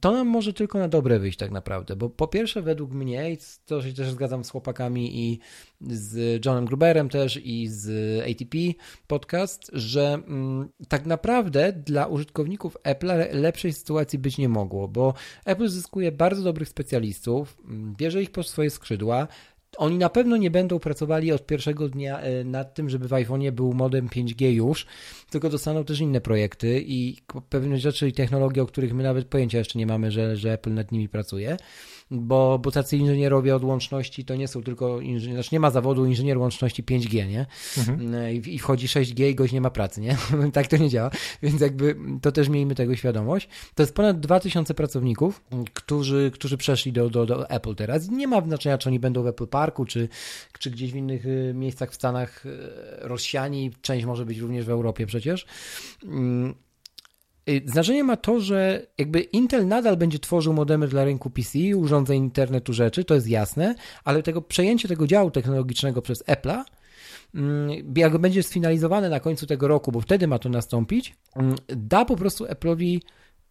to 0.00 0.12
nam 0.12 0.26
może 0.26 0.52
tylko 0.52 0.78
na 0.78 0.88
dobre 0.88 1.18
wyjść 1.18 1.38
tak 1.38 1.50
naprawdę, 1.50 1.96
bo 1.96 2.10
po 2.10 2.28
pierwsze 2.28 2.62
według 2.62 2.92
mnie, 2.92 3.32
i 3.32 3.38
to 3.66 3.82
się 3.82 3.92
też 3.92 4.10
zgadzam 4.10 4.44
z 4.44 4.50
chłopakami 4.50 5.20
i 5.20 5.38
z 5.80 6.44
Johnem 6.44 6.64
Gruberem 6.64 7.08
też 7.08 7.40
i 7.44 7.68
z 7.68 7.88
ATP 8.30 8.58
podcast, 9.06 9.70
że 9.72 10.14
mm, 10.14 10.68
tak 10.88 11.06
naprawdę 11.06 11.72
dla 11.72 12.06
użytkowników 12.06 12.76
Apple 12.82 13.12
lepszej 13.32 13.72
sytuacji 13.72 14.18
być 14.18 14.38
nie 14.38 14.48
mogło, 14.48 14.88
bo 14.88 15.14
Apple 15.44 15.68
zyskuje 15.68 16.12
bardzo 16.12 16.42
dobrych 16.42 16.68
specjalistów, 16.68 17.56
mm, 17.64 17.94
bierze 17.96 18.22
ich 18.22 18.30
pod 18.30 18.48
swoje 18.48 18.70
skrzydła, 18.70 19.28
oni 19.76 19.98
na 19.98 20.08
pewno 20.08 20.36
nie 20.36 20.50
będą 20.50 20.78
pracowali 20.78 21.32
od 21.32 21.46
pierwszego 21.46 21.88
dnia 21.88 22.20
e, 22.20 22.44
nad 22.44 22.74
tym, 22.74 22.90
żeby 22.90 23.08
w 23.08 23.10
iPhone'ie 23.10 23.50
był 23.50 23.72
modem 23.72 24.08
5G 24.08 24.46
już, 24.46 24.86
tylko 25.30 25.50
dostaną 25.50 25.84
też 25.84 26.00
inne 26.00 26.20
projekty 26.20 26.84
i 26.86 27.16
pewne 27.48 27.78
rzeczy 27.78 28.08
i 28.08 28.12
technologie, 28.12 28.62
o 28.62 28.66
których 28.66 28.94
my 28.94 29.02
nawet 29.02 29.26
pojęcia 29.26 29.58
jeszcze 29.58 29.78
nie 29.78 29.86
mamy, 29.86 30.10
że, 30.10 30.36
że 30.36 30.52
Apple 30.52 30.74
nad 30.74 30.92
nimi 30.92 31.08
pracuje 31.08 31.56
bo, 32.10 32.58
bo 32.58 32.70
tacy 32.70 32.96
inżynierowie 32.96 33.56
od 33.56 33.64
łączności 33.64 34.24
to 34.24 34.36
nie 34.36 34.48
są 34.48 34.62
tylko, 34.62 35.00
inżynier, 35.00 35.36
znaczy 35.36 35.48
nie 35.52 35.60
ma 35.60 35.70
zawodu 35.70 36.06
inżynier 36.06 36.38
łączności 36.38 36.84
5G, 36.84 37.28
nie? 37.28 37.46
Mhm. 37.78 38.14
E, 38.14 38.34
I, 38.34 38.54
I, 38.54 38.58
wchodzi 38.58 38.86
6G 38.86 39.28
i 39.28 39.34
goś 39.34 39.52
nie 39.52 39.60
ma 39.60 39.70
pracy, 39.70 40.00
nie? 40.00 40.16
tak 40.52 40.66
to 40.66 40.76
nie 40.76 40.88
działa, 40.88 41.10
więc 41.42 41.60
jakby 41.60 41.96
to 42.22 42.32
też 42.32 42.48
miejmy 42.48 42.74
tego 42.74 42.96
świadomość. 42.96 43.48
To 43.74 43.82
jest 43.82 43.94
ponad 43.94 44.20
2000 44.20 44.74
pracowników, 44.74 45.42
którzy, 45.72 46.30
którzy 46.34 46.56
przeszli 46.56 46.92
do, 46.92 47.10
do, 47.10 47.26
do 47.26 47.50
Apple 47.50 47.74
teraz. 47.74 48.10
Nie 48.10 48.28
ma 48.28 48.40
znaczenia, 48.40 48.78
czy 48.78 48.88
oni 48.88 48.98
będą 48.98 49.22
w 49.22 49.26
Apple 49.26 49.46
Parku, 49.66 49.84
czy, 49.84 50.08
czy 50.58 50.70
gdzieś 50.70 50.92
w 50.92 50.96
innych 50.96 51.24
e, 51.26 51.54
miejscach 51.54 51.90
w 51.90 51.94
Stanach 51.94 52.46
e, 52.46 52.48
rozsiani, 53.08 53.72
część 53.82 54.06
może 54.06 54.26
być 54.26 54.38
również 54.38 54.64
w 54.66 54.70
Europie 54.70 55.06
przecież. 55.06 55.46
Mm, 56.04 56.54
Y, 57.48 57.62
znaczenie 57.66 58.04
ma 58.04 58.16
to, 58.16 58.40
że 58.40 58.86
jakby 58.98 59.20
Intel 59.20 59.68
nadal 59.68 59.96
będzie 59.96 60.18
tworzył 60.18 60.52
modemy 60.52 60.88
dla 60.88 61.04
rynku 61.04 61.30
PC, 61.30 61.58
urządzeń 61.76 62.22
internetu 62.22 62.72
rzeczy, 62.72 63.04
to 63.04 63.14
jest 63.14 63.28
jasne, 63.28 63.74
ale 64.04 64.22
tego 64.22 64.42
przejęcie 64.42 64.88
tego 64.88 65.06
działu 65.06 65.30
technologicznego 65.30 66.02
przez 66.02 66.24
Apple'a, 66.24 66.64
mm, 67.34 67.94
jak 67.96 68.18
będzie 68.18 68.42
sfinalizowane 68.42 69.08
na 69.08 69.20
końcu 69.20 69.46
tego 69.46 69.68
roku, 69.68 69.92
bo 69.92 70.00
wtedy 70.00 70.26
ma 70.26 70.38
to 70.38 70.48
nastąpić, 70.48 71.14
mm, 71.36 71.54
da 71.68 72.04
po 72.04 72.16
prostu 72.16 72.44
Apple'owi 72.44 73.00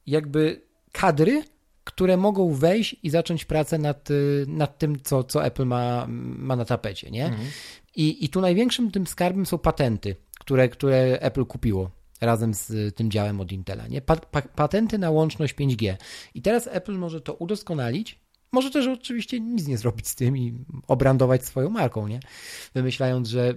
jakby 0.08 0.62
kadry, 0.92 1.44
które 1.86 2.18
mogą 2.18 2.54
wejść 2.54 2.96
i 3.04 3.10
zacząć 3.10 3.46
pracę 3.46 3.78
nad, 3.78 4.12
y, 4.12 4.46
nad 4.48 4.78
tym, 4.78 5.00
co, 5.04 5.24
co 5.24 5.46
Apple 5.46 5.66
ma, 5.66 6.06
ma 6.10 6.56
na 6.56 6.66
tapecie, 6.66 7.12
nie? 7.12 7.26
Mhm. 7.26 7.48
I, 7.96 8.26
I 8.26 8.30
tu 8.30 8.42
największym 8.42 8.92
tym 8.92 9.08
skarbem 9.08 9.46
są 9.46 9.58
patenty, 9.58 10.16
które, 10.40 10.70
które 10.70 11.20
Apple 11.22 11.46
kupiło 11.46 11.92
razem 12.22 12.54
z 12.54 12.96
tym 12.96 13.12
działem 13.12 13.42
od 13.42 13.52
Intela. 13.52 13.88
Nie? 13.88 14.02
Pa, 14.02 14.16
pa, 14.16 14.42
patenty 14.42 14.98
na 14.98 15.12
łączność 15.12 15.56
5G. 15.56 15.96
I 16.34 16.42
teraz 16.42 16.70
Apple 16.72 16.98
może 16.98 17.22
to 17.22 17.34
udoskonalić. 17.34 18.20
Może 18.52 18.72
też 18.72 18.88
oczywiście 18.88 19.40
nic 19.40 19.68
nie 19.68 19.78
zrobić 19.78 20.08
z 20.08 20.16
tym 20.16 20.38
i 20.38 20.54
obrandować 20.88 21.46
swoją 21.46 21.70
marką, 21.70 22.08
nie? 22.08 22.20
Wymyślając, 22.74 23.30
że 23.30 23.54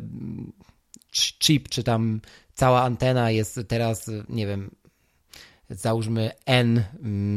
chip 1.12 1.68
czy 1.68 1.82
tam 1.82 2.20
cała 2.54 2.82
antena 2.82 3.30
jest 3.30 3.60
teraz, 3.68 4.10
nie 4.28 4.46
wiem, 4.46 4.70
załóżmy 5.70 6.30
N, 6.46 6.82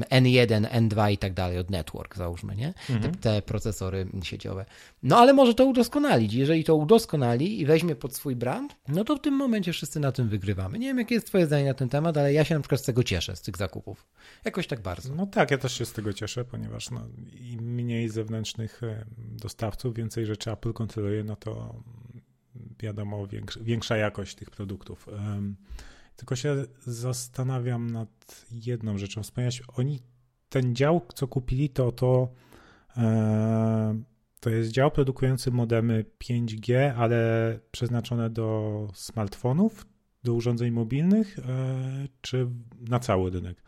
N1, 0.09 0.53
mm, 0.53 0.89
N2 0.89 1.11
i 1.11 1.17
tak 1.17 1.33
dalej 1.33 1.57
od 1.57 1.69
network, 1.69 2.15
załóżmy, 2.15 2.55
nie? 2.55 2.73
Mhm. 2.89 3.01
Te, 3.01 3.19
te, 3.19 3.41
procesory 3.41 4.07
sieciowe. 4.23 4.65
No 5.03 5.17
ale 5.17 5.33
może 5.33 5.53
to 5.53 5.65
udoskonalić. 5.65 6.33
Jeżeli 6.33 6.63
to 6.63 6.75
udoskonali 6.75 7.61
i 7.61 7.65
weźmie 7.65 7.95
pod 7.95 8.15
swój 8.15 8.35
brand, 8.35 8.75
no 8.87 9.03
to 9.03 9.15
w 9.15 9.21
tym 9.21 9.33
momencie 9.33 9.73
wszyscy 9.73 9.99
na 9.99 10.11
tym 10.11 10.29
wygrywamy. 10.29 10.79
Nie 10.79 10.87
wiem, 10.87 10.97
jakie 10.97 11.15
jest 11.15 11.27
Twoje 11.27 11.45
zdanie 11.45 11.65
na 11.65 11.73
ten 11.73 11.89
temat, 11.89 12.17
ale 12.17 12.33
ja 12.33 12.43
się 12.43 12.55
na 12.55 12.61
przykład 12.61 12.81
z 12.81 12.83
tego 12.83 13.03
cieszę, 13.03 13.35
z 13.35 13.41
tych 13.41 13.57
zakupów. 13.57 14.07
Jakoś 14.45 14.67
tak 14.67 14.81
bardzo. 14.81 15.15
No 15.15 15.27
tak, 15.27 15.51
ja 15.51 15.57
też 15.57 15.77
się 15.77 15.85
z 15.85 15.93
tego 15.93 16.13
cieszę, 16.13 16.45
ponieważ 16.45 16.91
no, 16.91 17.01
im 17.39 17.61
mniej 17.61 18.09
zewnętrznych 18.09 18.83
e, 18.83 19.05
dostawców, 19.17 19.95
więcej 19.95 20.25
rzeczy 20.25 20.51
Apple 20.51 20.73
kontroluje, 20.73 21.23
no 21.23 21.35
to 21.35 21.75
wiadomo, 22.79 23.27
większa 23.61 23.97
jakość 23.97 24.35
tych 24.35 24.49
produktów. 24.49 25.07
Um, 25.07 25.55
tylko 26.15 26.35
się 26.35 26.65
zastanawiam 26.85 27.89
nad 27.89 28.45
jedną 28.51 28.97
rzeczą. 28.97 29.23
Wspomniałeś, 29.23 29.61
oni 29.77 29.99
ten 30.49 30.75
dział, 30.75 31.01
co 31.15 31.27
kupili, 31.27 31.69
to 31.69 31.91
to, 31.91 32.29
e, 32.97 34.01
to 34.39 34.49
jest 34.49 34.71
dział 34.71 34.91
produkujący 34.91 35.51
modemy 35.51 36.05
5G, 36.19 36.93
ale 36.97 37.59
przeznaczone 37.71 38.29
do 38.29 38.87
smartfonów, 38.93 39.85
do 40.23 40.33
urządzeń 40.33 40.71
mobilnych, 40.71 41.39
e, 41.39 41.43
czy 42.21 42.47
na 42.89 42.99
cały 42.99 43.31
rynek? 43.31 43.63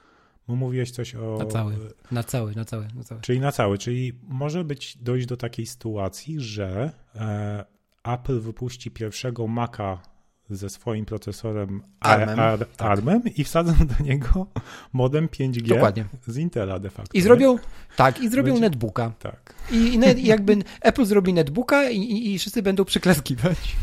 Bo 0.47 0.55
mówiłeś 0.55 0.91
coś 0.91 1.15
o. 1.15 1.37
Na 1.39 1.45
cały, 1.45 1.75
na 2.11 2.23
cały, 2.23 2.55
na 2.55 2.65
cały. 2.65 2.87
Na 2.95 3.03
cały. 3.03 3.21
Czyli 3.21 3.39
na 3.39 3.51
cały, 3.51 3.77
czyli 3.77 4.19
może 4.23 4.63
być 4.63 4.97
dojść 4.97 5.27
do 5.27 5.37
takiej 5.37 5.65
sytuacji, 5.65 6.39
że 6.39 6.91
e, 7.15 7.65
Apple 8.03 8.39
wypuści 8.39 8.91
pierwszego 8.91 9.47
Maca 9.47 10.12
ze 10.49 10.69
swoim 10.69 11.05
procesorem 11.05 11.81
ARMem, 11.99 12.39
Ar 12.39 12.67
tak. 12.77 12.91
ARMem 12.91 13.21
i 13.37 13.43
wsadzą 13.43 13.73
do 13.73 14.03
niego 14.03 14.47
modem 14.93 15.27
5G 15.27 15.67
Dokładnie. 15.67 16.05
z 16.27 16.37
Intela 16.37 16.79
de 16.79 16.89
facto. 16.89 17.17
I 17.17 17.21
zrobią, 17.21 17.57
tak, 17.95 18.21
i 18.21 18.29
zrobią 18.29 18.53
Będzie, 18.53 18.61
netbooka. 18.61 19.13
Tak. 19.19 19.55
I, 19.71 19.99
i 20.17 20.27
jakby 20.27 20.57
Apple 20.81 21.05
zrobi 21.05 21.33
netbooka 21.33 21.89
i, 21.89 21.97
i, 21.97 22.33
i 22.33 22.39
wszyscy 22.39 22.61
będą 22.61 22.85
przyklaskiwać. 22.85 23.75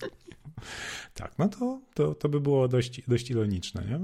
tak, 1.14 1.32
no 1.38 1.48
to, 1.48 1.80
to, 1.94 2.14
to 2.14 2.28
by 2.28 2.40
było 2.40 2.68
dość, 2.68 3.02
dość 3.08 3.30
ironiczne, 3.30 3.84
nie? 3.84 4.00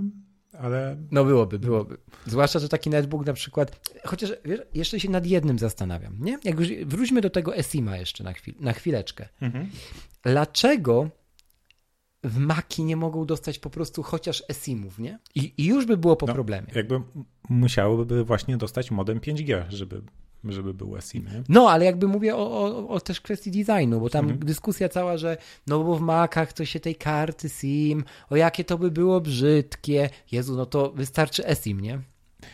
Ale... 0.59 0.97
No 1.11 1.25
byłoby, 1.25 1.59
byłoby. 1.59 1.97
Zwłaszcza, 2.27 2.59
że 2.59 2.69
taki 2.69 2.91
netbook 2.91 3.27
na 3.27 3.33
przykład, 3.33 3.91
chociaż 4.05 4.33
wiesz, 4.45 4.61
jeszcze 4.75 5.01
się 5.01 5.11
nad 5.11 5.27
jednym 5.27 5.59
zastanawiam, 5.59 6.17
nie? 6.21 6.39
Jak 6.45 6.61
już 6.61 6.69
wróćmy 6.87 7.21
do 7.21 7.31
tego 7.31 7.57
ESIMA 7.57 7.97
jeszcze 7.97 8.25
na, 8.25 8.33
chwil, 8.33 8.55
na 8.61 8.73
chwileczkę. 8.73 9.29
Mhm. 9.41 9.71
Dlaczego 10.23 11.11
w 12.25 12.39
Maki 12.39 12.85
nie 12.85 12.97
mogą 12.97 13.27
dostać 13.27 13.59
po 13.59 13.71
prostu 13.71 14.03
chociaż 14.03 14.43
eSIMów, 14.49 14.99
nie? 14.99 15.19
I, 15.35 15.55
i 15.59 15.65
już 15.65 15.87
by 15.87 15.97
było 15.97 16.17
po 16.17 16.27
no, 16.27 16.33
problemie. 16.33 16.67
Jakby 16.75 17.01
musiałyby 17.49 18.25
właśnie 18.25 18.57
dostać 18.57 18.91
modem 18.91 19.21
5G, 19.21 19.65
żeby 19.69 20.03
żeby 20.45 20.75
był 20.75 20.97
eSIM. 20.97 21.25
Nie? 21.25 21.43
No, 21.49 21.71
ale 21.71 21.85
jakby 21.85 22.09
mówię 22.09 22.37
o, 22.37 22.63
o, 22.63 22.89
o, 22.89 23.01
też 23.01 23.21
kwestii 23.21 23.51
designu, 23.51 24.01
bo 24.01 24.11
tam 24.11 24.25
mhm. 24.25 24.41
dyskusja 24.45 24.89
cała, 24.89 25.17
że 25.19 25.37
no 25.67 25.85
bo 25.85 25.97
w 25.97 26.01
Macach 26.01 26.53
to 26.53 26.65
się 26.65 26.81
tej 26.81 26.95
karty 26.95 27.49
SIM, 27.49 28.05
o 28.31 28.37
jakie 28.37 28.65
to 28.65 28.79
by 28.79 28.91
było 28.91 29.21
brzydkie. 29.21 30.11
Jezu, 30.33 30.57
no 30.57 30.67
to 30.67 30.91
wystarczy 30.91 31.47
eSIM, 31.47 31.81
nie? 31.81 32.01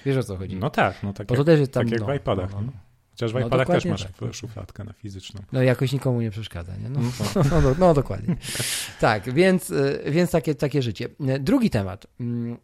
Wiesz 0.07 0.17
o 0.17 0.23
co 0.23 0.37
chodzi? 0.37 0.57
No 0.57 0.71
tak, 0.71 1.03
no 1.03 1.13
tak, 1.13 1.27
bo 1.27 1.35
jak, 1.35 1.39
to 1.39 1.45
też 1.45 1.61
jest 1.61 1.73
tam, 1.73 1.85
tak 1.85 1.93
jak 1.93 2.01
no, 2.01 2.07
w 2.07 2.17
iPadach. 2.17 2.53
No, 2.53 2.61
no. 2.61 2.73
Chociaż 3.13 3.33
w 3.33 3.35
no, 3.35 3.47
iPadach 3.47 3.67
też 3.67 3.85
masz 3.85 4.05
tak. 4.05 4.35
szufladkę 4.35 4.85
na 4.85 4.93
fizyczną. 4.93 5.41
No 5.53 5.63
jakoś 5.63 5.93
nikomu 5.93 6.21
nie 6.21 6.31
przeszkadza, 6.31 6.77
nie? 6.77 6.89
No, 6.89 7.01
no, 7.35 7.61
no, 7.63 7.75
no 7.79 7.95
dokładnie. 7.95 8.37
tak, 9.01 9.35
więc, 9.35 9.71
y, 9.71 10.03
więc 10.07 10.31
takie, 10.31 10.55
takie 10.55 10.83
życie. 10.83 11.09
Drugi 11.41 11.71
temat. 11.71 12.07
Mm, 12.21 12.57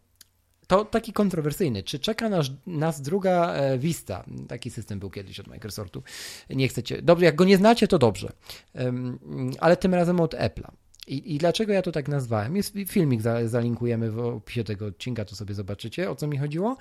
to 0.66 0.84
taki 0.84 1.12
kontrowersyjny. 1.12 1.82
Czy 1.82 1.98
czeka 1.98 2.28
nas, 2.28 2.46
nas 2.66 3.02
druga 3.02 3.54
e, 3.54 3.78
Vista? 3.78 4.24
Taki 4.48 4.70
system 4.70 4.98
był 4.98 5.10
kiedyś 5.10 5.40
od 5.40 5.46
Microsoftu. 5.46 6.02
Nie 6.50 6.68
chcecie. 6.68 7.02
Dobrze, 7.02 7.24
jak 7.24 7.34
go 7.34 7.44
nie 7.44 7.56
znacie, 7.56 7.88
to 7.88 7.98
dobrze. 7.98 8.32
Ale 9.60 9.76
tym 9.76 9.94
razem 9.94 10.20
od 10.20 10.34
Apple'a. 10.34 10.70
I, 11.06 11.34
I, 11.34 11.38
dlaczego 11.38 11.72
ja 11.72 11.82
to 11.82 11.92
tak 11.92 12.08
nazwałem? 12.08 12.56
Jest 12.56 12.74
filmik, 12.88 13.22
za, 13.22 13.48
zalinkujemy 13.48 14.10
w 14.10 14.18
opisie 14.18 14.64
tego 14.64 14.86
odcinka, 14.86 15.24
to 15.24 15.36
sobie 15.36 15.54
zobaczycie, 15.54 16.10
o 16.10 16.14
co 16.14 16.26
mi 16.26 16.38
chodziło. 16.38 16.76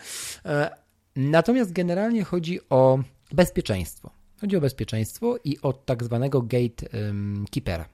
E, 0.45 0.69
natomiast 1.15 1.73
generalnie 1.73 2.23
chodzi 2.23 2.59
o 2.69 2.99
bezpieczeństwo. 3.31 4.11
Chodzi 4.41 4.57
o 4.57 4.61
bezpieczeństwo 4.61 5.37
i 5.43 5.57
o 5.61 5.73
tak 5.73 6.03
zwanego 6.03 6.41
gatekeepera. 6.41 7.89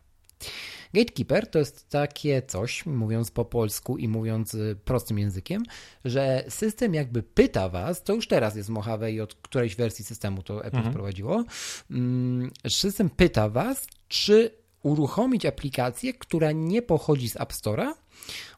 Gatekeeper 0.93 1.47
to 1.47 1.59
jest 1.59 1.89
takie 1.89 2.41
coś, 2.41 2.85
mówiąc 2.85 3.31
po 3.31 3.45
polsku 3.45 3.97
i 3.97 4.07
mówiąc 4.07 4.53
y, 4.53 4.75
prostym 4.85 5.19
językiem, 5.19 5.63
że 6.05 6.43
system 6.49 6.93
jakby 6.93 7.23
pyta 7.23 7.69
was, 7.69 8.03
to 8.03 8.13
już 8.13 8.27
teraz 8.27 8.55
jest 8.55 8.69
Mojave 8.69 9.11
i 9.11 9.21
od 9.21 9.35
którejś 9.35 9.75
wersji 9.75 10.05
systemu 10.05 10.43
to 10.43 10.65
Apple 10.65 10.77
mhm. 10.77 10.93
wprowadziło, 10.93 11.43
mm, 11.91 12.51
system 12.67 13.09
pyta 13.09 13.49
was, 13.49 13.87
czy 14.07 14.51
uruchomić 14.83 15.45
aplikację, 15.45 16.13
która 16.13 16.51
nie 16.51 16.81
pochodzi 16.81 17.29
z 17.29 17.35
App 17.35 17.53
Store'a, 17.53 17.93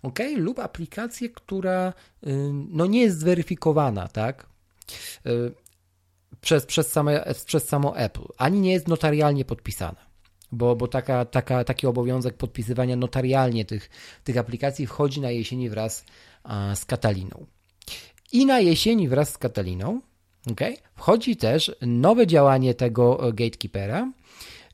ok, 0.03 0.19
lub 0.38 0.59
aplikację, 0.59 1.30
która 1.30 1.93
y, 2.28 2.32
no, 2.69 2.86
nie 2.86 3.01
jest 3.01 3.19
zweryfikowana, 3.19 4.07
tak? 4.07 4.45
Przez, 6.46 6.66
przez, 6.66 6.91
same, 6.91 7.34
przez 7.46 7.68
samo 7.68 7.98
Apple, 7.98 8.28
ani 8.38 8.60
nie 8.60 8.72
jest 8.72 8.88
notarialnie 8.88 9.46
podpisana. 9.46 10.06
Bo, 10.52 10.76
bo 10.76 10.88
taka, 10.88 11.26
taka, 11.26 11.64
taki 11.64 11.88
obowiązek 11.88 12.38
podpisywania 12.38 12.96
notarialnie 12.96 13.66
tych, 13.66 13.89
tych 14.24 14.38
aplikacji 14.38 14.88
wchodzi 14.88 15.22
na 15.22 15.32
jesieni 15.32 15.70
wraz 15.70 16.06
z 16.76 16.86
Kataliną. 16.86 17.46
I 18.32 18.46
na 18.46 18.60
jesieni 18.60 19.08
wraz 19.08 19.30
z 19.30 19.38
Kataliną 19.38 20.02
okay, 20.52 20.78
wchodzi 20.96 21.36
też 21.36 21.76
nowe 21.82 22.28
działanie 22.28 22.74
tego 22.74 23.18
gatekeepera, 23.34 24.12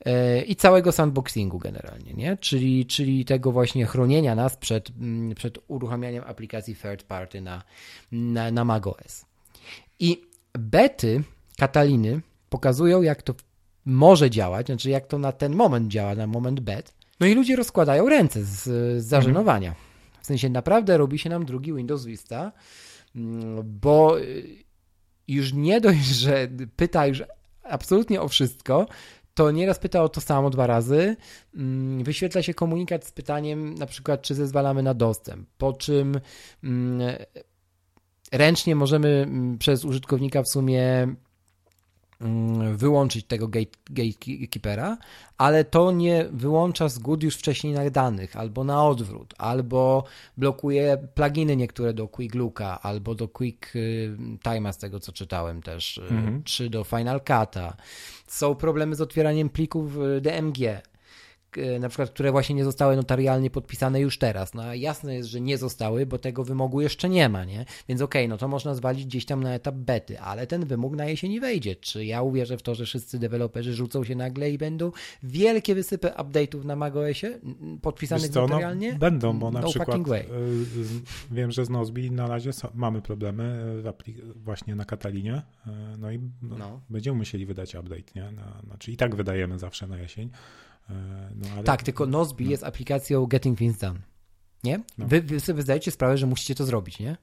e, 0.06 0.42
i 0.42 0.56
całego 0.56 0.92
sandboxingu 0.92 1.60
generalnie, 1.60 2.14
nie? 2.14 2.38
Czyli, 2.38 2.86
czyli 2.86 3.26
tego 3.26 3.52
właśnie 3.52 3.86
chronienia 3.86 4.36
nas 4.36 4.58
przed, 4.58 4.92
przed 5.36 5.60
uruchamianiem 5.68 6.24
aplikacji 6.28 6.76
third 6.76 7.04
party 7.04 7.42
na, 7.42 7.64
na, 8.12 8.52
na 8.52 8.66
macOS. 8.66 9.26
I 10.00 10.22
bety 10.54 11.24
Kataliny 11.62 12.22
pokazują, 12.50 13.02
jak 13.02 13.22
to 13.22 13.34
może 13.86 14.30
działać, 14.30 14.66
znaczy 14.66 14.90
jak 14.90 15.08
to 15.08 15.18
na 15.18 15.32
ten 15.32 15.56
moment 15.56 15.88
działa, 15.88 16.16
na 16.16 16.28
moment 16.28 16.60
bet. 16.60 16.94
No 17.20 17.28
i 17.28 17.36
ludzie 17.36 17.56
rozkładają 17.56 18.10
ręce 18.10 18.44
z, 18.44 18.64
z 19.04 19.06
zażenowania. 19.06 19.76
W 20.22 20.26
sensie 20.26 20.50
naprawdę 20.50 20.98
robi 20.98 21.20
się 21.20 21.30
nam 21.30 21.46
drugi 21.46 21.74
Windows 21.74 22.06
Vista, 22.06 22.52
mm, 23.16 23.64
bo 23.66 24.20
y, 24.20 24.64
już 25.28 25.54
nie 25.54 25.82
dość, 25.82 26.06
że 26.06 26.48
pyta 26.76 27.08
już 27.08 27.24
absolutnie 27.64 28.22
o 28.22 28.28
wszystko, 28.28 28.86
to 29.34 29.52
nieraz 29.52 29.80
pyta 29.80 30.04
o 30.04 30.10
to 30.10 30.22
samo 30.22 30.50
dwa 30.50 30.68
razy. 30.68 31.16
Mm, 31.56 32.04
wyświetla 32.04 32.44
się 32.44 32.54
komunikat 32.54 33.06
z 33.06 33.12
pytaniem, 33.12 33.76
na 33.76 33.86
przykład, 33.86 34.22
czy 34.22 34.36
zezwalamy 34.36 34.84
na 34.84 34.94
dostęp, 34.94 35.50
po 35.58 35.74
czym 35.74 36.20
mm, 36.64 37.02
ręcznie 38.32 38.76
możemy 38.76 39.28
przez 39.60 39.86
użytkownika 39.86 40.44
w 40.44 40.50
sumie 40.50 41.16
wyłączyć 42.76 43.26
tego 43.26 43.48
gate, 43.48 43.72
gatekeepera, 43.90 44.98
ale 45.38 45.66
to 45.66 45.92
nie 45.92 46.26
wyłącza 46.32 46.90
zgód 46.90 47.24
już 47.24 47.36
wcześniej 47.36 47.74
nadanych, 47.74 48.36
albo 48.36 48.64
na 48.64 48.86
odwrót, 48.86 49.34
albo 49.38 50.04
blokuje 50.38 50.98
pluginy 51.14 51.56
niektóre 51.56 51.94
do 51.94 52.08
Quick 52.08 52.36
Looka, 52.36 52.82
albo 52.82 53.16
do 53.16 53.28
Quick 53.28 53.76
y, 53.76 54.18
Time'a 54.44 54.74
z 54.74 54.78
tego 54.78 55.00
co 55.00 55.12
czytałem 55.12 55.62
też, 55.62 55.98
y, 55.98 56.02
mhm. 56.02 56.44
czy 56.44 56.70
do 56.70 56.84
Final 56.84 57.20
Cut'a. 57.20 57.74
Są 58.28 58.56
problemy 58.56 58.96
z 58.96 59.02
otwieraniem 59.02 59.50
plików 59.50 59.98
DMG. 60.22 60.91
E, 61.58 61.80
na 61.80 61.90
przykład, 61.90 62.10
które 62.10 62.32
właśnie 62.32 62.56
nie 62.56 62.64
zostały 62.64 62.96
notarialnie 62.96 63.50
podpisane 63.50 64.00
już 64.00 64.18
teraz. 64.18 64.54
No 64.54 64.74
jasne 64.74 65.16
jest, 65.16 65.30
że 65.30 65.42
nie 65.42 65.58
zostały, 65.58 66.06
bo 66.06 66.18
tego 66.18 66.44
wymogu 66.44 66.82
jeszcze 66.82 67.10
nie 67.10 67.30
ma, 67.30 67.46
nie? 67.46 67.66
Więc 67.90 68.02
okej, 68.02 68.22
okay, 68.22 68.28
no 68.28 68.38
to 68.38 68.48
można 68.48 68.76
zwalić 68.76 69.06
gdzieś 69.06 69.26
tam 69.26 69.44
na 69.44 69.54
etap 69.54 69.76
bety, 69.76 70.20
ale 70.20 70.48
ten 70.48 70.66
wymóg 70.66 70.96
na 70.96 71.06
jesieni 71.06 71.40
wejdzie. 71.40 71.76
Czy 71.76 72.06
ja 72.06 72.22
uwierzę 72.22 72.58
w 72.58 72.62
to, 72.62 72.76
że 72.76 72.86
wszyscy 72.86 73.20
deweloperzy 73.20 73.74
rzucą 73.74 74.04
się 74.04 74.16
nagle 74.16 74.52
i 74.52 74.58
będą 74.58 74.92
wielkie 75.24 75.76
wysypy 75.76 76.08
update'ów 76.08 76.66
na 76.66 76.76
macOSie 76.76 77.40
podpisanych 77.82 78.30
co, 78.30 78.42
no, 78.42 78.48
notarialnie? 78.48 78.94
No, 78.94 79.00
będą, 79.00 79.40
bo 79.40 79.52
na 79.52 79.62
no 79.62 79.70
przykład 79.70 80.08
y, 80.08 80.26
wiem, 81.32 81.52
że 81.52 81.66
z 81.66 81.70
Nozbi 81.70 82.12
na 82.12 82.28
razie 82.28 82.52
mamy 82.74 83.02
problemy 83.02 83.66
właśnie 84.36 84.76
na 84.76 84.86
Katalinie, 84.86 85.42
no 85.98 86.12
i 86.12 86.20
no. 86.42 86.82
będziemy 86.90 87.18
musieli 87.18 87.46
wydać 87.46 87.76
update, 87.76 88.12
nie? 88.16 88.32
Na, 88.32 88.62
znaczy 88.66 88.92
i 88.92 88.98
tak 88.98 89.16
wydajemy 89.16 89.60
zawsze 89.60 89.88
na 89.88 89.98
jesień. 89.98 90.30
E, 90.90 90.94
no, 91.36 91.48
ale... 91.54 91.64
Tak, 91.64 91.84
tylko 91.84 92.06
Nozbi 92.06 92.46
no. 92.46 92.52
jest 92.52 92.64
aplikacją 92.64 93.26
Getting 93.26 93.58
Things 93.58 93.78
Done. 93.78 94.00
Nie? 94.64 94.80
No. 94.98 95.08
Wy, 95.08 95.22
wy 95.22 95.40
sobie 95.40 95.62
zdajecie 95.62 95.92
sprawę, 95.92 96.18
że 96.18 96.28
musicie 96.28 96.56
to 96.56 96.66
zrobić, 96.66 97.00
nie? 97.00 97.18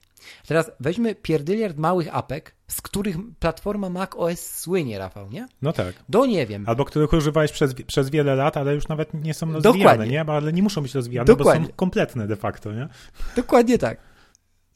Teraz 0.47 0.71
weźmy 0.81 1.15
pierdyliard 1.15 1.77
małych 1.77 2.17
apek, 2.17 2.55
z 2.69 2.81
których 2.81 3.17
platforma 3.39 3.91
Mac 3.91 4.11
OS 4.17 4.41
słynie, 4.41 4.99
Rafał, 4.99 5.31
nie? 5.31 5.49
No 5.63 5.73
tak. 5.73 5.95
Do 6.09 6.27
nie 6.27 6.47
wiem. 6.47 6.65
Albo 6.67 6.85
których 6.85 7.13
używałeś 7.13 7.53
przez, 7.53 7.75
przez 7.75 8.11
wiele 8.11 8.35
lat, 8.35 8.57
ale 8.57 8.75
już 8.75 8.89
nawet 8.89 9.15
nie 9.15 9.35
są 9.35 9.53
rozwijane, 9.53 9.79
Dokładnie. 9.79 10.09
nie? 10.13 10.21
Ale 10.21 10.53
nie 10.53 10.63
muszą 10.63 10.83
być 10.83 10.95
rozwijane, 10.95 11.27
Dokładnie. 11.27 11.61
bo 11.61 11.67
są 11.67 11.73
kompletne 11.77 12.27
de 12.27 12.37
facto, 12.37 12.73
nie? 12.73 12.89
Dokładnie 13.37 13.79
tak. 13.79 14.01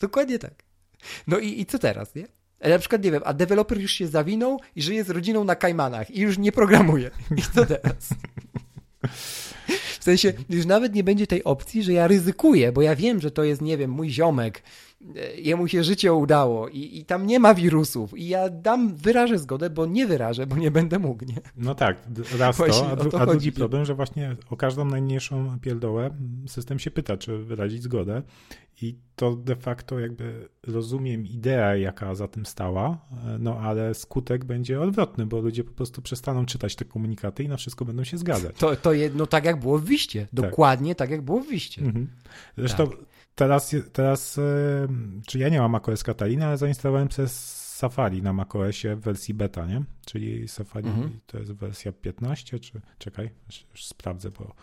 Dokładnie 0.01 0.39
tak. 0.39 0.55
No 1.27 1.39
i, 1.39 1.61
i 1.61 1.67
co 1.67 1.79
teraz, 1.79 2.15
nie? 2.15 2.27
Na 2.71 2.79
przykład, 2.79 3.05
nie 3.05 3.11
wiem, 3.11 3.23
a 3.25 3.35
deweloper 3.35 3.81
już 3.81 3.93
się 3.93 4.07
zawinął 4.07 4.61
i 4.77 4.83
żyje 4.83 5.05
z 5.05 5.11
rodziną 5.11 5.45
na 5.45 5.57
Kajmanach 5.57 6.11
i 6.11 6.21
już 6.21 6.39
nie 6.39 6.53
programuje. 6.53 7.11
I 7.37 7.43
co 7.55 7.67
teraz? 7.77 8.09
W 9.99 10.05
sensie, 10.05 10.33
już 10.51 10.67
nawet 10.67 10.95
nie 10.95 11.05
będzie 11.05 11.27
tej 11.27 11.45
opcji, 11.45 11.83
że 11.83 11.93
ja 11.93 12.07
ryzykuję, 12.07 12.73
bo 12.73 12.83
ja 12.83 12.97
wiem, 12.97 13.21
że 13.21 13.31
to 13.31 13.45
jest, 13.45 13.63
nie 13.63 13.79
wiem, 13.79 13.91
mój 13.91 14.11
ziomek, 14.11 14.63
e, 15.17 15.35
jemu 15.41 15.69
się 15.69 15.85
życie 15.85 16.13
udało 16.13 16.69
i, 16.69 16.99
i 16.99 17.05
tam 17.05 17.27
nie 17.27 17.41
ma 17.41 17.55
wirusów 17.55 18.19
i 18.19 18.29
ja 18.29 18.49
dam, 18.49 18.97
wyrażę 18.97 19.39
zgodę, 19.39 19.71
bo 19.71 19.87
nie 19.87 20.07
wyrażę, 20.07 20.47
bo 20.47 20.57
nie 20.57 20.71
będę 20.71 20.99
mógł, 20.99 21.25
nie? 21.25 21.41
No 21.57 21.75
tak, 21.75 21.97
raz 22.39 22.57
to, 22.57 22.91
a, 22.91 22.97
to 22.97 23.21
a 23.21 23.27
drugi 23.27 23.53
problem, 23.53 23.85
że 23.85 23.95
właśnie 23.95 24.37
o 24.51 24.57
każdą 24.57 24.85
najmniejszą 24.85 25.59
pierdołę 25.61 26.11
system 26.47 26.79
się 26.79 26.91
pyta, 26.91 27.17
czy 27.17 27.39
wyrazić 27.39 27.83
zgodę 27.83 28.23
i 28.83 28.99
to 29.17 29.37
de 29.37 29.57
facto 29.57 30.01
jakby 30.01 30.49
rozumiem 30.67 31.27
ideę, 31.27 31.81
jaka 31.81 32.15
za 32.15 32.29
tym 32.29 32.47
stała, 32.47 32.99
no 33.39 33.59
ale 33.59 33.95
skutek 33.95 34.45
będzie 34.45 34.81
odwrotny, 34.81 35.27
bo 35.27 35.41
ludzie 35.41 35.65
po 35.65 35.73
prostu 35.73 36.03
przestaną 36.03 36.47
czytać 36.47 36.77
te 36.77 36.85
komunikaty 36.85 37.43
i 37.43 37.49
na 37.49 37.57
wszystko 37.57 37.85
będą 37.85 38.05
się 38.05 38.19
zgadzać. 38.19 38.57
To, 38.57 38.77
to 38.77 38.93
jedno 38.93 39.27
tak 39.27 39.45
jak 39.45 39.61
było 39.61 39.79
w 39.79 39.85
Wiście. 39.85 40.21
Tak. 40.21 40.31
Dokładnie 40.33 40.95
tak, 40.95 40.99
tak 40.99 41.11
jak 41.11 41.23
było 41.23 41.41
w 41.41 41.49
Wiście. 41.49 41.83
Mhm. 41.83 42.09
Zresztą 42.59 42.89
tak. 42.89 42.99
teraz, 43.35 43.75
teraz, 43.93 44.41
czy 45.27 45.39
ja 45.39 45.49
nie 45.49 45.61
mam 45.61 45.71
macOS 45.71 46.03
Catalina, 46.03 46.47
ale 46.47 46.57
zainstalowałem 46.57 47.09
przez 47.09 47.63
Safari 47.77 48.23
na 48.23 48.33
macOSie 48.33 48.97
w 48.97 49.01
wersji 49.01 49.35
beta, 49.35 49.67
nie? 49.67 49.83
Czyli 50.07 50.49
Safari 50.49 50.89
mhm. 50.89 51.21
to 51.27 51.39
jest 51.39 51.53
wersja 51.53 51.93
15, 51.93 52.59
czy 52.59 52.81
czekaj, 52.99 53.31
już 53.73 53.85
sprawdzę, 53.87 54.31
bo 54.31 54.55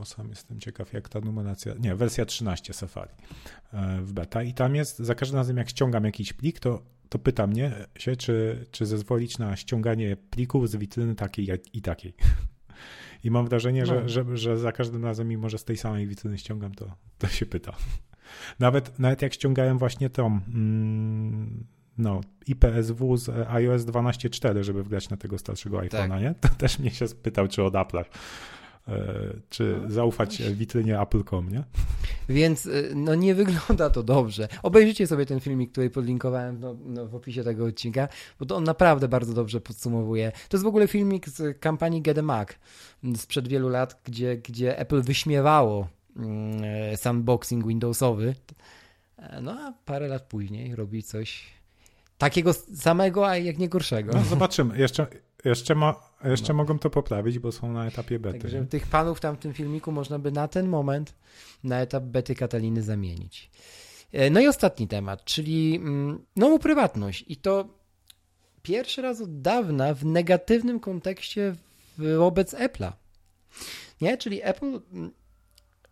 bo 0.00 0.04
sam 0.06 0.28
jestem 0.28 0.60
ciekaw, 0.60 0.92
jak 0.92 1.08
ta 1.08 1.20
numeracja. 1.20 1.74
Nie, 1.80 1.94
wersja 1.94 2.26
13 2.26 2.72
Safari 2.72 3.12
e, 3.72 4.00
w 4.02 4.12
beta. 4.12 4.42
I 4.42 4.54
tam 4.54 4.74
jest, 4.74 4.98
za 4.98 5.14
każdym 5.14 5.36
razem, 5.36 5.56
jak 5.56 5.68
ściągam 5.68 6.04
jakiś 6.04 6.32
plik, 6.32 6.60
to, 6.60 6.82
to 7.08 7.18
pyta 7.18 7.46
mnie 7.46 7.72
się, 7.98 8.16
czy, 8.16 8.66
czy 8.70 8.86
zezwolić 8.86 9.38
na 9.38 9.56
ściąganie 9.56 10.16
plików 10.16 10.70
z 10.70 10.76
witryny 10.76 11.14
takiej 11.14 11.48
i 11.72 11.82
takiej. 11.82 12.14
I 13.24 13.30
mam 13.30 13.46
wrażenie, 13.46 13.80
no. 13.80 13.86
że, 13.86 14.08
że, 14.08 14.36
że 14.36 14.58
za 14.58 14.72
każdym 14.72 15.04
razem, 15.04 15.28
mimo 15.28 15.48
że 15.48 15.58
z 15.58 15.64
tej 15.64 15.76
samej 15.76 16.06
witryny 16.06 16.38
ściągam, 16.38 16.74
to, 16.74 16.92
to 17.18 17.28
się 17.28 17.46
pyta. 17.46 17.76
Nawet, 18.58 18.98
nawet 18.98 19.22
jak 19.22 19.34
ściągałem 19.34 19.78
właśnie 19.78 20.10
tą. 20.10 20.26
Mm, 20.26 21.66
no, 21.98 22.20
IPSW 22.46 23.16
z 23.16 23.28
iOS 23.28 23.82
12.4, 23.82 24.62
żeby 24.62 24.82
wgrać 24.82 25.10
na 25.10 25.16
tego 25.16 25.38
starszego 25.38 25.78
iPhone'a, 25.78 26.08
tak. 26.08 26.22
nie? 26.22 26.34
To 26.40 26.48
też 26.48 26.78
mnie 26.78 26.90
się 26.90 27.08
spytał, 27.08 27.48
czy 27.48 27.62
od 27.62 27.74
Apple'a. 27.74 28.04
E, 28.88 29.32
czy 29.48 29.78
no, 29.82 29.90
zaufać 29.90 30.42
witrynie 30.42 31.00
Apple.com, 31.00 31.52
nie? 31.52 31.64
Więc 32.28 32.66
e, 32.66 32.70
no 32.94 33.14
nie 33.14 33.34
wygląda 33.44 33.90
to 33.90 34.02
dobrze. 34.02 34.48
Obejrzyjcie 34.62 35.06
sobie 35.06 35.26
ten 35.26 35.40
filmik, 35.40 35.72
który 35.72 35.90
podlinkowałem 35.90 36.60
no, 36.60 36.76
no, 36.84 37.06
w 37.06 37.14
opisie 37.14 37.44
tego 37.44 37.64
odcinka, 37.64 38.08
bo 38.38 38.46
to 38.46 38.56
on 38.56 38.64
naprawdę 38.64 39.08
bardzo 39.08 39.34
dobrze 39.34 39.60
podsumowuje. 39.60 40.32
To 40.48 40.56
jest 40.56 40.64
w 40.64 40.68
ogóle 40.68 40.88
filmik 40.88 41.28
z 41.28 41.60
kampanii 41.60 42.02
Get 42.02 42.18
a 42.18 42.22
Mac 42.22 42.48
sprzed 43.16 43.48
wielu 43.48 43.68
lat, 43.68 44.00
gdzie, 44.04 44.36
gdzie 44.36 44.78
Apple 44.78 45.02
wyśmiewało 45.02 45.88
mm, 46.16 46.96
sandboxing 46.96 47.66
Windowsowy. 47.66 48.34
No 49.42 49.52
a 49.52 49.72
parę 49.84 50.08
lat 50.08 50.22
później 50.22 50.74
robi 50.74 51.02
coś 51.02 51.46
takiego 52.18 52.52
samego, 52.74 53.28
a 53.28 53.36
jak 53.36 53.58
nie 53.58 53.68
gorszego. 53.68 54.12
No, 54.14 54.24
zobaczymy. 54.24 54.78
Jeszcze, 54.78 55.06
jeszcze, 55.44 55.74
ma, 55.74 55.94
jeszcze 56.24 56.52
no. 56.52 56.56
mogą 56.56 56.78
to 56.78 56.90
poprawić, 56.90 57.38
bo 57.38 57.52
są 57.52 57.72
na 57.72 57.86
etapie 57.86 58.18
bety. 58.18 58.38
Także 58.38 58.66
tych 58.66 58.86
panów 58.86 59.20
tam 59.20 59.36
w 59.36 59.38
tym 59.38 59.52
filmiku 59.52 59.92
można 59.92 60.18
by 60.18 60.32
na 60.32 60.48
ten 60.48 60.68
moment 60.68 61.14
na 61.64 61.80
etap 61.80 62.04
bety 62.04 62.34
Kataliny 62.34 62.82
zamienić. 62.82 63.50
E, 64.12 64.30
no 64.30 64.40
i 64.40 64.46
ostatni 64.46 64.88
temat, 64.88 65.24
czyli 65.24 65.76
mm, 65.76 66.24
nową 66.36 66.58
prywatność. 66.58 67.24
I 67.28 67.36
to 67.36 67.68
pierwszy 68.62 69.02
raz 69.02 69.20
od 69.20 69.40
dawna 69.40 69.94
w 69.94 70.04
negatywnym 70.04 70.80
kontekście 70.80 71.54
wobec 72.18 72.54
Apple'a. 72.54 72.92
Nie? 74.00 74.18
Czyli 74.18 74.40
Apple. 74.42 74.80
Mm, 74.92 75.10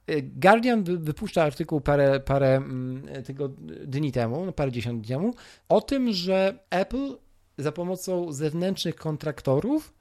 e, 0.07 0.23
Guardian 0.23 0.85
wypuszcza 0.85 1.43
artykuł 1.43 1.81
parę, 1.81 2.21
parę 2.21 2.57
mm, 2.57 3.23
tego 3.25 3.49
dni 3.87 4.13
temu, 4.13 4.47
no 4.47 4.53
parę 4.53 4.73
dziesiąt 4.73 4.99
dni 5.01 5.09
temu, 5.09 5.35
o 5.69 5.81
tym, 5.81 6.13
że 6.13 6.59
Apple 6.71 7.17
za 7.59 7.73
pomocą 7.73 8.33
zewnętrznych 8.33 8.97
kontraktorów 8.97 9.95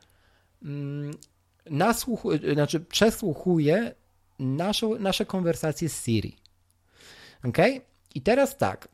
mm, 0.64 1.12
nasłuchu, 1.70 2.30
znaczy 2.54 2.80
przesłuchuje 2.80 3.96
naszą, 4.40 5.00
nasze 5.00 5.26
konwersacje 5.26 5.90
z 5.90 6.06
Siri. 6.06 6.36
Ok? 7.44 7.58
I 8.16 8.22
teraz 8.22 8.58
tak, 8.58 8.88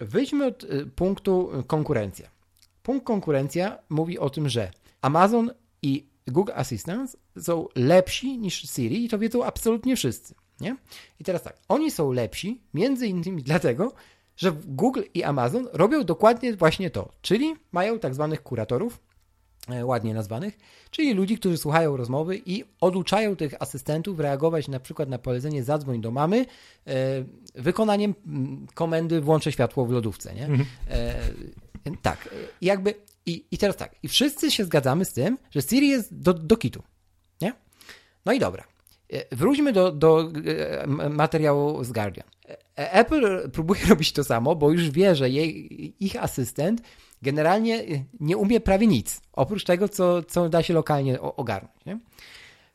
wyjdźmy 0.00 0.46
od 0.46 0.64
y, 0.64 0.86
punktu 0.86 1.50
konkurencja. 1.66 2.30
Punkt 2.82 3.06
konkurencja 3.06 3.78
mówi 3.88 4.18
o 4.18 4.30
tym, 4.30 4.48
że 4.48 4.70
Amazon 5.00 5.50
i 5.82 6.06
Google 6.26 6.52
Assistant 6.54 7.16
są 7.40 7.68
lepsi 7.74 8.38
niż 8.38 8.62
Siri 8.70 9.04
i 9.04 9.08
to 9.08 9.18
wiedzą 9.18 9.44
absolutnie 9.44 9.96
wszyscy. 9.96 10.34
Nie? 10.60 10.76
I 11.20 11.24
teraz 11.24 11.42
tak, 11.42 11.58
oni 11.68 11.90
są 11.90 12.12
lepsi 12.12 12.60
między 12.74 13.06
innymi 13.06 13.42
dlatego, 13.42 13.92
że 14.36 14.52
Google 14.64 15.02
i 15.14 15.22
Amazon 15.22 15.68
robią 15.72 16.04
dokładnie 16.04 16.56
właśnie 16.56 16.90
to, 16.90 17.08
czyli 17.22 17.54
mają 17.72 17.98
tak 17.98 18.14
zwanych 18.14 18.42
kuratorów, 18.42 18.98
e, 19.68 19.86
ładnie 19.86 20.14
nazwanych, 20.14 20.58
czyli 20.90 21.14
ludzi, 21.14 21.38
którzy 21.38 21.56
słuchają 21.56 21.96
rozmowy 21.96 22.40
i 22.46 22.64
oduczają 22.80 23.36
tych 23.36 23.62
asystentów 23.62 24.20
reagować 24.20 24.68
na 24.68 24.80
przykład 24.80 25.08
na 25.08 25.18
polecenie 25.18 25.64
zadzwoń 25.64 26.00
do 26.00 26.10
mamy 26.10 26.46
e, 26.86 27.24
wykonaniem 27.54 28.14
mm, 28.26 28.66
komendy 28.74 29.20
włączę 29.20 29.52
światło 29.52 29.86
w 29.86 29.90
lodówce, 29.90 30.34
nie? 30.34 30.44
Mhm. 30.44 30.66
E, 30.90 31.14
tak, 32.02 32.28
jakby 32.62 32.94
i, 33.26 33.44
i 33.50 33.58
teraz 33.58 33.76
tak, 33.76 33.94
i 34.02 34.08
wszyscy 34.08 34.50
się 34.50 34.64
zgadzamy 34.64 35.04
z 35.04 35.12
tym, 35.12 35.38
że 35.50 35.62
Siri 35.62 35.88
jest 35.88 36.18
do, 36.18 36.34
do 36.34 36.56
kitu, 36.56 36.82
nie? 37.40 37.52
No 38.26 38.32
i 38.32 38.38
dobra. 38.38 38.75
Wróćmy 39.32 39.72
do, 39.72 39.92
do 39.92 40.30
materiału 41.10 41.84
z 41.84 41.92
Guardian. 41.92 42.28
Apple 42.76 43.50
próbuje 43.50 43.80
robić 43.90 44.12
to 44.12 44.24
samo, 44.24 44.56
bo 44.56 44.70
już 44.70 44.90
wie, 44.90 45.14
że 45.14 45.30
jej, 45.30 45.94
ich 46.04 46.22
asystent 46.22 46.82
generalnie 47.22 47.84
nie 48.20 48.36
umie 48.36 48.60
prawie 48.60 48.86
nic, 48.86 49.20
oprócz 49.32 49.64
tego, 49.64 49.88
co, 49.88 50.22
co 50.22 50.48
da 50.48 50.62
się 50.62 50.74
lokalnie 50.74 51.20
ogarnąć. 51.20 51.84
Nie? 51.86 51.98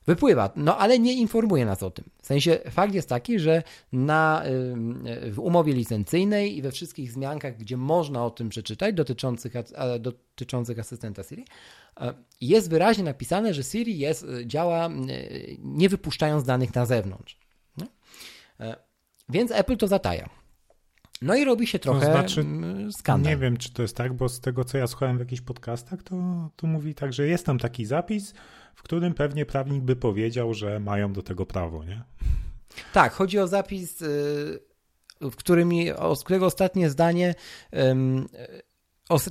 Wypływa, 0.07 0.51
no 0.55 0.77
ale 0.77 0.99
nie 0.99 1.13
informuje 1.13 1.65
nas 1.65 1.83
o 1.83 1.91
tym. 1.91 2.05
W 2.21 2.25
sensie 2.25 2.59
fakt 2.69 2.93
jest 2.93 3.09
taki, 3.09 3.39
że 3.39 3.63
na, 3.93 4.43
w 5.31 5.39
umowie 5.39 5.73
licencyjnej 5.73 6.57
i 6.57 6.61
we 6.61 6.71
wszystkich 6.71 7.11
zmiankach, 7.11 7.57
gdzie 7.57 7.77
można 7.77 8.25
o 8.25 8.29
tym 8.29 8.49
przeczytać, 8.49 8.95
dotyczących, 8.95 9.53
dotyczących 9.99 10.79
asystenta 10.79 11.23
Siri, 11.23 11.45
jest 12.41 12.69
wyraźnie 12.69 13.03
napisane, 13.03 13.53
że 13.53 13.63
Siri 13.63 13.99
jest, 13.99 14.25
działa 14.45 14.89
nie 15.59 15.89
wypuszczając 15.89 16.43
danych 16.43 16.75
na 16.75 16.85
zewnątrz. 16.85 17.37
Nie? 17.77 17.87
Więc 19.29 19.51
Apple 19.51 19.77
to 19.77 19.87
zataja. 19.87 20.29
No 21.21 21.35
i 21.35 21.45
robi 21.45 21.67
się 21.67 21.79
trochę 21.79 22.05
to 22.05 22.11
znaczy, 22.11 22.45
skandal. 22.91 23.31
Nie 23.31 23.37
wiem, 23.37 23.57
czy 23.57 23.73
to 23.73 23.81
jest 23.81 23.97
tak, 23.97 24.13
bo 24.13 24.29
z 24.29 24.39
tego, 24.39 24.63
co 24.63 24.77
ja 24.77 24.87
słuchałem 24.87 25.17
w 25.17 25.19
jakichś 25.19 25.41
podcastach, 25.41 26.03
to, 26.03 26.15
to 26.55 26.67
mówi 26.67 26.95
tak, 26.95 27.13
że 27.13 27.27
jest 27.27 27.45
tam 27.45 27.59
taki 27.59 27.85
zapis, 27.85 28.33
w 28.75 28.83
którym 28.83 29.13
pewnie 29.13 29.45
prawnik 29.45 29.83
by 29.83 29.95
powiedział, 29.95 30.53
że 30.53 30.79
mają 30.79 31.13
do 31.13 31.21
tego 31.21 31.45
prawo, 31.45 31.83
nie? 31.83 32.03
Tak, 32.93 33.13
chodzi 33.13 33.39
o 33.39 33.47
zapis, 33.47 34.01
y, 34.01 34.59
w 35.21 35.35
którym, 35.35 35.71
z 36.15 36.23
którego 36.23 36.45
ostatnie 36.45 36.89
zdanie, 36.89 37.35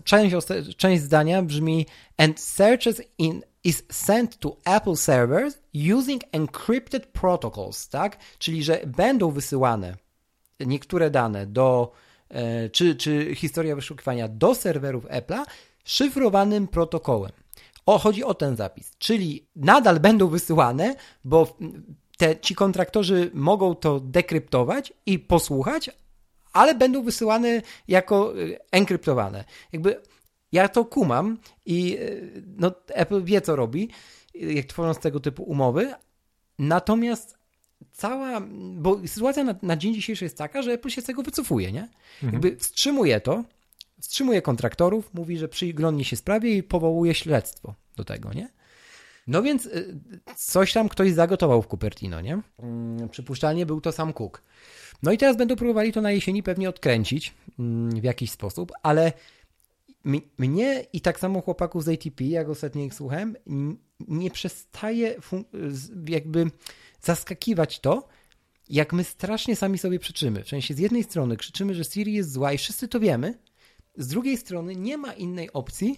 część, 0.05 0.37
część 0.77 1.03
zdania 1.03 1.43
brzmi 1.43 1.87
and 2.17 2.41
searches 2.41 3.03
in 3.19 3.43
is 3.65 3.85
sent 3.91 4.39
to 4.39 4.57
Apple 4.65 4.97
servers 4.97 5.59
using 5.99 6.23
encrypted 6.33 7.07
protocols, 7.07 7.89
tak? 7.89 8.19
Czyli, 8.39 8.63
że 8.63 8.81
będą 8.87 9.31
wysyłane 9.31 9.97
niektóre 10.61 11.11
dane 11.11 11.47
do, 11.47 11.93
e, 12.29 12.71
czy, 12.71 12.95
czy 12.95 13.35
historia 13.35 13.75
wyszukiwania 13.77 14.29
do 14.29 14.55
serwerów 14.55 15.05
Apple'a 15.05 15.45
szyfrowanym 15.85 16.69
protokołem. 16.69 17.33
O, 17.91 17.99
chodzi 17.99 18.25
o 18.25 18.35
ten 18.35 18.57
zapis, 18.57 18.93
czyli 18.99 19.47
nadal 19.57 20.01
będą 20.01 20.29
wysyłane, 20.29 20.95
bo 21.25 21.57
te, 22.17 22.41
ci 22.41 22.55
kontraktorzy 22.55 23.31
mogą 23.35 23.75
to 23.75 24.01
dekryptować 24.01 24.93
i 25.07 25.19
posłuchać, 25.19 25.91
ale 26.53 26.75
będą 26.75 27.03
wysyłane 27.03 27.63
jako 27.89 28.33
e, 28.33 28.59
enkryptowane. 28.73 29.45
Jakby 29.73 30.01
ja 30.53 30.69
to 30.69 30.85
kumam 30.85 31.39
i 31.67 31.99
e, 32.01 32.07
no, 32.59 32.73
Apple 32.89 33.25
wie, 33.25 33.41
co 33.41 33.57
robi, 33.57 33.89
jak 34.35 34.67
tworząc 34.67 34.99
tego 34.99 35.21
typu 35.21 35.43
umowy, 35.43 35.95
natomiast 36.59 37.39
cała, 37.93 38.41
bo 38.75 39.01
sytuacja 39.07 39.45
na, 39.45 39.55
na, 39.63 39.77
dzień 39.77 39.95
dzisiejszy 39.95 40.25
jest 40.25 40.39
taka, 40.39 40.63
że 40.63 40.73
Apple 40.73 40.89
się 40.89 41.01
z 41.01 41.05
tego 41.05 41.23
wycofuje, 41.23 41.73
nie? 41.73 41.89
Mhm. 42.23 42.33
Jakby 42.33 42.57
wstrzymuje 42.57 43.21
to, 43.21 43.45
wstrzymuje 44.01 44.43
kontraktorów, 44.43 45.15
mówi, 45.15 45.39
że 45.39 45.49
przyglądnie 45.49 46.05
się 46.05 46.17
sprawie 46.17 46.57
i 46.57 46.63
powołuje 46.63 47.15
śledztwo 47.15 47.75
do 47.97 48.05
tego, 48.05 48.33
nie? 48.33 48.49
No 49.27 49.43
więc 49.43 49.67
y, 49.67 49.99
coś 50.37 50.73
tam 50.73 50.89
ktoś 50.89 51.13
zagotował 51.13 51.63
w 51.63 51.67
Cupertino, 51.67 52.21
nie? 52.21 52.41
Mm, 52.59 53.09
przypuszczalnie 53.09 53.67
był 53.67 53.81
to 53.81 53.93
sam 53.93 54.13
Cook. 54.13 54.43
No 55.03 55.13
i 55.13 55.19
teraz 55.19 55.37
będą 55.37 55.57
próbowali 55.57 55.93
to 55.93 56.01
na 56.01 56.13
jesieni 56.13 56.43
pewnie 56.43 56.69
odkręcić 56.69 57.35
mm, 57.59 58.01
w 58.01 58.05
jakiś 58.05 58.31
sposób, 58.31 58.73
ale 58.83 59.13
mnie 60.39 60.87
i 60.93 61.01
tak 61.01 61.21
samo 61.21 61.41
chłopaków 61.41 61.85
z 61.85 61.89
ATP, 61.89 62.25
jak 62.25 62.49
ostatnio 62.49 62.85
ich 62.85 62.95
słuchałem, 62.95 63.37
nie 64.09 64.31
przestaje 64.31 65.15
jakby 66.09 66.51
zaskakiwać 67.01 67.81
to, 67.81 68.09
jak 68.69 68.93
my 68.93 69.05
strasznie 69.05 69.57
sami 69.57 69.79
sobie 69.79 69.99
przeczymy. 69.99 70.45
W 70.45 70.49
sensie 70.49 70.75
z 70.75 70.79
jednej 70.79 71.05
strony 71.05 71.37
krzyczymy, 71.37 71.75
że 71.75 71.85
Siri 71.85 72.13
jest 72.13 72.33
zła 72.33 72.53
i 72.53 72.59
wszyscy 72.59 72.89
to 72.89 73.01
wiemy, 73.01 73.39
z 74.01 74.09
drugiej 74.09 74.37
strony 74.37 74.77
nie 74.77 74.99
ma 74.99 75.13
innej 75.13 75.53
opcji 75.53 75.97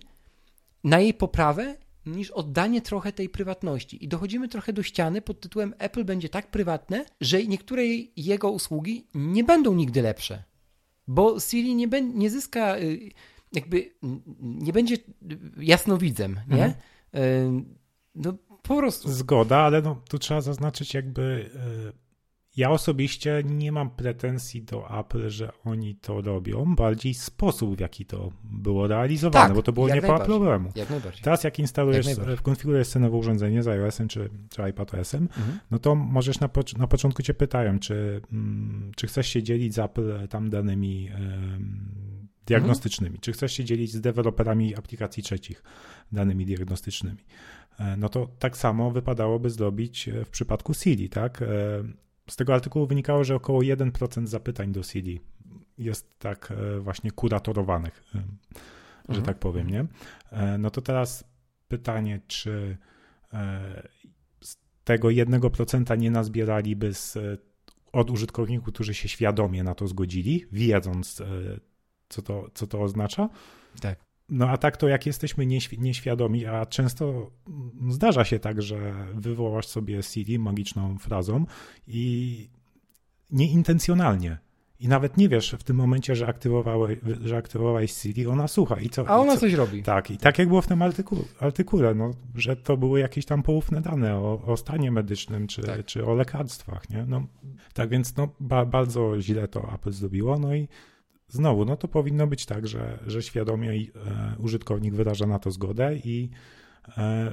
na 0.85 1.01
jej 1.01 1.15
poprawę 1.15 1.77
niż 2.07 2.31
oddanie 2.31 2.83
trochę 2.83 3.13
tej 3.13 3.29
prywatności. 3.29 4.05
I 4.05 4.09
dochodzimy 4.09 4.49
trochę 4.49 4.73
do 4.73 4.83
ściany 4.83 5.23
pod 5.23 5.41
tytułem 5.41 5.75
Apple 5.79 6.05
będzie 6.05 6.29
tak 6.29 6.51
prywatne, 6.51 7.05
że 7.21 7.47
niektóre 7.47 7.83
jego 8.17 8.51
usługi 8.51 9.07
nie 9.15 9.45
będą 9.45 9.75
nigdy 9.75 10.03
lepsze. 10.03 10.45
Bo 11.09 11.41
Siri 11.41 11.75
nie, 11.75 11.89
nie 12.03 12.31
zyska, 12.31 12.79
y, 12.79 13.11
jakby 13.53 13.91
nie 14.41 14.73
będzie 14.73 14.97
jasnowidzem, 15.57 16.41
nie? 16.49 16.75
Mhm. 17.13 17.75
No 18.15 18.35
po 18.63 18.77
prostu. 18.77 19.13
Zgoda, 19.13 19.59
ale 19.59 19.83
no, 19.83 20.03
tu 20.09 20.19
trzeba 20.19 20.41
zaznaczyć 20.41 20.95
jakby 20.95 21.51
e, 21.55 22.02
ja 22.57 22.71
osobiście 22.71 23.43
nie 23.45 23.73
mam 23.73 23.91
pretensji 23.91 24.63
do 24.63 25.01
Apple, 25.01 25.31
że 25.31 25.53
oni 25.65 25.95
to 25.95 26.21
robią, 26.21 26.75
bardziej 26.75 27.15
sposób, 27.15 27.77
w 27.77 27.81
jaki 27.81 28.07
to 28.07 28.33
było 28.45 28.87
realizowane, 28.87 29.47
tak, 29.47 29.55
bo 29.55 29.63
to 29.63 29.73
było 29.73 29.89
nie 29.89 30.03
po 30.03 30.21
problemu. 30.21 30.73
Jak 30.75 30.89
Teraz 31.23 31.45
jak 31.45 31.59
instalujesz, 31.59 32.07
jak 32.07 32.43
konfigurujesz 32.43 32.89
sobie 32.89 33.05
nowe 33.05 33.17
urządzenie 33.17 33.63
z 33.63 33.69
iOS-em 33.69 34.09
czy, 34.09 34.31
czy 34.51 34.63
iPadOS-em, 34.63 35.23
mhm. 35.23 35.59
no 35.71 35.79
to 35.79 35.95
możesz 35.95 36.41
na, 36.41 36.49
na 36.79 36.87
początku 36.87 37.23
cię 37.23 37.35
pytają, 37.35 37.79
czy, 37.79 38.21
mm, 38.33 38.93
czy 38.97 39.07
chcesz 39.07 39.29
się 39.29 39.43
dzielić 39.43 39.75
z 39.75 39.79
Apple 39.79 40.29
tam 40.29 40.51
danymi 40.51 41.11
diagnostycznymi, 42.47 43.11
mhm. 43.11 43.21
czy 43.21 43.33
chcesz 43.33 43.53
się 43.53 43.65
dzielić 43.65 43.93
z 43.93 44.01
deweloperami 44.01 44.75
aplikacji 44.75 45.23
trzecich 45.23 45.63
danymi 46.13 46.47
diagnostycznymi. 46.47 47.25
E, 47.79 47.97
no 47.97 48.09
to 48.09 48.29
tak 48.39 48.57
samo 48.57 48.91
wypadałoby 48.91 49.51
zrobić 49.51 50.09
e, 50.09 50.25
w 50.25 50.31
przypadku 50.31 50.75
Siri, 50.75 51.09
tak? 51.09 51.45
E, 52.33 52.35
z 52.35 52.37
tego 52.37 52.55
artykułu 52.55 52.87
wynikało, 52.87 53.25
że 53.25 53.35
około 53.35 53.61
1% 53.61 54.27
zapytań 54.27 54.73
do 54.73 54.83
Siri 54.83 55.21
jest 55.79 56.19
tak 56.19 56.53
właśnie 56.81 57.11
kuratorowanych, 57.11 58.03
że 58.15 58.21
mhm. 59.09 59.25
tak 59.25 59.39
powiem, 59.39 59.71
nie? 59.71 59.87
No 60.59 60.71
to 60.71 60.83
teraz 60.83 61.25
pytanie, 61.69 62.21
czy 62.27 62.77
z 64.41 64.57
tego 64.85 65.09
1% 65.09 65.99
nie 65.99 66.11
nazbieraliby 66.11 66.95
z, 66.95 67.19
od 67.93 68.11
użytkowników, 68.11 68.75
którzy 68.75 68.95
się 68.95 69.09
świadomie 69.09 69.65
na 69.65 69.75
to 69.75 69.89
zgodzili, 69.89 70.47
wiedząc, 70.53 71.23
co 72.09 72.23
to, 72.23 72.51
co 72.55 72.67
to 72.67 72.83
oznacza? 72.83 73.29
Tak. 73.81 74.12
No 74.29 74.49
a 74.49 74.57
tak 74.57 74.77
to 74.77 74.89
jak 74.89 75.07
jesteśmy 75.07 75.47
nieświadomi, 75.79 76.47
a 76.47 76.67
często 76.67 77.31
zdarza 77.89 78.25
się 78.25 78.39
tak, 78.39 78.63
że 78.63 78.95
wywołasz 79.15 79.67
sobie 79.67 80.03
Siri 80.03 80.39
magiczną 80.39 80.99
frazą 80.99 81.45
i 81.87 82.49
nieintencjonalnie. 83.31 84.39
I 84.81 84.89
nawet 84.89 85.17
nie 85.17 85.29
wiesz 85.29 85.57
w 85.59 85.63
tym 85.63 85.77
momencie, 85.77 86.17
że, 86.17 86.27
aktywowałeś, 86.27 86.99
że 87.25 87.37
aktywowałeś 87.37 87.93
Siri, 87.93 88.27
ona 88.27 88.49
słucha. 88.49 88.81
I 88.81 88.89
co, 88.89 89.09
a 89.09 89.19
ona 89.19 89.35
co, 89.35 89.41
coś 89.41 89.53
robi. 89.53 89.83
Tak, 89.83 90.11
i 90.11 90.17
tak 90.19 90.39
jak 90.39 90.49
było 90.49 90.63
w 90.63 90.67
tym 90.67 90.83
artykule, 90.83 91.23
artykule 91.41 91.95
no, 91.95 92.11
że 92.35 92.57
to 92.57 92.77
były 92.77 93.01
jakieś 93.01 93.25
tam 93.25 93.43
poufne 93.43 93.81
dane 93.81 94.17
o, 94.17 94.43
o 94.47 94.57
stanie 94.57 94.91
medycznym 94.91 95.47
czy, 95.47 95.63
tak. 95.63 95.85
czy 95.85 96.07
o 96.07 96.15
lekarstwach. 96.15 96.91
Nie? 96.91 97.05
No, 97.09 97.27
tak 97.75 97.89
więc 97.89 98.17
no, 98.17 98.29
ba, 98.41 98.65
bardzo 98.67 99.21
źle 99.21 99.49
to 99.49 99.75
Apple 99.75 99.93
zrobiło. 99.93 100.39
No 100.39 100.55
i 100.55 100.69
Znowu, 101.33 101.65
no 101.65 101.77
to 101.77 101.89
powinno 101.89 102.27
być 102.27 102.47
tak, 102.47 102.67
że, 102.69 102.99
że 103.07 103.23
świadomie 103.23 103.71
e, 103.71 103.87
użytkownik 104.39 104.95
wyraża 104.95 105.27
na 105.27 105.39
to 105.39 105.51
zgodę 105.51 105.97
i 105.97 106.31
e, 106.99 107.33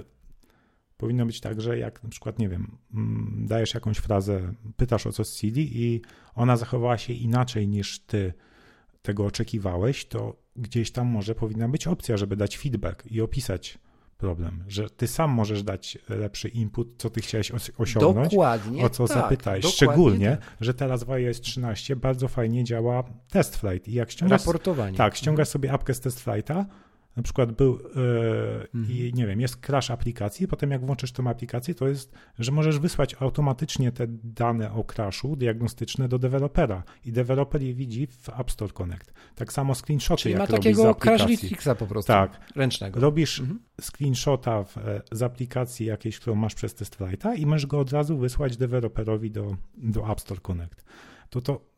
powinno 0.98 1.26
być 1.26 1.42
tak, 1.42 1.62
że 1.62 1.78
jak 1.78 2.04
na 2.04 2.10
przykład, 2.10 2.40
nie 2.40 2.50
wiem, 2.50 2.78
mm, 2.94 3.46
dajesz 3.48 3.74
jakąś 3.74 3.98
frazę, 3.98 4.54
pytasz 4.78 5.08
o 5.08 5.12
co 5.12 5.24
z 5.24 5.36
CD 5.36 5.62
i 5.62 6.02
ona 6.36 6.58
zachowała 6.58 6.98
się 6.98 7.14
inaczej 7.14 7.68
niż 7.68 8.00
ty 8.00 8.34
tego 9.02 9.26
oczekiwałeś, 9.26 10.06
to 10.06 10.36
gdzieś 10.56 10.92
tam 10.92 11.08
może 11.08 11.36
powinna 11.36 11.70
być 11.70 11.88
opcja, 11.88 12.18
żeby 12.18 12.36
dać 12.36 12.58
feedback 12.58 13.06
i 13.12 13.22
opisać 13.22 13.78
problem, 14.20 14.64
że 14.68 14.90
ty 14.90 15.08
sam 15.08 15.32
możesz 15.32 15.64
dać 15.64 15.98
lepszy 16.10 16.50
input, 16.50 16.88
co 16.98 17.10
ty 17.10 17.22
chciałeś 17.22 17.52
osiągnąć, 17.78 18.32
dokładnie, 18.32 18.84
o 18.86 18.90
co 18.90 19.08
tak, 19.08 19.18
zapytałeś. 19.18 19.66
Szczególnie, 19.66 20.30
tak. 20.30 20.58
że 20.62 20.74
teraz 20.74 21.04
w 21.04 21.12
iOS 21.12 21.42
13 21.42 21.96
bardzo 21.96 22.28
fajnie 22.28 22.64
działa 22.64 23.04
test 23.30 23.58
flight 23.58 23.88
i 23.88 23.94
jak 23.94 24.12
ściągasz, 24.12 24.46
Raportowanie. 24.46 24.98
Tak, 24.98 25.16
ściągasz 25.16 25.48
sobie 25.48 25.72
apkę 25.72 25.94
z 25.94 26.00
test 26.00 26.20
flighta, 26.20 26.66
na 27.20 27.24
przykład 27.24 27.52
był 27.52 27.80
yy, 27.80 28.68
mhm. 28.76 28.98
i 28.98 29.12
nie 29.14 29.28
wiem, 29.28 29.42
jest 29.42 29.58
crash 29.58 29.92
aplikacji, 29.92 30.48
potem 30.48 30.72
jak 30.72 30.86
włączysz 30.86 31.12
tą 31.12 31.28
aplikację, 31.28 31.76
to 31.76 31.88
jest, 31.88 32.14
że 32.40 32.52
możesz 32.52 32.80
wysłać 32.80 33.16
automatycznie 33.20 33.92
te 33.92 34.08
dane 34.24 34.72
o 34.72 34.84
crashu 34.84 35.36
diagnostyczne 35.36 36.08
do 36.08 36.20
dewelopera 36.20 36.84
i 37.06 37.12
deweloper 37.12 37.62
je 37.62 37.74
widzi 37.74 38.08
w 38.08 38.30
App 38.40 38.52
Store 38.52 38.74
Connect. 38.74 39.14
Tak 39.36 39.54
samo 39.54 39.76
screenshoty 39.76 40.22
Czyli 40.22 40.34
jak 40.34 40.42
ma 40.42 40.48
takiego 40.48 40.96
crash 40.96 41.26
fixa 41.26 41.76
po 41.80 41.88
prostu, 41.88 42.08
tak. 42.08 42.40
ręcznego. 42.56 43.00
Robisz 43.00 43.40
mhm. 43.40 43.60
screenshota 43.82 44.64
w, 44.64 44.78
e, 44.78 45.02
z 45.12 45.22
aplikacji 45.22 45.86
jakiejś, 45.86 46.20
którą 46.20 46.36
masz 46.36 46.56
przez 46.56 46.76
test 46.76 46.96
flighta 46.96 47.36
i 47.36 47.46
możesz 47.46 47.66
go 47.66 47.80
od 47.80 47.92
razu 47.92 48.18
wysłać 48.18 48.58
deweloperowi 48.58 49.32
do, 49.32 49.56
do 49.78 50.12
App 50.12 50.20
Store 50.20 50.42
Connect. 50.42 50.86
To, 51.30 51.42
to 51.42 51.70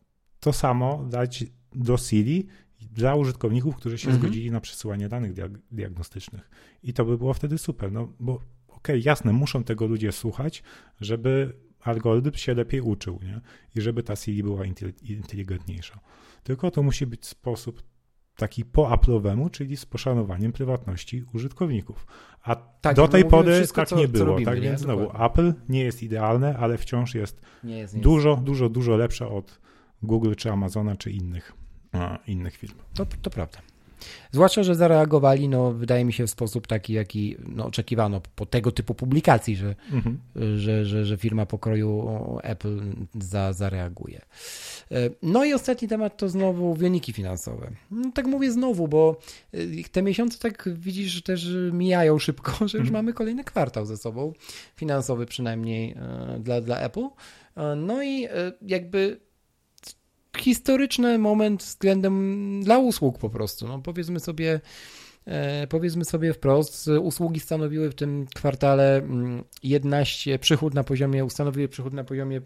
to 0.42 0.54
samo 0.54 1.06
dać 1.10 1.46
do 1.76 1.98
Siri 1.98 2.48
dla 2.86 3.16
użytkowników, 3.16 3.76
którzy 3.76 3.98
się 3.98 4.08
mhm. 4.08 4.22
zgodzili 4.22 4.52
na 4.52 4.62
przesyłanie 4.62 5.10
danych 5.10 5.34
diag 5.34 5.52
diagnostycznych. 5.72 6.50
I 6.84 6.94
to 6.94 7.06
by 7.06 7.18
było 7.18 7.34
wtedy 7.34 7.58
super, 7.58 7.92
no 7.92 8.14
bo 8.20 8.34
okej, 8.34 8.46
okay, 8.68 9.00
jasne, 9.00 9.34
muszą 9.34 9.64
tego 9.64 9.88
ludzie 9.88 10.12
słuchać, 10.12 10.64
żeby 11.02 11.54
algorytm 11.82 12.38
się 12.38 12.54
lepiej 12.54 12.82
uczył, 12.82 13.20
nie? 13.24 13.42
I 13.76 13.82
żeby 13.82 14.04
ta 14.04 14.16
Siri 14.16 14.44
była 14.44 14.64
inteligentniejsza. 15.02 16.00
Tylko 16.44 16.72
to 16.72 16.84
musi 16.84 17.08
być 17.08 17.26
sposób 17.26 17.84
taki 18.36 18.66
po 18.66 18.90
Apple'owemu, 18.90 19.52
czyli 19.52 19.78
z 19.78 19.86
poszanowaniem 19.86 20.52
prywatności 20.52 21.24
użytkowników. 21.34 22.08
A 22.44 22.56
tak, 22.56 22.96
do 22.96 23.08
tej 23.08 23.26
pory 23.26 23.68
tak 23.76 23.88
co, 23.88 23.96
nie 23.96 24.08
było. 24.08 24.26
Robimy, 24.26 24.46
tak 24.46 24.56
nie? 24.56 24.62
więc 24.62 24.82
znowu. 24.82 25.24
Apple 25.26 25.54
nie 25.70 25.84
jest 25.84 26.04
idealne, 26.04 26.58
ale 26.58 26.78
wciąż 26.78 27.16
jest, 27.16 27.42
nie 27.64 27.78
jest 27.78 27.96
nie 27.96 28.02
dużo, 28.02 28.30
jest. 28.30 28.44
dużo, 28.44 28.70
dużo 28.70 28.98
lepsze 28.98 29.28
od 29.28 29.60
Google 30.04 30.34
czy 30.38 30.52
Amazona 30.52 30.96
czy 30.96 31.12
innych, 31.12 31.54
innych 32.28 32.58
firm. 32.58 32.76
To, 32.94 33.06
to 33.22 33.30
prawda. 33.30 33.62
Zwłaszcza, 34.32 34.64
że 34.64 34.76
zareagowali, 34.76 35.50
no, 35.50 35.72
wydaje 35.72 36.06
mi 36.06 36.14
się, 36.14 36.28
w 36.28 36.30
sposób 36.30 36.68
taki, 36.68 36.94
jaki 36.94 37.36
no, 37.48 37.66
oczekiwano 37.66 38.22
po 38.36 38.46
tego 38.46 38.72
typu 38.72 38.96
publikacji, 38.96 39.56
że, 39.56 39.76
mhm. 39.92 40.20
że, 40.56 40.86
że, 40.86 41.06
że 41.06 41.18
firma 41.18 41.46
pokroju 41.46 42.08
Apple 42.44 42.82
za, 43.20 43.54
zareaguje. 43.54 44.22
E, 44.92 45.10
no 45.22 45.46
i 45.46 45.54
ostatni 45.54 45.88
temat 45.88 46.18
to 46.18 46.30
znowu 46.30 46.74
wyniki 46.74 47.14
finansowe. 47.14 47.72
No, 47.92 48.12
tak 48.14 48.28
mówię 48.28 48.52
znowu, 48.52 48.88
bo 48.88 49.20
e, 49.54 49.58
te 49.92 50.02
miesiące 50.02 50.40
tak 50.40 50.70
widzisz 50.74 51.24
też 51.24 51.50
mijają 51.72 52.20
szybko, 52.20 52.52
że 52.68 52.78
już 52.78 52.88
mhm. 52.88 52.94
mamy 52.94 53.14
kolejny 53.14 53.44
kwartał 53.44 53.86
ze 53.86 53.98
sobą, 53.98 54.34
finansowy 54.76 55.26
przynajmniej 55.26 55.92
e, 55.92 56.40
dla, 56.40 56.62
dla 56.62 56.80
Apple. 56.80 57.08
No 57.76 58.04
i 58.04 58.28
jakby 58.62 59.20
historyczny 60.38 61.18
moment 61.18 61.64
względem 61.64 62.64
dla 62.64 62.78
usług 62.78 63.18
po 63.18 63.30
prostu. 63.30 63.68
No, 63.68 63.80
powiedzmy 63.80 64.20
sobie, 64.20 64.60
e, 65.26 65.68
powiedzmy 65.68 66.06
sobie 66.06 66.34
wprost, 66.34 66.88
usługi 66.88 67.40
stanowiły 67.40 67.90
w 67.90 67.96
tym 67.96 68.26
kwartale 68.36 69.08
11, 69.64 70.32
mm, 70.32 70.40
przychód 70.40 70.74
na 70.74 70.84
poziomie, 70.84 71.26
ustanowiły 71.26 71.68
przychód 71.68 71.94
na 71.94 72.04
poziomie 72.04 72.42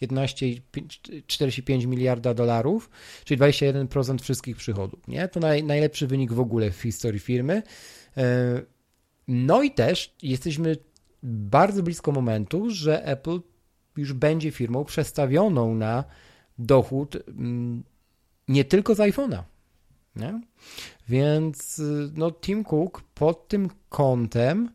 11,45 0.00 1.86
miliarda 1.86 2.34
dolarów, 2.34 2.90
czyli 3.24 3.38
21% 3.38 4.22
wszystkich 4.22 4.56
przychodów. 4.56 5.08
Nie? 5.08 5.28
To 5.28 5.40
naj, 5.40 5.64
najlepszy 5.64 6.06
wynik 6.06 6.32
w 6.32 6.40
ogóle 6.40 6.70
w 6.70 6.82
historii 6.82 7.20
firmy. 7.20 7.62
E, 8.16 8.62
no 9.28 9.62
i 9.62 9.70
też 9.70 10.14
jesteśmy 10.22 10.76
bardzo 11.22 11.82
blisko 11.82 12.12
momentu, 12.12 12.70
że 12.70 13.04
Apple 13.04 13.40
już 13.96 14.12
będzie 14.12 14.50
firmą 14.50 14.84
przestawioną 14.84 15.74
na 15.74 16.04
dochód 16.58 17.16
mm, 17.28 17.82
nie 18.48 18.64
tylko 18.64 18.94
z 18.94 18.98
iPhone'a. 18.98 19.42
Nie? 20.16 20.40
Więc 21.08 21.82
no, 22.14 22.32
Tim 22.32 22.64
Cook 22.64 23.02
pod 23.14 23.48
tym 23.48 23.68
kątem 23.88 24.70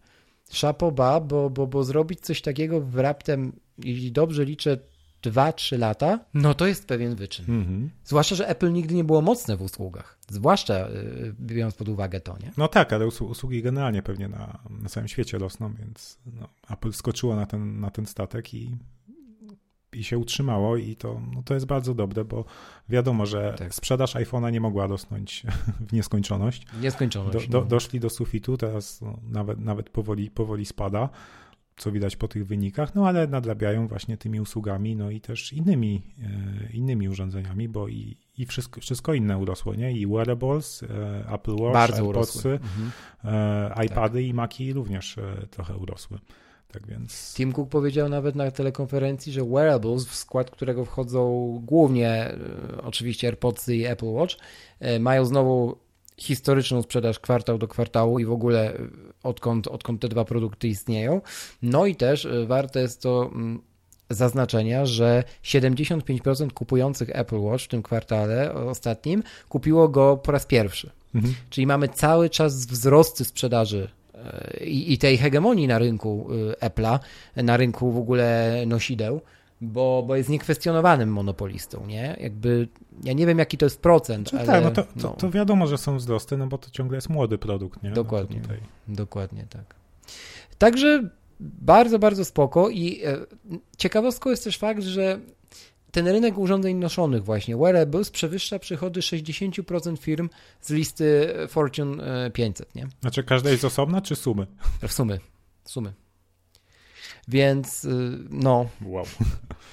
szapoba, 0.52 1.20
bo, 1.20 1.50
bo, 1.50 1.68
bo 1.68 1.84
zrobić 1.84 2.20
coś 2.20 2.42
takiego 2.42 2.82
w 2.82 2.96
raptem, 2.96 3.60
jeśli 3.78 4.12
dobrze 4.12 4.46
liczę, 4.46 4.78
2-3 5.24 5.80
lata, 5.80 6.20
no 6.34 6.54
to 6.54 6.68
jest 6.68 6.88
pewien 6.88 7.16
wyczyn. 7.16 7.46
Mm-hmm. 7.46 7.88
Zwłaszcza, 8.06 8.36
że 8.36 8.48
Apple 8.48 8.72
nigdy 8.72 8.96
nie 8.96 9.04
było 9.04 9.22
mocne 9.22 9.58
w 9.58 9.62
usługach. 9.62 10.18
Zwłaszcza 10.30 10.90
y, 10.90 11.36
biorąc 11.40 11.76
pod 11.76 11.90
uwagę 11.90 12.22
to, 12.22 12.38
nie? 12.38 12.52
No 12.58 12.68
tak, 12.68 12.94
ale 12.94 13.08
usługi 13.08 13.62
generalnie 13.62 14.04
pewnie 14.04 14.28
na, 14.28 14.60
na 14.70 14.90
całym 14.90 15.08
świecie 15.08 15.38
rosną, 15.38 15.74
więc 15.74 16.20
no, 16.40 16.48
Apple 16.70 16.92
skoczyło 16.92 17.36
na 17.36 17.46
ten, 17.46 17.80
na 17.80 17.90
ten 17.90 18.06
statek 18.06 18.54
i 18.54 18.78
i 19.94 20.04
się 20.04 20.18
utrzymało 20.18 20.78
i 20.78 20.96
to, 20.96 21.22
no 21.36 21.44
to 21.44 21.54
jest 21.54 21.66
bardzo 21.66 21.94
dobre, 21.94 22.26
bo 22.26 22.46
wiadomo, 22.89 23.26
że 23.26 23.56
tak. 23.58 23.76
sprzedaż 23.76 24.16
iPhone'a 24.16 24.52
nie 24.52 24.62
mogła 24.62 24.88
rosnąć 24.88 25.44
w 25.88 25.94
nieskończoność. 25.94 26.66
Nieskończoność. 26.82 27.48
Do, 27.48 27.52
do, 27.52 27.60
no. 27.60 27.66
doszli 27.66 28.00
do 28.00 28.10
sufitu, 28.10 28.58
teraz 28.58 29.02
no, 29.02 29.18
nawet, 29.30 29.60
nawet 29.60 29.89
powoli, 29.89 30.32
powoli 30.32 30.66
spada, 30.66 31.10
co 31.78 31.92
widać 31.92 32.16
po 32.16 32.28
tych 32.28 32.48
wynikach, 32.48 32.96
no 32.96 33.08
ale 33.08 33.28
nadrabiają 33.28 33.88
właśnie 33.88 34.18
tymi 34.18 34.42
usługami, 34.42 34.96
no 34.96 35.10
i 35.10 35.22
też 35.22 35.54
innymi, 35.54 36.02
e, 36.20 36.74
innymi 36.74 37.10
urządzeniami, 37.10 37.70
bo 37.70 37.88
i, 37.88 38.18
i 38.38 38.46
wszystko, 38.46 38.82
wszystko 38.82 39.14
inne 39.14 39.38
urosło, 39.38 39.76
nie? 39.76 39.92
I 39.92 40.08
wearables, 40.08 40.84
e, 40.84 40.88
Apple 41.34 41.56
Watch, 41.56 41.74
Bardzo 41.74 42.06
AirPodsy, 42.06 42.50
mhm. 42.50 42.92
e, 43.24 43.86
iPady 43.86 44.20
tak. 44.20 44.28
i 44.28 44.34
Maci 44.34 44.74
również 44.74 45.16
trochę 45.52 45.78
urosły. 45.78 46.20
Tak 46.72 46.88
więc... 46.88 47.34
Tim 47.36 47.54
Cook 47.54 47.70
powiedział 47.70 48.10
nawet 48.10 48.36
na 48.36 48.52
telekonferencji, 48.52 49.34
że 49.34 49.46
wearables, 49.46 50.06
w 50.06 50.16
skład 50.16 50.52
którego 50.52 50.86
wchodzą 50.86 51.62
głównie 51.66 52.10
e, 52.10 52.38
oczywiście 52.84 53.28
AirPodsy 53.28 53.76
i 53.76 53.86
Apple 53.86 54.06
Watch, 54.06 54.36
e, 54.80 55.00
mają 55.00 55.26
znowu 55.26 55.78
historyczną 56.18 56.82
sprzedaż 56.82 57.20
kwartał 57.20 57.58
do 57.58 57.68
kwartału 57.68 58.20
i 58.20 58.26
w 58.26 58.32
ogóle 58.32 58.74
e, 58.74 58.88
odkąd, 59.24 59.68
odkąd 59.68 60.02
te 60.02 60.10
dwa 60.10 60.26
produkty 60.26 60.68
istnieją. 60.68 61.22
No 61.62 61.86
i 61.86 61.96
też 61.96 62.28
warte 62.48 62.82
jest 62.82 63.02
to 63.02 63.30
mm, 63.34 63.62
zaznaczenia, 64.10 64.86
że 64.86 65.24
75% 65.44 66.52
kupujących 66.52 67.10
Apple 67.14 67.40
Watch 67.40 67.64
w 67.64 67.68
tym 67.68 67.84
kwartale 67.84 68.54
ostatnim 68.54 69.24
kupiło 69.50 69.90
go 69.90 70.18
po 70.18 70.32
raz 70.32 70.46
pierwszy. 70.46 70.92
Mhm. 71.16 71.34
Czyli 71.50 71.68
mamy 71.68 71.90
cały 71.90 72.30
czas 72.30 72.66
wzrosty 72.66 73.26
sprzedaży 73.26 73.90
i, 74.62 74.94
i 74.94 74.98
tej 74.98 75.18
hegemonii 75.18 75.68
na 75.68 75.80
rynku 75.80 76.28
y, 76.32 76.66
Apple'a, 76.66 77.00
na 77.36 77.58
rynku 77.58 77.92
w 77.92 77.98
ogóle 77.98 78.54
nosideł, 78.68 79.22
bo, 79.62 80.04
bo 80.08 80.16
jest 80.16 80.30
niekwestionowanym 80.30 81.14
monopolistą, 81.14 81.86
nie? 81.86 82.18
Jakby, 82.20 82.68
ja 83.04 83.14
nie 83.14 83.26
wiem 83.26 83.40
jaki 83.40 83.58
to 83.58 83.66
jest 83.66 83.82
procent, 83.82 84.30
Czy 84.30 84.36
znaczy 84.36 84.52
ale... 84.52 84.72
Tak, 84.72 84.78
no 84.78 84.84
to, 84.84 85.02
to, 85.02 85.08
no. 85.08 85.16
to, 85.16 85.30
wiadomo, 85.30 85.68
że 85.68 85.78
są 85.78 85.98
wzrosty, 85.98 86.38
no 86.38 86.48
bo 86.48 86.58
to 86.58 86.70
ciągle 86.70 86.98
jest 86.98 87.10
młody 87.10 87.38
produkt, 87.38 87.84
nie? 87.84 87.90
No 87.90 87.96
Dokładnie, 87.96 88.42
no 88.88 88.96
dokładnie 88.96 89.46
tak. 89.50 89.76
Także 90.58 91.10
bardzo, 91.40 92.00
bardzo 92.00 92.26
spoko 92.26 92.70
i 92.70 93.02
e, 93.06 93.18
ciekawostką 93.78 94.30
jest 94.30 94.44
też 94.44 94.58
fakt, 94.58 94.84
że 94.84 95.20
ten 95.92 96.08
rynek 96.08 96.38
urządzeń 96.38 96.78
noszonych 96.78 97.24
właśnie, 97.24 97.58
wearables, 97.58 98.10
przewyższa 98.10 98.60
przychody 98.60 99.00
60% 99.00 99.98
firm 99.98 100.30
z 100.62 100.70
listy 100.70 101.34
Fortune 101.48 102.04
500, 102.34 102.68
e, 102.68 102.80
nie? 102.80 102.88
Znaczy 103.02 103.24
każda 103.24 103.50
jest 103.50 103.66
osobna, 103.66 104.02
czy 104.02 104.16
sumy? 104.16 104.48
W 104.88 104.94
sumy, 104.94 105.20
sumy. 105.66 105.94
Więc 107.28 107.86
y, 107.86 108.18
no. 108.30 108.70
Wow. 108.82 109.06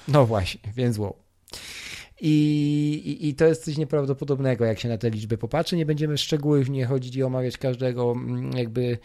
No 0.07 0.25
właśnie, 0.25 0.61
więc 0.75 0.97
wow. 0.97 1.15
I, 2.21 3.01
i, 3.05 3.27
I, 3.27 3.35
to 3.35 3.45
jest 3.45 3.65
coś 3.65 3.77
nieprawdopodobnego, 3.77 4.65
jak 4.65 4.79
się 4.79 4.89
na 4.89 4.97
te 4.97 5.09
liczby 5.09 5.37
popatrzy. 5.37 5.75
Nie 5.75 5.85
będziemy 5.85 6.17
szczegółów 6.17 6.69
nie 6.69 6.85
chodzić 6.85 7.15
i 7.15 7.23
omawiać 7.23 7.57
każdego 7.57 8.11
mm, 8.11 8.51
jakby 8.51 8.97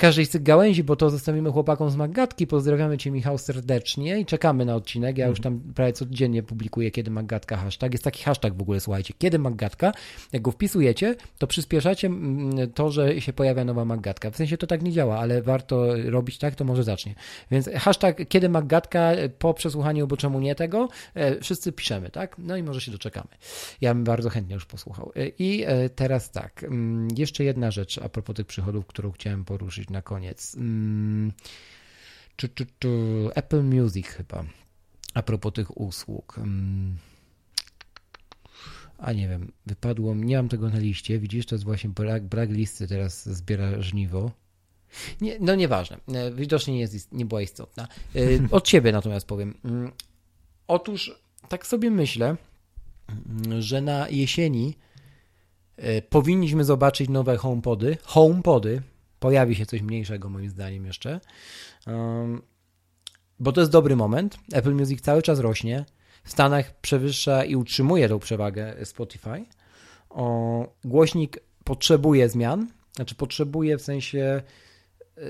każdej 0.00 0.26
z 0.26 0.30
tych 0.30 0.42
gałęzi, 0.42 0.84
bo 0.84 0.96
to 0.96 1.10
zostawimy 1.10 1.50
chłopakom 1.50 1.90
z 1.90 1.96
Maggatki. 1.96 2.46
Pozdrawiamy 2.46 2.98
Cię, 2.98 3.10
Michał, 3.10 3.38
serdecznie 3.38 4.20
i 4.20 4.26
czekamy 4.26 4.64
na 4.64 4.74
odcinek. 4.74 5.18
Ja 5.18 5.26
już 5.26 5.40
tam 5.40 5.60
prawie 5.74 5.92
codziennie 5.92 6.42
publikuję, 6.42 6.90
kiedy 6.90 7.10
Maggatka 7.10 7.56
hashtag. 7.56 7.92
Jest 7.92 8.04
taki 8.04 8.24
hashtag 8.24 8.54
w 8.54 8.62
ogóle, 8.62 8.80
słuchajcie, 8.80 9.14
kiedy 9.18 9.38
Maggatka. 9.38 9.92
Jak 10.32 10.42
go 10.42 10.50
wpisujecie, 10.50 11.16
to 11.38 11.46
przyspieszacie 11.46 12.06
mm, 12.06 12.72
to, 12.72 12.90
że 12.90 13.20
się 13.20 13.32
pojawia 13.32 13.64
nowa 13.64 13.84
Maggatka. 13.84 14.30
W 14.30 14.36
sensie 14.36 14.56
to 14.56 14.66
tak 14.66 14.82
nie 14.82 14.92
działa, 14.92 15.18
ale 15.18 15.42
warto 15.42 15.86
robić 16.04 16.38
tak, 16.38 16.54
to 16.54 16.64
może 16.64 16.84
zacznie. 16.84 17.14
Więc 17.50 17.70
hashtag 17.74 18.28
kiedy 18.28 18.48
Maggatka, 18.48 19.10
po 19.38 19.54
przesłuchaniu, 19.54 20.06
bo 20.06 20.16
czemu 20.16 20.40
nie 20.40 20.54
tego, 20.54 20.88
e, 21.14 21.40
wszyscy 21.40 21.72
piszemy, 21.72 22.10
tak? 22.10 22.36
No 22.38 22.56
i 22.56 22.62
może 22.62 22.80
się 22.80 22.92
doczekamy. 22.92 23.28
Ja 23.80 23.94
bym 23.94 24.04
bardzo 24.04 24.30
chętnie 24.30 24.54
już 24.54 24.66
posłuchał. 24.66 25.12
E, 25.16 25.28
I 25.28 25.64
e, 25.66 25.88
teraz 25.88 26.30
tak, 26.30 26.64
mm, 26.64 27.08
jeszcze 27.16 27.44
jedna 27.44 27.70
rzecz 27.70 27.98
a 27.98 28.08
propos 28.08 28.36
tych 28.36 28.46
przychodów, 28.46 28.86
którą 28.86 29.12
chciałem 29.12 29.44
poruszyć 29.44 29.89
na 29.90 30.02
koniec. 30.02 30.54
Mm, 30.54 31.32
czy, 32.36 32.48
czy, 32.48 32.66
czy 32.78 32.88
Apple 33.34 33.62
Music 33.62 34.06
chyba. 34.06 34.44
A 35.14 35.22
propos 35.22 35.52
tych 35.52 35.80
usług. 35.80 36.38
Mm, 36.38 36.96
a 38.98 39.12
nie 39.12 39.28
wiem, 39.28 39.52
wypadło, 39.66 40.14
nie 40.14 40.36
mam 40.36 40.48
tego 40.48 40.68
na 40.68 40.78
liście. 40.78 41.18
Widzisz, 41.18 41.46
to 41.46 41.54
jest 41.54 41.64
właśnie 41.64 41.90
brak, 41.90 42.24
brak 42.24 42.50
listy, 42.50 42.88
teraz 42.88 43.28
zbiera 43.28 43.82
żniwo. 43.82 44.30
Nie, 45.20 45.38
no 45.40 45.54
nieważne, 45.54 45.96
e, 46.14 46.32
widocznie 46.32 46.74
nie, 46.74 46.80
jest, 46.80 47.12
nie 47.12 47.24
była 47.24 47.42
istotna. 47.42 47.88
E, 48.14 48.18
od 48.56 48.64
ciebie 48.64 48.92
natomiast 48.92 49.26
powiem. 49.26 49.54
Mm, 49.64 49.92
otóż 50.66 51.20
tak 51.48 51.66
sobie 51.66 51.90
myślę, 51.90 52.36
że 53.58 53.80
na 53.80 54.08
jesieni 54.08 54.76
e, 55.76 56.02
powinniśmy 56.02 56.64
zobaczyć 56.64 57.08
nowe 57.08 57.36
HomePody. 57.36 57.96
HomePody, 58.02 58.82
Pojawi 59.20 59.54
się 59.54 59.66
coś 59.66 59.82
mniejszego, 59.82 60.28
moim 60.28 60.50
zdaniem, 60.50 60.86
jeszcze. 60.86 61.20
Um, 61.86 62.42
bo 63.40 63.52
to 63.52 63.60
jest 63.60 63.72
dobry 63.72 63.96
moment. 63.96 64.38
Apple 64.52 64.74
Music 64.74 65.00
cały 65.00 65.22
czas 65.22 65.38
rośnie. 65.38 65.84
W 66.24 66.30
Stanach 66.30 66.80
przewyższa 66.80 67.44
i 67.44 67.56
utrzymuje 67.56 68.08
tą 68.08 68.18
przewagę 68.18 68.76
Spotify. 68.84 69.44
O, 70.10 70.72
głośnik 70.84 71.38
potrzebuje 71.64 72.28
zmian, 72.28 72.68
znaczy 72.96 73.14
potrzebuje 73.14 73.78
w 73.78 73.82
sensie, 73.82 74.42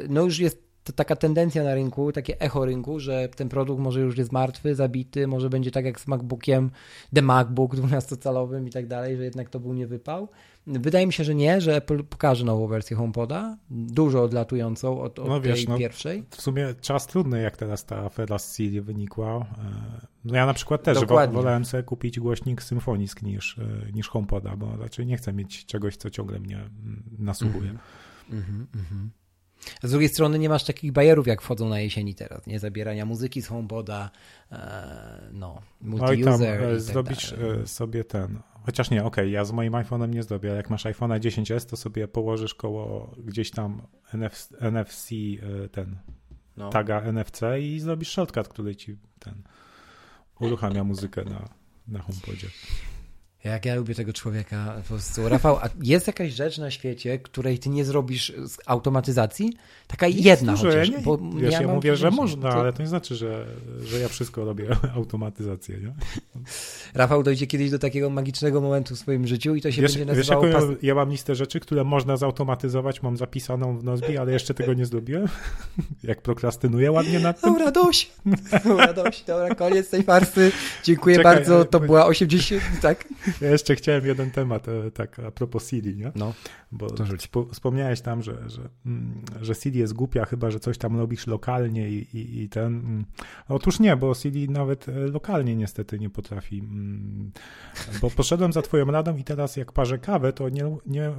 no 0.09 0.23
już 0.23 0.39
jest 0.39 0.70
to 0.85 0.93
taka 0.93 1.17
tendencja 1.17 1.65
na 1.65 1.75
rynku, 1.75 2.13
takie 2.13 2.41
echo 2.41 2.65
rynku, 2.65 3.01
że 3.01 3.29
ten 3.29 3.49
produkt 3.49 3.83
może 3.83 4.01
już 4.01 4.19
jest 4.19 4.33
martwy, 4.33 4.75
zabity, 4.75 5.27
może 5.27 5.51
będzie 5.51 5.71
tak 5.71 5.85
jak 5.85 6.01
z 6.01 6.07
MacBookiem, 6.07 6.71
The 7.15 7.23
MacBook 7.23 7.75
12-calowym 7.75 8.67
i 8.67 8.71
tak 8.71 8.87
dalej, 8.87 9.17
że 9.17 9.25
jednak 9.25 9.51
to 9.51 9.61
był 9.61 9.73
nie 9.73 9.87
wypał. 9.87 10.29
Wydaje 10.67 11.07
mi 11.07 11.13
się, 11.13 11.25
że 11.25 11.35
nie, 11.35 11.61
że 11.61 11.77
Apple 11.77 12.05
pokaże 12.05 12.45
nową 12.45 12.67
wersję 12.67 12.97
HomePoda, 12.97 13.57
dużo 13.71 14.23
odlatującą 14.23 15.01
od, 15.01 15.19
od 15.19 15.29
no, 15.29 15.41
wiesz, 15.41 15.59
tej 15.59 15.69
no, 15.69 15.79
pierwszej. 15.79 16.25
W 16.31 16.43
sumie 16.43 16.75
czas 16.81 17.07
trudny, 17.07 17.43
jak 17.43 17.57
teraz 17.57 17.85
ta 17.85 18.05
afera 18.05 18.39
z 18.39 18.57
Siri 18.57 18.81
wynikła. 18.81 19.47
No 20.25 20.37
ja 20.37 20.47
na 20.47 20.55
przykład 20.55 20.83
też 20.83 21.01
Dokładnie. 21.01 21.35
wolałem 21.35 21.65
sobie 21.65 21.83
kupić 21.83 22.21
głośnik 22.21 22.63
Symfonisk 22.63 23.23
niż, 23.23 23.59
e, 23.59 23.93
niż 23.93 24.09
HomePoda, 24.09 24.57
bo 24.57 24.77
raczej 24.77 25.07
nie 25.07 25.17
chcę 25.17 25.33
mieć 25.33 25.67
czegoś, 25.67 25.97
co 25.97 26.11
ciągle 26.11 26.41
mnie 26.41 26.57
mm, 26.57 27.03
nasłuchuje. 27.19 27.71
Mm 27.71 28.43
-hmm, 28.43 28.67
mm 28.75 28.87
-hmm. 28.93 29.20
Z 29.83 29.91
drugiej 29.91 30.09
strony 30.09 30.39
nie 30.39 30.49
masz 30.49 30.65
takich 30.65 30.93
bajerów, 30.93 31.27
jak 31.27 31.43
wchodzą 31.43 31.69
na 31.69 31.81
jesieni 31.81 32.15
teraz, 32.15 32.47
nie? 32.47 32.59
Zabierania 32.59 33.07
muzyki 33.07 33.43
z 33.43 33.47
HomePoda, 33.47 34.11
e, 34.53 35.21
no, 35.33 35.63
multi-user 35.83 36.61
Oj, 36.61 36.71
tam, 36.71 36.81
zrobić 36.81 37.31
tak 37.31 37.69
sobie 37.69 38.05
ten, 38.05 38.39
chociaż 38.67 38.91
nie, 38.91 39.05
okej, 39.05 39.25
okay, 39.25 39.31
ja 39.31 39.45
z 39.45 39.53
moim 39.53 39.73
iPhone'em 39.73 40.09
nie 40.09 40.23
zrobię, 40.23 40.49
jak 40.49 40.71
masz 40.71 40.85
iPhone'a 40.85 41.21
10s, 41.21 41.67
to 41.67 41.77
sobie 41.77 42.09
położysz 42.09 42.55
koło 42.55 43.15
gdzieś 43.19 43.51
tam 43.51 43.83
NFC, 44.15 44.55
NFC 44.61 45.11
ten, 45.73 45.99
no. 46.57 46.71
taga 46.71 47.13
NFC 47.13 47.41
i 47.61 47.81
zrobisz 47.81 48.09
shortcut, 48.09 48.49
który 48.49 48.77
ci 48.77 48.97
ten 49.19 49.43
uruchamia 50.41 50.85
muzykę 50.85 51.25
na, 51.25 51.49
na 51.89 51.99
HomePodzie. 51.99 52.49
Jak 53.45 53.65
ja 53.65 53.75
lubię 53.75 53.95
tego 53.95 54.13
człowieka 54.13 54.75
po 54.77 54.83
prostu. 54.89 55.29
Rafał, 55.29 55.57
a 55.57 55.69
jest 55.83 56.07
jakaś 56.07 56.33
rzecz 56.33 56.59
na 56.59 56.71
świecie, 56.71 57.19
której 57.19 57.59
ty 57.59 57.69
nie 57.69 57.85
zrobisz 57.85 58.33
z 58.47 58.57
automatyzacji? 58.67 59.53
Taka 59.87 60.07
jest 60.07 60.25
jedna 60.25 60.53
dużo, 60.53 60.67
chociaż. 60.67 60.89
Ja, 60.89 60.97
nie, 60.97 61.03
bo 61.05 61.19
wiesz, 61.37 61.53
ja, 61.53 61.61
ja 61.63 61.69
mówię, 61.69 61.97
że 61.97 62.11
można, 62.11 62.53
to... 62.53 62.61
ale 62.61 62.73
to 62.73 62.83
nie 62.83 62.89
znaczy, 62.89 63.15
że, 63.15 63.47
że 63.85 63.99
ja 63.99 64.09
wszystko 64.09 64.45
robię 64.45 64.69
automatyzację. 64.97 65.79
Nie? 65.79 65.93
Rafał 66.95 67.23
dojdzie 67.23 67.47
kiedyś 67.47 67.71
do 67.71 67.79
takiego 67.79 68.11
magicznego 68.11 68.61
momentu 68.61 68.95
w 68.95 68.99
swoim 68.99 69.27
życiu 69.27 69.55
i 69.55 69.61
to 69.61 69.73
się 69.73 69.83
wiesz, 69.83 69.93
będzie 69.93 70.15
nazywało... 70.15 70.43
Wiesz, 70.43 70.55
pas... 70.55 70.65
ja, 70.65 70.77
ja 70.83 70.95
mam 70.95 71.11
listę 71.11 71.35
rzeczy, 71.35 71.61
które 71.61 71.85
można 71.85 72.17
zautomatyzować, 72.17 73.03
mam 73.03 73.17
zapisaną 73.17 73.79
w 73.79 73.85
Nozbi, 73.85 74.19
ale 74.19 74.33
jeszcze 74.33 74.55
tego 74.55 74.75
nie 74.75 74.87
zrobiłem. 74.87 75.27
Jak 76.03 76.23
prokrastynuję 76.23 76.93
ładnie 76.93 77.21
nad 77.21 77.41
tym. 77.41 77.53
Dobra, 77.53 77.71
dość. 77.71 78.11
Dobra, 78.65 78.93
dość. 78.93 79.25
Dobra, 79.25 79.55
koniec 79.55 79.91
tej 79.91 80.03
farsy. 80.03 80.53
Dziękuję 80.85 81.17
Czekaj, 81.17 81.35
bardzo. 81.35 81.65
To 81.65 81.81
była 81.81 82.07
80, 82.07 82.63
tak? 82.83 83.05
Ja 83.41 83.51
jeszcze 83.51 83.77
chciałem 83.77 84.07
jeden 84.07 84.31
temat, 84.31 84.69
e, 84.69 84.91
tak 84.91 85.19
a 85.19 85.31
propos 85.31 85.69
Siri, 85.69 85.97
nie? 85.97 86.13
No, 86.15 86.35
Bo 86.73 86.89
wspomniałeś 87.53 88.01
tam, 88.01 88.23
że, 88.23 88.51
że, 88.51 88.69
mm, 88.87 89.23
że 89.41 89.55
Siri 89.55 89.79
jest 89.79 89.93
głupia, 89.93 90.25
chyba, 90.25 90.51
że 90.51 90.61
coś 90.61 90.79
tam 90.79 90.97
robisz 90.97 91.27
lokalnie 91.27 91.89
i, 91.91 92.17
i, 92.17 92.43
i 92.43 92.49
ten... 92.49 92.67
Mm. 92.67 93.05
Otóż 93.49 93.81
nie, 93.81 93.97
bo 93.97 94.15
Siri 94.15 94.49
nawet 94.49 94.89
e, 94.89 94.93
lokalnie 94.93 95.57
niestety 95.57 95.99
nie 95.99 96.11
potrafi. 96.11 96.59
Mm. 96.59 97.33
Bo 98.01 98.11
poszedłem 98.11 98.53
za 98.53 98.63
twoją 98.63 98.85
radą 98.85 99.17
i 99.17 99.25
teraz 99.25 99.57
jak 99.57 99.73
parzę 99.73 99.99
kawę, 99.99 100.33
to 100.33 100.49
nie, 100.49 100.77
nie 100.87 101.13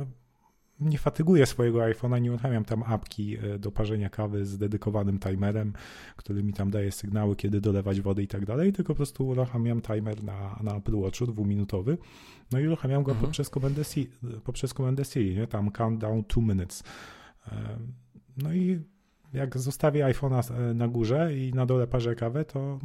nie 0.82 0.98
fatyguję 0.98 1.46
swojego 1.46 1.80
iPhone'a, 1.80 2.22
nie 2.22 2.32
uruchamiam 2.32 2.66
tam 2.66 2.84
apki 2.84 3.38
e, 3.38 3.60
do 3.60 3.72
parzenia 3.72 4.10
kawy 4.10 4.46
z 4.46 4.58
dedykowanym 4.58 5.20
timerem, 5.20 5.74
który 6.16 6.44
mi 6.44 6.54
tam 6.54 6.72
daje 6.72 6.92
sygnały, 6.92 7.36
kiedy 7.36 7.62
dolewać 7.62 8.02
wody 8.02 8.24
i 8.24 8.28
tak 8.28 8.46
dalej, 8.46 8.74
tylko 8.74 8.94
po 8.94 8.98
prostu 8.98 9.28
uruchamiam 9.28 9.82
timer 9.82 10.24
na, 10.24 10.60
na 10.64 10.76
Apple 10.76 10.96
Watchu 10.96 11.28
dwuminutowy, 11.28 11.98
no 12.52 12.60
i 12.60 12.68
uruchamiam 12.68 13.04
go 13.04 13.12
mhm. 13.12 13.28
poprzez 13.28 13.50
komendę 13.50 13.84
Siri, 13.84 14.12
poprzez 14.44 14.74
komendę 14.74 15.06
Siri, 15.06 15.36
nie? 15.36 15.48
tam 15.48 15.72
countdown 15.72 16.24
2 16.30 16.42
minutes. 16.42 16.84
E, 17.48 17.78
no 18.38 18.54
i 18.54 18.80
jak 19.34 19.58
zostawię 19.58 20.06
iPhone'a 20.06 20.54
e, 20.54 20.74
na 20.74 20.88
górze 20.88 21.38
i 21.38 21.54
na 21.54 21.66
dole 21.66 21.88
parzę 21.88 22.16
kawę, 22.16 22.46
to 22.46 22.80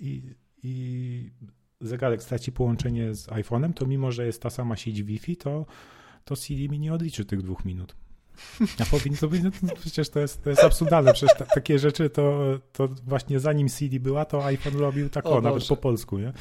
i, 0.00 0.22
i 0.62 1.30
zegarek 1.80 2.22
straci 2.22 2.52
połączenie 2.52 3.14
z 3.14 3.26
iPhone'em, 3.26 3.72
to 3.72 3.86
mimo, 3.86 4.12
że 4.12 4.26
jest 4.26 4.42
ta 4.42 4.50
sama 4.50 4.76
sieć 4.76 5.02
Wi-Fi, 5.02 5.36
to 5.36 5.66
to 6.26 6.36
Siri 6.36 6.68
mi 6.68 6.78
nie 6.78 6.94
odliczy 6.94 7.24
tych 7.24 7.42
dwóch 7.42 7.64
minut. 7.64 7.96
A 8.82 8.84
powinno 8.84 9.18
to 9.20 9.28
być, 9.28 9.42
no, 9.42 9.70
przecież 9.80 10.08
to 10.08 10.20
jest, 10.20 10.42
to 10.42 10.50
jest 10.50 10.64
absurdalne, 10.64 11.12
przecież 11.12 11.38
ta, 11.38 11.44
takie 11.44 11.78
rzeczy 11.78 12.10
to, 12.10 12.42
to 12.72 12.88
właśnie 13.06 13.40
zanim 13.40 13.68
CD 13.68 14.00
była, 14.00 14.24
to 14.24 14.44
iPhone 14.44 14.76
robił 14.76 15.08
tak 15.08 15.26
o, 15.26 15.36
o 15.36 15.40
nawet 15.40 15.66
po 15.66 15.76
polsku, 15.76 16.18
nie? 16.18 16.32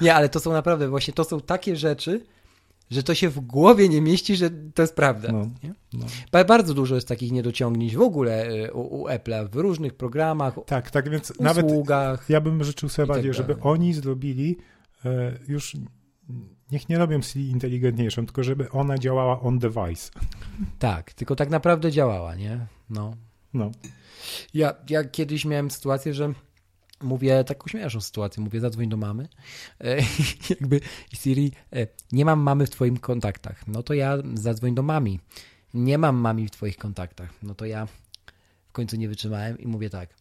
Nie, 0.00 0.14
ale 0.14 0.28
to 0.28 0.40
są 0.40 0.52
naprawdę, 0.52 0.88
właśnie 0.88 1.14
to 1.14 1.24
są 1.24 1.40
takie 1.40 1.76
rzeczy, 1.76 2.24
że 2.90 3.02
to 3.02 3.14
się 3.14 3.28
w 3.28 3.40
głowie 3.40 3.88
nie 3.88 4.00
mieści, 4.00 4.36
że 4.36 4.50
to 4.74 4.82
jest 4.82 4.96
prawda. 4.96 5.32
No, 5.32 5.50
no. 5.92 6.06
Bardzo 6.44 6.74
dużo 6.74 6.94
jest 6.94 7.08
takich 7.08 7.32
niedociągnięć 7.32 7.96
w 7.96 8.00
ogóle 8.00 8.50
y, 8.50 8.72
u, 8.72 9.02
u 9.02 9.06
Apple'a 9.06 9.48
w 9.48 9.56
różnych 9.56 9.94
programach, 9.94 10.54
Tak, 10.66 10.90
tak, 10.90 11.08
więc 11.08 11.30
usługach 11.30 12.18
nawet 12.18 12.30
ja 12.30 12.40
bym 12.40 12.64
życzył 12.64 12.88
sobie 12.88 13.06
bardziej, 13.06 13.30
tak 13.30 13.36
żeby 13.36 13.60
oni 13.60 13.94
zrobili 13.94 14.56
e, 15.04 15.38
już 15.48 15.76
niech 16.72 16.88
nie 16.88 16.98
robią 16.98 17.22
Siri 17.22 17.50
inteligentniejszą, 17.50 18.26
tylko 18.26 18.44
żeby 18.44 18.70
ona 18.70 18.98
działała 18.98 19.40
on 19.40 19.58
device. 19.58 20.10
Tak, 20.78 21.12
tylko 21.12 21.36
tak 21.36 21.50
naprawdę 21.50 21.92
działała, 21.92 22.34
nie? 22.34 22.66
No. 22.90 23.16
no. 23.54 23.70
Ja, 24.54 24.74
ja 24.90 25.04
kiedyś 25.04 25.44
miałem 25.44 25.70
sytuację, 25.70 26.14
że 26.14 26.32
mówię 27.02 27.44
taką 27.44 27.68
śmieszną 27.68 28.00
sytuację, 28.00 28.42
mówię 28.42 28.60
zadzwoń 28.60 28.88
do 28.88 28.96
mamy, 28.96 29.28
e, 29.80 29.96
jakby 30.50 30.80
Siri, 31.14 31.52
e, 31.72 31.86
nie 32.12 32.24
mam 32.24 32.40
mamy 32.40 32.66
w 32.66 32.70
twoim 32.70 32.96
kontaktach, 32.96 33.66
no 33.66 33.82
to 33.82 33.94
ja 33.94 34.18
zadzwoń 34.34 34.74
do 34.74 34.82
mami, 34.82 35.20
nie 35.74 35.98
mam 35.98 36.16
mami 36.16 36.46
w 36.48 36.50
twoich 36.50 36.76
kontaktach, 36.76 37.34
no 37.42 37.54
to 37.54 37.66
ja 37.66 37.86
w 38.68 38.72
końcu 38.72 38.96
nie 38.96 39.08
wytrzymałem 39.08 39.58
i 39.58 39.66
mówię 39.66 39.90
tak, 39.90 40.14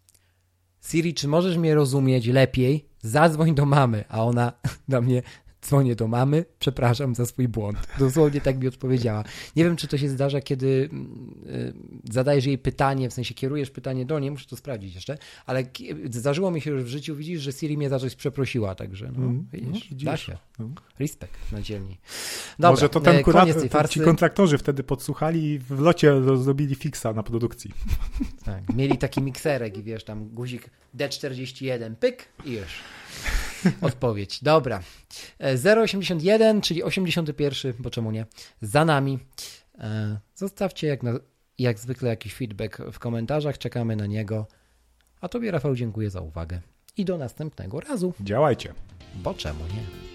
Siri, 0.82 1.14
czy 1.14 1.28
możesz 1.28 1.58
mnie 1.58 1.76
rozumieć 1.76 2.28
lepiej? 2.28 2.90
Zadzwoń 3.02 3.56
do 3.56 3.66
mamy, 3.66 4.04
a 4.10 4.24
ona 4.24 4.54
do 4.88 5.02
mnie 5.02 5.22
dzwonię 5.66 5.96
do 5.96 6.08
mamy, 6.08 6.46
przepraszam 6.60 7.16
za 7.16 7.26
swój 7.26 7.48
błąd. 7.48 7.78
Dosłownie 8.00 8.42
tak 8.42 8.58
mi 8.58 8.68
odpowiedziała. 8.68 9.24
Nie 9.56 9.64
wiem, 9.64 9.76
czy 9.76 9.88
to 9.88 9.98
się 9.98 10.10
zdarza, 10.10 10.42
kiedy 10.42 10.90
y, 11.48 11.74
zadajesz 12.12 12.46
jej 12.46 12.58
pytanie, 12.58 13.10
w 13.10 13.14
sensie 13.14 13.34
kierujesz 13.34 13.70
pytanie 13.70 14.06
do 14.06 14.20
niej, 14.20 14.32
muszę 14.32 14.46
to 14.46 14.56
sprawdzić 14.56 14.96
jeszcze, 14.96 15.18
ale 15.46 15.64
zdarzyło 16.12 16.52
mi 16.52 16.62
się 16.62 16.72
już 16.72 16.84
w 16.84 16.88
życiu, 16.88 17.16
widzisz, 17.16 17.42
że 17.42 17.52
Siri 17.52 17.78
mnie 17.78 17.90
za 17.90 18.00
coś 18.00 18.16
przeprosiła, 18.16 18.76
także 18.76 19.12
no, 19.12 19.26
mm, 19.26 19.48
widzisz, 19.54 19.92
no, 19.92 20.12
da 20.12 20.18
się. 20.18 20.38
No. 20.60 20.70
Respekt 21.00 21.52
na 21.52 21.62
dzielni. 21.62 21.98
Dobra, 22.60 22.72
Może 22.72 22.90
to 22.90 23.00
ten 23.00 23.16
e, 23.16 23.24
kurat, 23.24 23.50
ci 23.90 24.00
kontraktorzy 24.00 24.58
wtedy 24.58 24.84
podsłuchali 24.84 25.46
i 25.46 25.60
w 25.60 25.80
locie 25.80 26.22
zrobili 26.38 26.76
fixa 26.76 27.06
na 27.16 27.24
produkcji. 27.24 27.72
Tak, 28.46 28.74
mieli 28.76 28.98
taki 28.98 29.22
mikserek 29.22 29.78
i 29.78 29.84
wiesz, 29.84 30.04
tam 30.04 30.30
guzik 30.30 30.70
D41, 30.98 31.96
pyk 31.96 32.26
i 32.46 32.52
już. 32.52 32.80
Odpowiedź. 33.82 34.44
Dobra. 34.44 34.84
081, 35.84 36.58
e, 36.58 36.62
czyli 36.62 36.84
81, 36.84 37.74
bo 37.80 37.90
czemu 37.90 38.12
nie? 38.12 38.26
Za 38.62 38.86
nami. 38.86 39.20
E, 39.80 40.20
zostawcie 40.36 40.88
jak, 40.88 41.04
na, 41.04 41.12
jak 41.58 41.80
zwykle 41.80 42.10
jakiś 42.10 42.34
feedback 42.34 42.78
w 42.92 43.00
komentarzach, 43.00 43.58
czekamy 43.58 43.96
na 43.96 44.06
niego. 44.06 44.48
A 45.22 45.30
Tobie, 45.30 45.52
Rafał, 45.52 45.76
dziękuję 45.76 46.10
za 46.10 46.22
uwagę 46.22 46.62
i 46.98 47.06
do 47.06 47.18
następnego 47.18 47.80
razu. 47.80 48.14
Działajcie. 48.20 48.74
Bo 49.16 49.34
czemu 49.34 49.60
nie? 49.60 50.15